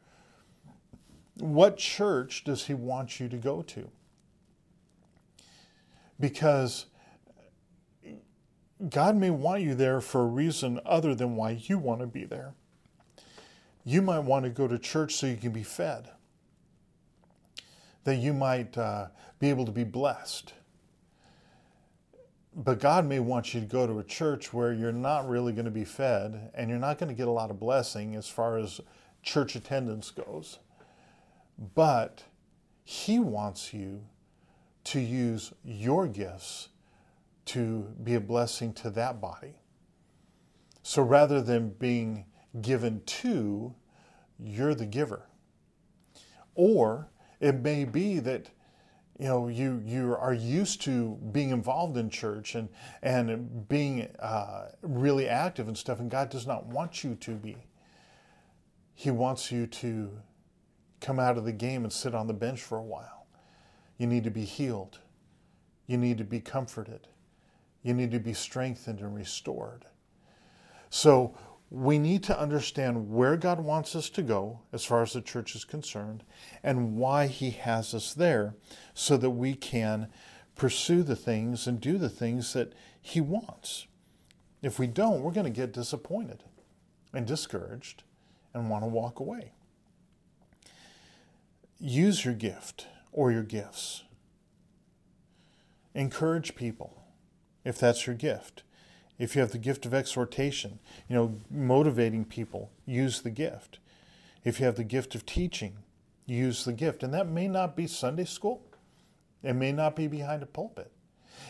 What 1.37 1.77
church 1.77 2.43
does 2.43 2.65
he 2.65 2.73
want 2.73 3.19
you 3.19 3.27
to 3.29 3.37
go 3.37 3.61
to? 3.63 3.89
Because 6.19 6.85
God 8.89 9.15
may 9.15 9.29
want 9.29 9.61
you 9.61 9.75
there 9.75 10.01
for 10.01 10.21
a 10.21 10.25
reason 10.25 10.79
other 10.85 11.15
than 11.15 11.35
why 11.35 11.51
you 11.61 11.77
want 11.77 12.01
to 12.01 12.07
be 12.07 12.25
there. 12.25 12.53
You 13.85 14.01
might 14.01 14.19
want 14.19 14.45
to 14.45 14.49
go 14.49 14.67
to 14.67 14.79
church 14.79 15.15
so 15.15 15.27
you 15.27 15.37
can 15.37 15.51
be 15.51 15.63
fed, 15.63 16.09
that 18.03 18.15
you 18.15 18.33
might 18.33 18.77
uh, 18.77 19.07
be 19.39 19.49
able 19.49 19.65
to 19.65 19.71
be 19.71 19.83
blessed. 19.83 20.53
But 22.55 22.79
God 22.79 23.05
may 23.05 23.19
want 23.19 23.53
you 23.53 23.61
to 23.61 23.65
go 23.65 23.87
to 23.87 23.99
a 23.99 24.03
church 24.03 24.53
where 24.53 24.73
you're 24.73 24.91
not 24.91 25.27
really 25.27 25.53
going 25.53 25.65
to 25.65 25.71
be 25.71 25.85
fed 25.85 26.51
and 26.53 26.69
you're 26.69 26.79
not 26.79 26.97
going 26.99 27.09
to 27.09 27.15
get 27.15 27.27
a 27.27 27.31
lot 27.31 27.49
of 27.49 27.59
blessing 27.59 28.15
as 28.15 28.27
far 28.27 28.57
as 28.57 28.79
church 29.23 29.55
attendance 29.55 30.11
goes. 30.11 30.59
But 31.73 32.23
He 32.83 33.19
wants 33.19 33.73
you 33.73 34.03
to 34.85 34.99
use 34.99 35.53
your 35.63 36.07
gifts 36.07 36.69
to 37.45 37.87
be 38.03 38.15
a 38.15 38.21
blessing 38.21 38.73
to 38.73 38.89
that 38.91 39.19
body. 39.19 39.55
So 40.81 41.01
rather 41.01 41.41
than 41.41 41.69
being 41.69 42.25
given 42.61 43.01
to, 43.05 43.73
you're 44.39 44.75
the 44.75 44.85
giver. 44.85 45.27
Or 46.55 47.09
it 47.39 47.55
may 47.61 47.85
be 47.85 48.19
that 48.19 48.49
you 49.19 49.27
know 49.27 49.47
you 49.47 49.81
you 49.85 50.15
are 50.15 50.33
used 50.33 50.81
to 50.81 51.17
being 51.31 51.49
involved 51.49 51.97
in 51.97 52.09
church 52.09 52.55
and 52.55 52.69
and 53.01 53.67
being 53.69 54.07
uh, 54.19 54.69
really 54.81 55.27
active 55.27 55.67
and 55.67 55.77
stuff, 55.77 55.99
and 55.99 56.09
God 56.09 56.29
does 56.29 56.47
not 56.47 56.65
want 56.65 57.03
you 57.03 57.15
to 57.15 57.31
be. 57.31 57.57
He 58.95 59.11
wants 59.11 59.51
you 59.51 59.67
to 59.67 60.11
come 60.99 61.19
out 61.19 61.37
of 61.37 61.45
the 61.45 61.51
game 61.51 61.83
and 61.83 61.91
sit 61.91 62.15
on 62.15 62.27
the 62.27 62.33
bench 62.33 62.61
for 62.61 62.77
a 62.77 62.83
while. 62.83 63.27
You 63.97 64.07
need 64.07 64.23
to 64.23 64.31
be 64.31 64.45
healed. 64.45 64.99
You 65.85 65.97
need 65.97 66.17
to 66.17 66.23
be 66.23 66.39
comforted. 66.39 67.07
You 67.83 67.93
need 67.93 68.11
to 68.11 68.19
be 68.19 68.33
strengthened 68.33 68.99
and 68.99 69.13
restored. 69.13 69.85
So 70.89 71.35
we 71.69 71.99
need 71.99 72.23
to 72.23 72.39
understand 72.39 73.09
where 73.11 73.35
God 73.35 73.59
wants 73.59 73.95
us 73.95 74.09
to 74.11 74.21
go 74.21 74.59
as 74.71 74.85
far 74.85 75.01
as 75.01 75.13
the 75.13 75.21
church 75.21 75.55
is 75.55 75.65
concerned 75.65 76.23
and 76.63 76.95
why 76.95 77.27
He 77.27 77.51
has 77.51 77.93
us 77.93 78.13
there 78.13 78.55
so 78.93 79.17
that 79.17 79.31
we 79.31 79.53
can 79.53 80.07
pursue 80.55 81.03
the 81.03 81.15
things 81.15 81.67
and 81.67 81.81
do 81.81 81.97
the 81.97 82.09
things 82.09 82.53
that 82.53 82.73
He 83.01 83.19
wants. 83.19 83.87
If 84.61 84.79
we 84.79 84.87
don't, 84.87 85.21
we're 85.21 85.31
going 85.31 85.51
to 85.51 85.61
get 85.61 85.73
disappointed 85.73 86.43
and 87.11 87.25
discouraged 87.25 88.03
and 88.53 88.69
want 88.69 88.83
to 88.83 88.87
walk 88.87 89.19
away. 89.19 89.51
Use 91.79 92.23
your 92.23 92.33
gift 92.33 92.87
or 93.11 93.31
your 93.31 93.43
gifts. 93.43 94.03
Encourage 95.93 96.55
people 96.55 97.02
if 97.63 97.77
that's 97.77 98.07
your 98.07 98.15
gift. 98.15 98.63
If 99.19 99.35
you 99.35 99.41
have 99.41 99.51
the 99.51 99.57
gift 99.57 99.85
of 99.85 99.93
exhortation, 99.93 100.79
you 101.07 101.15
know, 101.15 101.39
motivating 101.49 102.25
people, 102.25 102.71
use 102.85 103.21
the 103.21 103.29
gift. 103.29 103.79
If 104.43 104.59
you 104.59 104.65
have 104.65 104.75
the 104.75 104.83
gift 104.83 105.15
of 105.15 105.25
teaching, 105.25 105.77
use 106.25 106.65
the 106.65 106.73
gift. 106.73 107.03
And 107.03 107.13
that 107.13 107.27
may 107.27 107.47
not 107.47 107.75
be 107.75 107.87
Sunday 107.87 108.25
school. 108.25 108.65
It 109.43 109.53
may 109.53 109.71
not 109.71 109.95
be 109.95 110.07
behind 110.07 110.41
a 110.41 110.47
pulpit. 110.47 110.91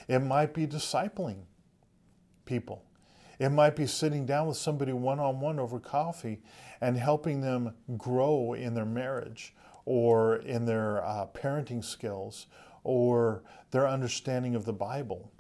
It 0.08 0.20
might 0.20 0.54
be 0.54 0.68
discipling 0.68 1.44
people. 2.46 2.84
It 3.40 3.50
might 3.50 3.76
be 3.76 3.88
sitting 3.88 4.26
down 4.26 4.48
with 4.48 4.58
somebody 4.58 4.94
one 4.94 5.20
on 5.20 5.40
one 5.40 5.60
over 5.60 5.80
coffee 5.80 6.42
and 6.82 6.98
helping 6.98 7.42
them 7.42 7.74
grow 7.98 8.54
in 8.54 8.74
their 8.74 8.86
marriage 8.86 9.56
or 9.86 10.38
in 10.38 10.66
their 10.66 11.04
uh, 11.04 11.28
parenting 11.34 11.84
skills 11.84 12.48
or 12.84 13.44
their 13.72 13.88
understanding 13.88 14.56
of 14.56 14.66
the 14.66 14.74
Bible. 14.74 15.32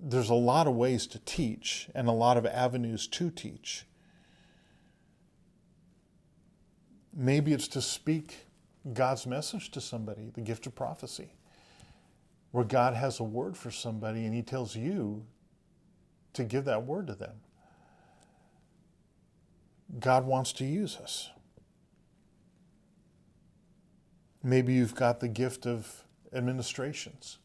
There's 0.00 0.30
a 0.30 0.34
lot 0.34 0.66
of 0.66 0.74
ways 0.74 1.06
to 1.08 1.18
teach 1.20 1.88
and 1.94 2.08
a 2.08 2.12
lot 2.12 2.36
of 2.36 2.46
avenues 2.46 3.06
to 3.08 3.30
teach. 3.30 3.84
Maybe 7.12 7.52
it's 7.52 7.68
to 7.68 7.82
speak 7.82 8.46
God's 8.92 9.26
message 9.26 9.70
to 9.72 9.80
somebody, 9.80 10.30
the 10.32 10.40
gift 10.40 10.66
of 10.66 10.74
prophecy, 10.74 11.32
where 12.52 12.64
God 12.64 12.94
has 12.94 13.18
a 13.18 13.24
word 13.24 13.56
for 13.56 13.70
somebody 13.70 14.24
and 14.24 14.34
He 14.34 14.42
tells 14.42 14.76
you 14.76 15.24
to 16.34 16.44
give 16.44 16.64
that 16.66 16.84
word 16.84 17.08
to 17.08 17.14
them. 17.14 17.34
God 19.98 20.26
wants 20.26 20.52
to 20.54 20.64
use 20.64 20.96
us. 20.96 21.30
Maybe 24.42 24.74
you've 24.74 24.94
got 24.94 25.18
the 25.18 25.28
gift 25.28 25.66
of 25.66 26.04
administrations. 26.32 27.38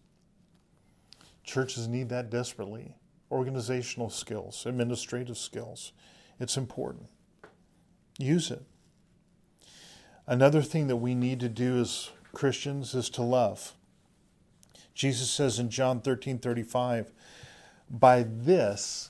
Churches 1.44 1.88
need 1.88 2.10
that 2.10 2.30
desperately. 2.30 2.96
Organizational 3.32 4.10
skills, 4.10 4.66
administrative 4.66 5.38
skills. 5.38 5.92
It's 6.40 6.58
important. 6.58 7.08
Use 8.18 8.52
it. 8.52 8.64
Another 10.26 10.62
thing 10.62 10.88
that 10.88 10.98
we 10.98 11.16
need 11.16 11.40
to 11.42 11.50
do 11.50 11.80
as 11.80 12.12
Christians 12.32 12.96
is 12.96 13.10
to 13.12 13.22
love. 13.22 13.74
Jesus 14.94 15.30
says 15.30 15.60
in 15.60 15.70
John 15.70 16.00
13 16.00 16.38
35, 16.38 17.12
By 17.90 18.24
this 18.24 19.10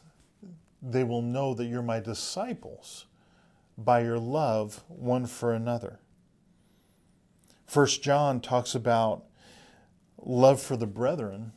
they 0.82 1.04
will 1.04 1.22
know 1.22 1.54
that 1.54 1.66
you're 1.66 1.82
my 1.82 2.00
disciples, 2.00 3.06
by 3.78 4.02
your 4.02 4.20
love 4.20 4.84
one 4.88 5.26
for 5.26 5.54
another. 5.54 6.00
First 7.66 8.04
John 8.04 8.40
talks 8.40 8.76
about 8.76 9.24
love 10.18 10.62
for 10.62 10.78
the 10.78 10.88
brethren 10.88 11.54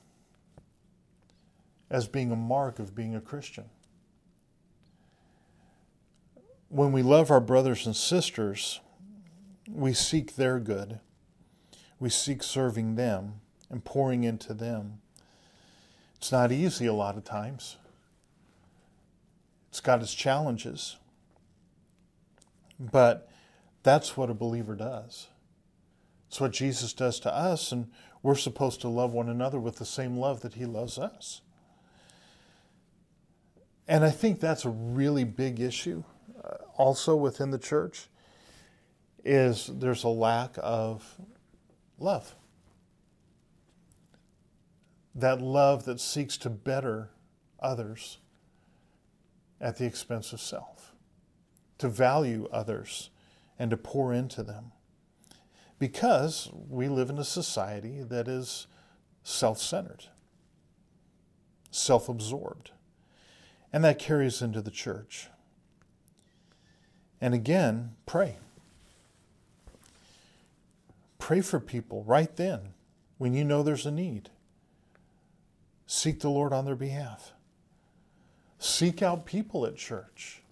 as 1.90 2.08
being 2.08 2.30
a 2.30 2.36
mark 2.36 2.78
of 2.78 2.94
being 2.94 3.14
a 3.14 3.20
Christian. 3.20 3.64
When 6.68 6.92
we 6.92 7.02
love 7.02 7.30
our 7.30 7.40
brothers 7.40 7.86
and 7.86 7.94
sisters, 7.94 8.80
we 9.70 9.92
seek 9.92 10.36
their 10.36 10.58
good. 10.58 11.00
We 11.98 12.10
seek 12.10 12.42
serving 12.42 12.96
them 12.96 13.40
and 13.70 13.84
pouring 13.84 14.24
into 14.24 14.52
them. 14.52 15.00
It's 16.16 16.32
not 16.32 16.52
easy 16.52 16.86
a 16.86 16.92
lot 16.92 17.16
of 17.16 17.24
times. 17.24 17.76
It's 19.70 19.80
got 19.80 20.02
its 20.02 20.14
challenges. 20.14 20.96
But 22.78 23.28
that's 23.82 24.16
what 24.16 24.30
a 24.30 24.34
believer 24.34 24.74
does. 24.74 25.28
It's 26.28 26.40
what 26.40 26.52
Jesus 26.52 26.92
does 26.92 27.20
to 27.20 27.34
us, 27.34 27.72
and 27.72 27.90
we're 28.22 28.34
supposed 28.34 28.80
to 28.80 28.88
love 28.88 29.12
one 29.12 29.28
another 29.28 29.60
with 29.60 29.76
the 29.76 29.84
same 29.84 30.16
love 30.16 30.40
that 30.40 30.54
He 30.54 30.66
loves 30.66 30.98
us. 30.98 31.40
And 33.88 34.04
I 34.04 34.10
think 34.10 34.40
that's 34.40 34.64
a 34.64 34.70
really 34.70 35.24
big 35.24 35.60
issue 35.60 36.02
uh, 36.44 36.56
also 36.76 37.14
within 37.14 37.50
the 37.50 37.58
church 37.58 38.08
is 39.24 39.70
there's 39.72 40.04
a 40.04 40.08
lack 40.08 40.56
of 40.62 41.18
love. 41.98 42.34
That 45.14 45.40
love 45.40 45.84
that 45.86 46.00
seeks 46.00 46.36
to 46.38 46.50
better 46.50 47.10
others 47.60 48.18
at 49.60 49.78
the 49.78 49.86
expense 49.86 50.32
of 50.32 50.40
self, 50.40 50.94
to 51.78 51.88
value 51.88 52.48
others 52.52 53.10
and 53.58 53.70
to 53.70 53.76
pour 53.76 54.12
into 54.12 54.42
them. 54.42 54.72
Because 55.78 56.50
we 56.68 56.88
live 56.88 57.10
in 57.10 57.18
a 57.18 57.24
society 57.24 58.02
that 58.02 58.28
is 58.28 58.66
self 59.22 59.58
centered, 59.58 60.04
self 61.70 62.08
absorbed, 62.08 62.70
and 63.72 63.84
that 63.84 63.98
carries 63.98 64.42
into 64.42 64.60
the 64.60 64.70
church. 64.70 65.28
And 67.20 67.34
again, 67.34 67.96
pray. 68.04 68.36
Pray 71.18 71.40
for 71.40 71.58
people 71.58 72.04
right 72.04 72.34
then 72.36 72.74
when 73.18 73.34
you 73.34 73.44
know 73.44 73.62
there's 73.62 73.86
a 73.86 73.90
need. 73.90 74.30
Seek 75.86 76.20
the 76.20 76.28
Lord 76.28 76.52
on 76.52 76.64
their 76.64 76.76
behalf. 76.76 77.32
Seek 78.58 79.02
out 79.02 79.26
people 79.26 79.66
at 79.66 79.76
church. 79.76 80.42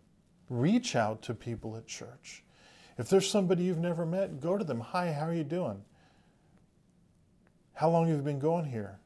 Reach 0.48 0.94
out 0.94 1.22
to 1.22 1.34
people 1.34 1.76
at 1.76 1.86
church. 1.86 2.42
If 2.96 3.08
there's 3.08 3.28
somebody 3.28 3.64
you've 3.64 3.78
never 3.78 4.06
met, 4.06 4.40
go 4.40 4.56
to 4.56 4.64
them. 4.64 4.80
Hi, 4.80 5.12
how 5.12 5.26
are 5.26 5.34
you 5.34 5.44
doing? 5.44 5.82
How 7.74 7.90
long 7.90 8.06
have 8.06 8.16
you 8.16 8.22
been 8.22 8.38
going 8.38 8.66
here? 8.66 8.98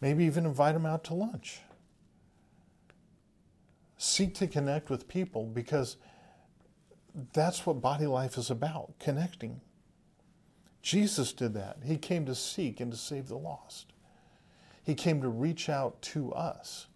Maybe 0.00 0.24
even 0.24 0.46
invite 0.46 0.74
them 0.74 0.86
out 0.86 1.04
to 1.04 1.14
lunch. 1.14 1.60
Seek 3.98 4.34
to 4.34 4.46
connect 4.46 4.90
with 4.90 5.08
people 5.08 5.44
because 5.44 5.96
that's 7.32 7.64
what 7.64 7.80
body 7.80 8.06
life 8.06 8.36
is 8.36 8.50
about 8.50 8.92
connecting. 8.98 9.60
Jesus 10.82 11.32
did 11.32 11.54
that. 11.54 11.78
He 11.84 11.96
came 11.96 12.26
to 12.26 12.34
seek 12.34 12.78
and 12.80 12.92
to 12.92 12.98
save 12.98 13.28
the 13.28 13.38
lost. 13.38 13.92
He 14.84 14.94
came 14.94 15.20
to 15.22 15.28
reach 15.28 15.68
out 15.68 16.00
to 16.02 16.32
us. 16.32 16.86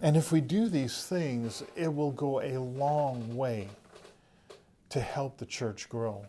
And 0.00 0.16
if 0.16 0.30
we 0.32 0.40
do 0.40 0.68
these 0.68 1.04
things, 1.04 1.62
it 1.74 1.92
will 1.92 2.12
go 2.12 2.40
a 2.40 2.58
long 2.58 3.36
way 3.36 3.68
to 4.90 5.00
help 5.00 5.38
the 5.38 5.46
church 5.46 5.88
grow. 5.88 6.26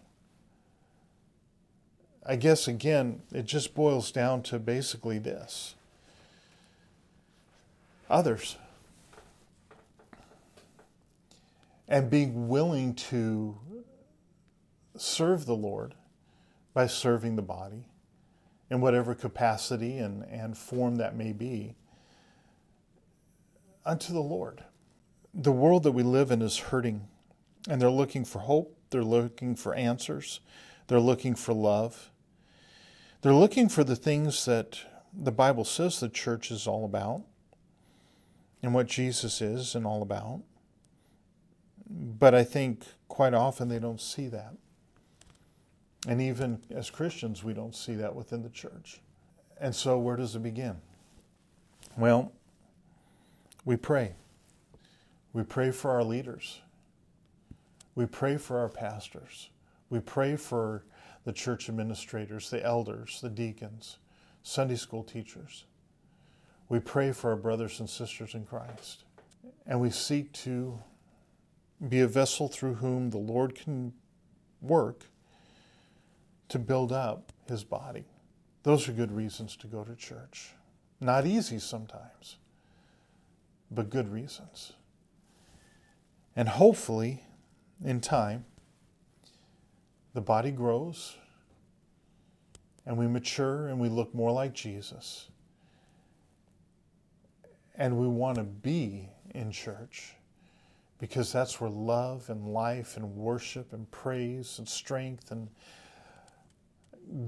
I 2.26 2.36
guess, 2.36 2.68
again, 2.68 3.22
it 3.32 3.46
just 3.46 3.74
boils 3.74 4.12
down 4.12 4.44
to 4.44 4.60
basically 4.60 5.20
this 5.20 5.76
others. 8.12 8.58
And 11.88 12.10
being 12.10 12.48
willing 12.48 12.94
to 12.96 13.58
serve 14.96 15.46
the 15.46 15.56
Lord 15.56 15.96
by 16.74 16.88
serving 16.88 17.36
the 17.36 17.42
body 17.42 17.86
in 18.70 18.80
whatever 18.80 19.14
capacity 19.14 19.98
and, 19.98 20.24
and 20.24 20.58
form 20.58 20.96
that 20.98 21.16
may 21.16 21.34
be 21.34 21.76
unto 23.86 24.14
the 24.14 24.22
Lord. 24.22 24.64
The 25.34 25.52
world 25.52 25.84
that 25.84 25.92
we 25.92 26.04
live 26.04 26.32
in 26.32 26.42
is 26.42 26.58
hurting, 26.58 27.08
and 27.68 27.82
they're 27.82 27.90
looking 27.90 28.24
for 28.24 28.40
hope, 28.40 28.78
they're 28.90 29.04
looking 29.04 29.56
for 29.56 29.74
answers, 29.74 30.40
they're 30.88 31.00
looking 31.00 31.36
for 31.36 31.54
love. 31.54 32.12
They're 33.22 33.34
looking 33.34 33.70
for 33.70 33.84
the 33.84 33.96
things 33.96 34.46
that 34.46 34.80
the 35.14 35.32
Bible 35.32 35.64
says 35.64 36.00
the 36.00 36.10
church 36.10 36.50
is 36.50 36.66
all 36.66 36.86
about 36.86 37.22
and 38.62 38.74
what 38.74 38.88
Jesus 38.88 39.42
is 39.42 39.76
and 39.76 39.86
all 39.86 40.02
about. 40.02 40.42
But 41.90 42.34
I 42.34 42.44
think 42.44 42.86
quite 43.08 43.34
often 43.34 43.68
they 43.68 43.80
don't 43.80 44.00
see 44.00 44.28
that. 44.28 44.54
And 46.08 46.22
even 46.22 46.62
as 46.72 46.90
Christians, 46.90 47.44
we 47.44 47.54
don't 47.54 47.76
see 47.76 47.96
that 47.96 48.16
within 48.16 48.42
the 48.42 48.50
church. 48.50 49.02
And 49.60 49.76
so, 49.76 50.00
where 50.00 50.16
does 50.16 50.36
it 50.36 50.42
begin? 50.42 50.78
Well, 51.98 52.32
we 53.66 53.76
pray. 53.76 54.14
We 55.34 55.44
pray 55.44 55.72
for 55.72 55.92
our 55.92 56.04
leaders. 56.04 56.62
We 57.94 58.06
pray 58.06 58.38
for 58.38 58.58
our 58.60 58.70
pastors. 58.70 59.50
We 59.90 60.00
pray 60.00 60.36
for 60.36 60.84
the 61.26 61.34
church 61.34 61.70
administrators, 61.70 62.50
the 62.50 62.64
elders, 62.66 63.20
the 63.22 63.30
deacons, 63.30 63.98
Sunday 64.42 64.76
school 64.76 65.04
teachers. 65.04 65.66
We 66.72 66.80
pray 66.80 67.12
for 67.12 67.32
our 67.32 67.36
brothers 67.36 67.82
and 67.82 67.90
sisters 67.90 68.34
in 68.34 68.46
Christ. 68.46 69.04
And 69.68 69.82
we 69.82 69.90
seek 69.90 70.32
to 70.46 70.80
be 71.90 72.00
a 72.00 72.08
vessel 72.08 72.48
through 72.48 72.76
whom 72.76 73.10
the 73.10 73.18
Lord 73.18 73.56
can 73.56 73.92
work 74.62 75.04
to 76.48 76.58
build 76.58 76.94
up 76.94 77.34
his 77.46 77.66
body. 77.66 78.06
Those 78.64 78.88
are 78.88 78.94
good 78.94 79.12
reasons 79.12 79.58
to 79.58 79.68
go 79.68 79.84
to 79.84 79.94
church. 79.98 80.52
Not 81.02 81.26
easy 81.28 81.60
sometimes, 81.60 82.38
but 83.70 83.90
good 83.90 84.10
reasons. 84.10 84.72
And 86.38 86.48
hopefully, 86.48 87.22
in 87.84 88.00
time, 88.00 88.46
the 90.14 90.22
body 90.22 90.52
grows 90.52 91.18
and 92.86 92.96
we 92.96 93.08
mature 93.08 93.68
and 93.68 93.78
we 93.78 93.90
look 93.90 94.16
more 94.16 94.32
like 94.32 94.54
Jesus. 94.54 95.28
And 97.76 97.98
we 97.98 98.08
want 98.08 98.38
to 98.38 98.44
be 98.44 99.10
in 99.34 99.52
church 99.52 100.14
because 101.00 101.32
that's 101.32 101.60
where 101.60 101.70
love 101.70 102.30
and 102.30 102.54
life 102.54 102.98
and 102.98 103.16
worship 103.16 103.74
and 103.74 103.90
praise 103.90 104.60
and 104.60 104.68
strength 104.70 105.32
and 105.32 105.50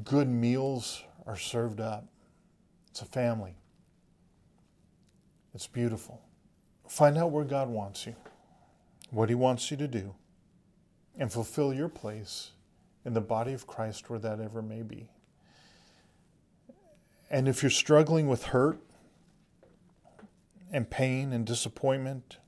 good 0.03 0.29
meals 0.29 1.03
are 1.25 1.37
served 1.37 1.79
up. 1.79 2.05
It's 2.91 3.01
a 3.01 3.05
family. 3.05 3.55
It's 5.53 5.67
beautiful. 5.67 6.21
Find 6.87 7.17
out 7.17 7.31
where 7.31 7.43
God 7.43 7.69
wants 7.69 8.05
you, 8.05 8.15
what 9.09 9.29
He 9.29 9.35
wants 9.35 9.71
you 9.71 9.77
to 9.77 9.87
do, 9.87 10.13
and 11.17 11.31
fulfill 11.31 11.73
your 11.73 11.89
place 11.89 12.51
in 13.05 13.13
the 13.13 13.21
body 13.21 13.53
of 13.53 13.67
Christ, 13.67 14.09
where 14.09 14.19
that 14.19 14.39
ever 14.39 14.61
may 14.61 14.81
be. 14.81 15.09
And 17.29 17.47
if 17.47 17.63
you're 17.63 17.69
struggling 17.69 18.27
with 18.27 18.43
hurt 18.43 18.79
and 20.73 20.89
pain 20.89 21.31
and 21.31 21.45
disappointment 21.45 22.39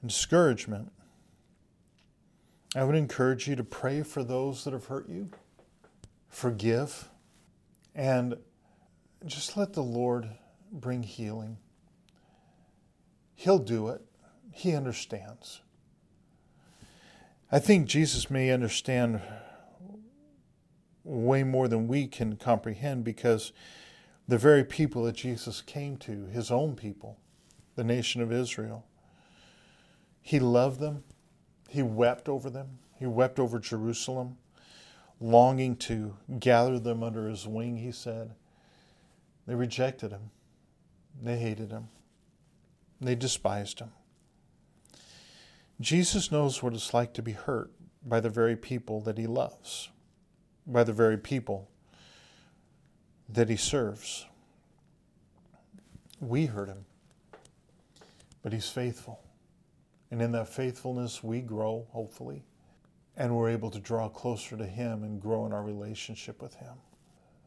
and 0.00 0.10
discouragement, 0.10 0.92
I 2.76 2.84
would 2.84 2.94
encourage 2.94 3.48
you 3.48 3.56
to 3.56 3.64
pray 3.64 4.02
for 4.02 4.22
those 4.22 4.62
that 4.64 4.74
have 4.74 4.84
hurt 4.84 5.08
you, 5.08 5.30
forgive, 6.28 7.08
and 7.94 8.36
just 9.24 9.56
let 9.56 9.72
the 9.72 9.82
Lord 9.82 10.28
bring 10.70 11.02
healing. 11.02 11.56
He'll 13.34 13.58
do 13.58 13.88
it, 13.88 14.02
He 14.52 14.74
understands. 14.74 15.62
I 17.50 17.58
think 17.58 17.88
Jesus 17.88 18.30
may 18.30 18.50
understand 18.50 19.22
way 21.02 21.42
more 21.42 21.66
than 21.66 21.88
we 21.88 22.06
can 22.06 22.36
comprehend 22.36 23.02
because 23.04 23.52
the 24.28 24.38
very 24.38 24.62
people 24.62 25.04
that 25.04 25.16
Jesus 25.16 25.62
came 25.62 25.96
to, 25.96 26.26
his 26.26 26.50
own 26.50 26.76
people, 26.76 27.18
the 27.76 27.84
nation 27.84 28.20
of 28.20 28.30
Israel, 28.30 28.84
he 30.20 30.38
loved 30.38 30.80
them. 30.80 31.02
He 31.70 31.82
wept 31.82 32.28
over 32.28 32.50
them. 32.50 32.78
He 32.98 33.06
wept 33.06 33.38
over 33.38 33.58
Jerusalem, 33.58 34.36
longing 35.20 35.76
to 35.76 36.16
gather 36.38 36.78
them 36.78 37.02
under 37.02 37.28
his 37.28 37.46
wing, 37.46 37.78
he 37.78 37.92
said. 37.92 38.32
They 39.46 39.54
rejected 39.54 40.10
him. 40.10 40.30
They 41.22 41.38
hated 41.38 41.70
him. 41.70 41.88
They 43.00 43.14
despised 43.14 43.78
him. 43.78 43.92
Jesus 45.80 46.30
knows 46.30 46.62
what 46.62 46.74
it's 46.74 46.92
like 46.92 47.14
to 47.14 47.22
be 47.22 47.32
hurt 47.32 47.70
by 48.04 48.20
the 48.20 48.28
very 48.28 48.56
people 48.56 49.00
that 49.02 49.16
he 49.16 49.26
loves, 49.26 49.88
by 50.66 50.84
the 50.84 50.92
very 50.92 51.16
people 51.16 51.70
that 53.28 53.48
he 53.48 53.56
serves. 53.56 54.26
We 56.20 56.46
hurt 56.46 56.68
him, 56.68 56.84
but 58.42 58.52
he's 58.52 58.68
faithful. 58.68 59.20
And 60.10 60.22
in 60.22 60.32
that 60.32 60.48
faithfulness, 60.48 61.22
we 61.22 61.40
grow, 61.40 61.86
hopefully, 61.90 62.44
and 63.16 63.36
we're 63.36 63.50
able 63.50 63.70
to 63.70 63.78
draw 63.78 64.08
closer 64.08 64.56
to 64.56 64.66
him 64.66 65.04
and 65.04 65.20
grow 65.20 65.46
in 65.46 65.52
our 65.52 65.62
relationship 65.62 66.40
with 66.40 66.54
him. 66.54 66.74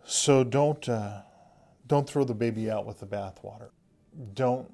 So 0.04 0.44
don't, 0.44 0.88
uh, 0.88 1.22
don't 1.88 2.08
throw 2.08 2.24
the 2.24 2.34
baby 2.34 2.70
out 2.70 2.86
with 2.86 3.00
the 3.00 3.08
bathwater. 3.08 3.70
Don't 4.34 4.72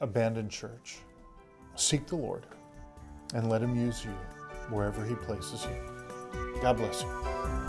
abandon 0.00 0.48
church. 0.48 0.98
Seek 1.76 2.06
the 2.06 2.16
Lord 2.16 2.46
and 3.34 3.48
let 3.48 3.62
Him 3.62 3.76
use 3.76 4.04
you 4.04 4.12
wherever 4.70 5.04
He 5.04 5.14
places 5.14 5.64
you. 5.64 6.60
God 6.60 6.76
bless 6.76 7.02
you. 7.02 7.63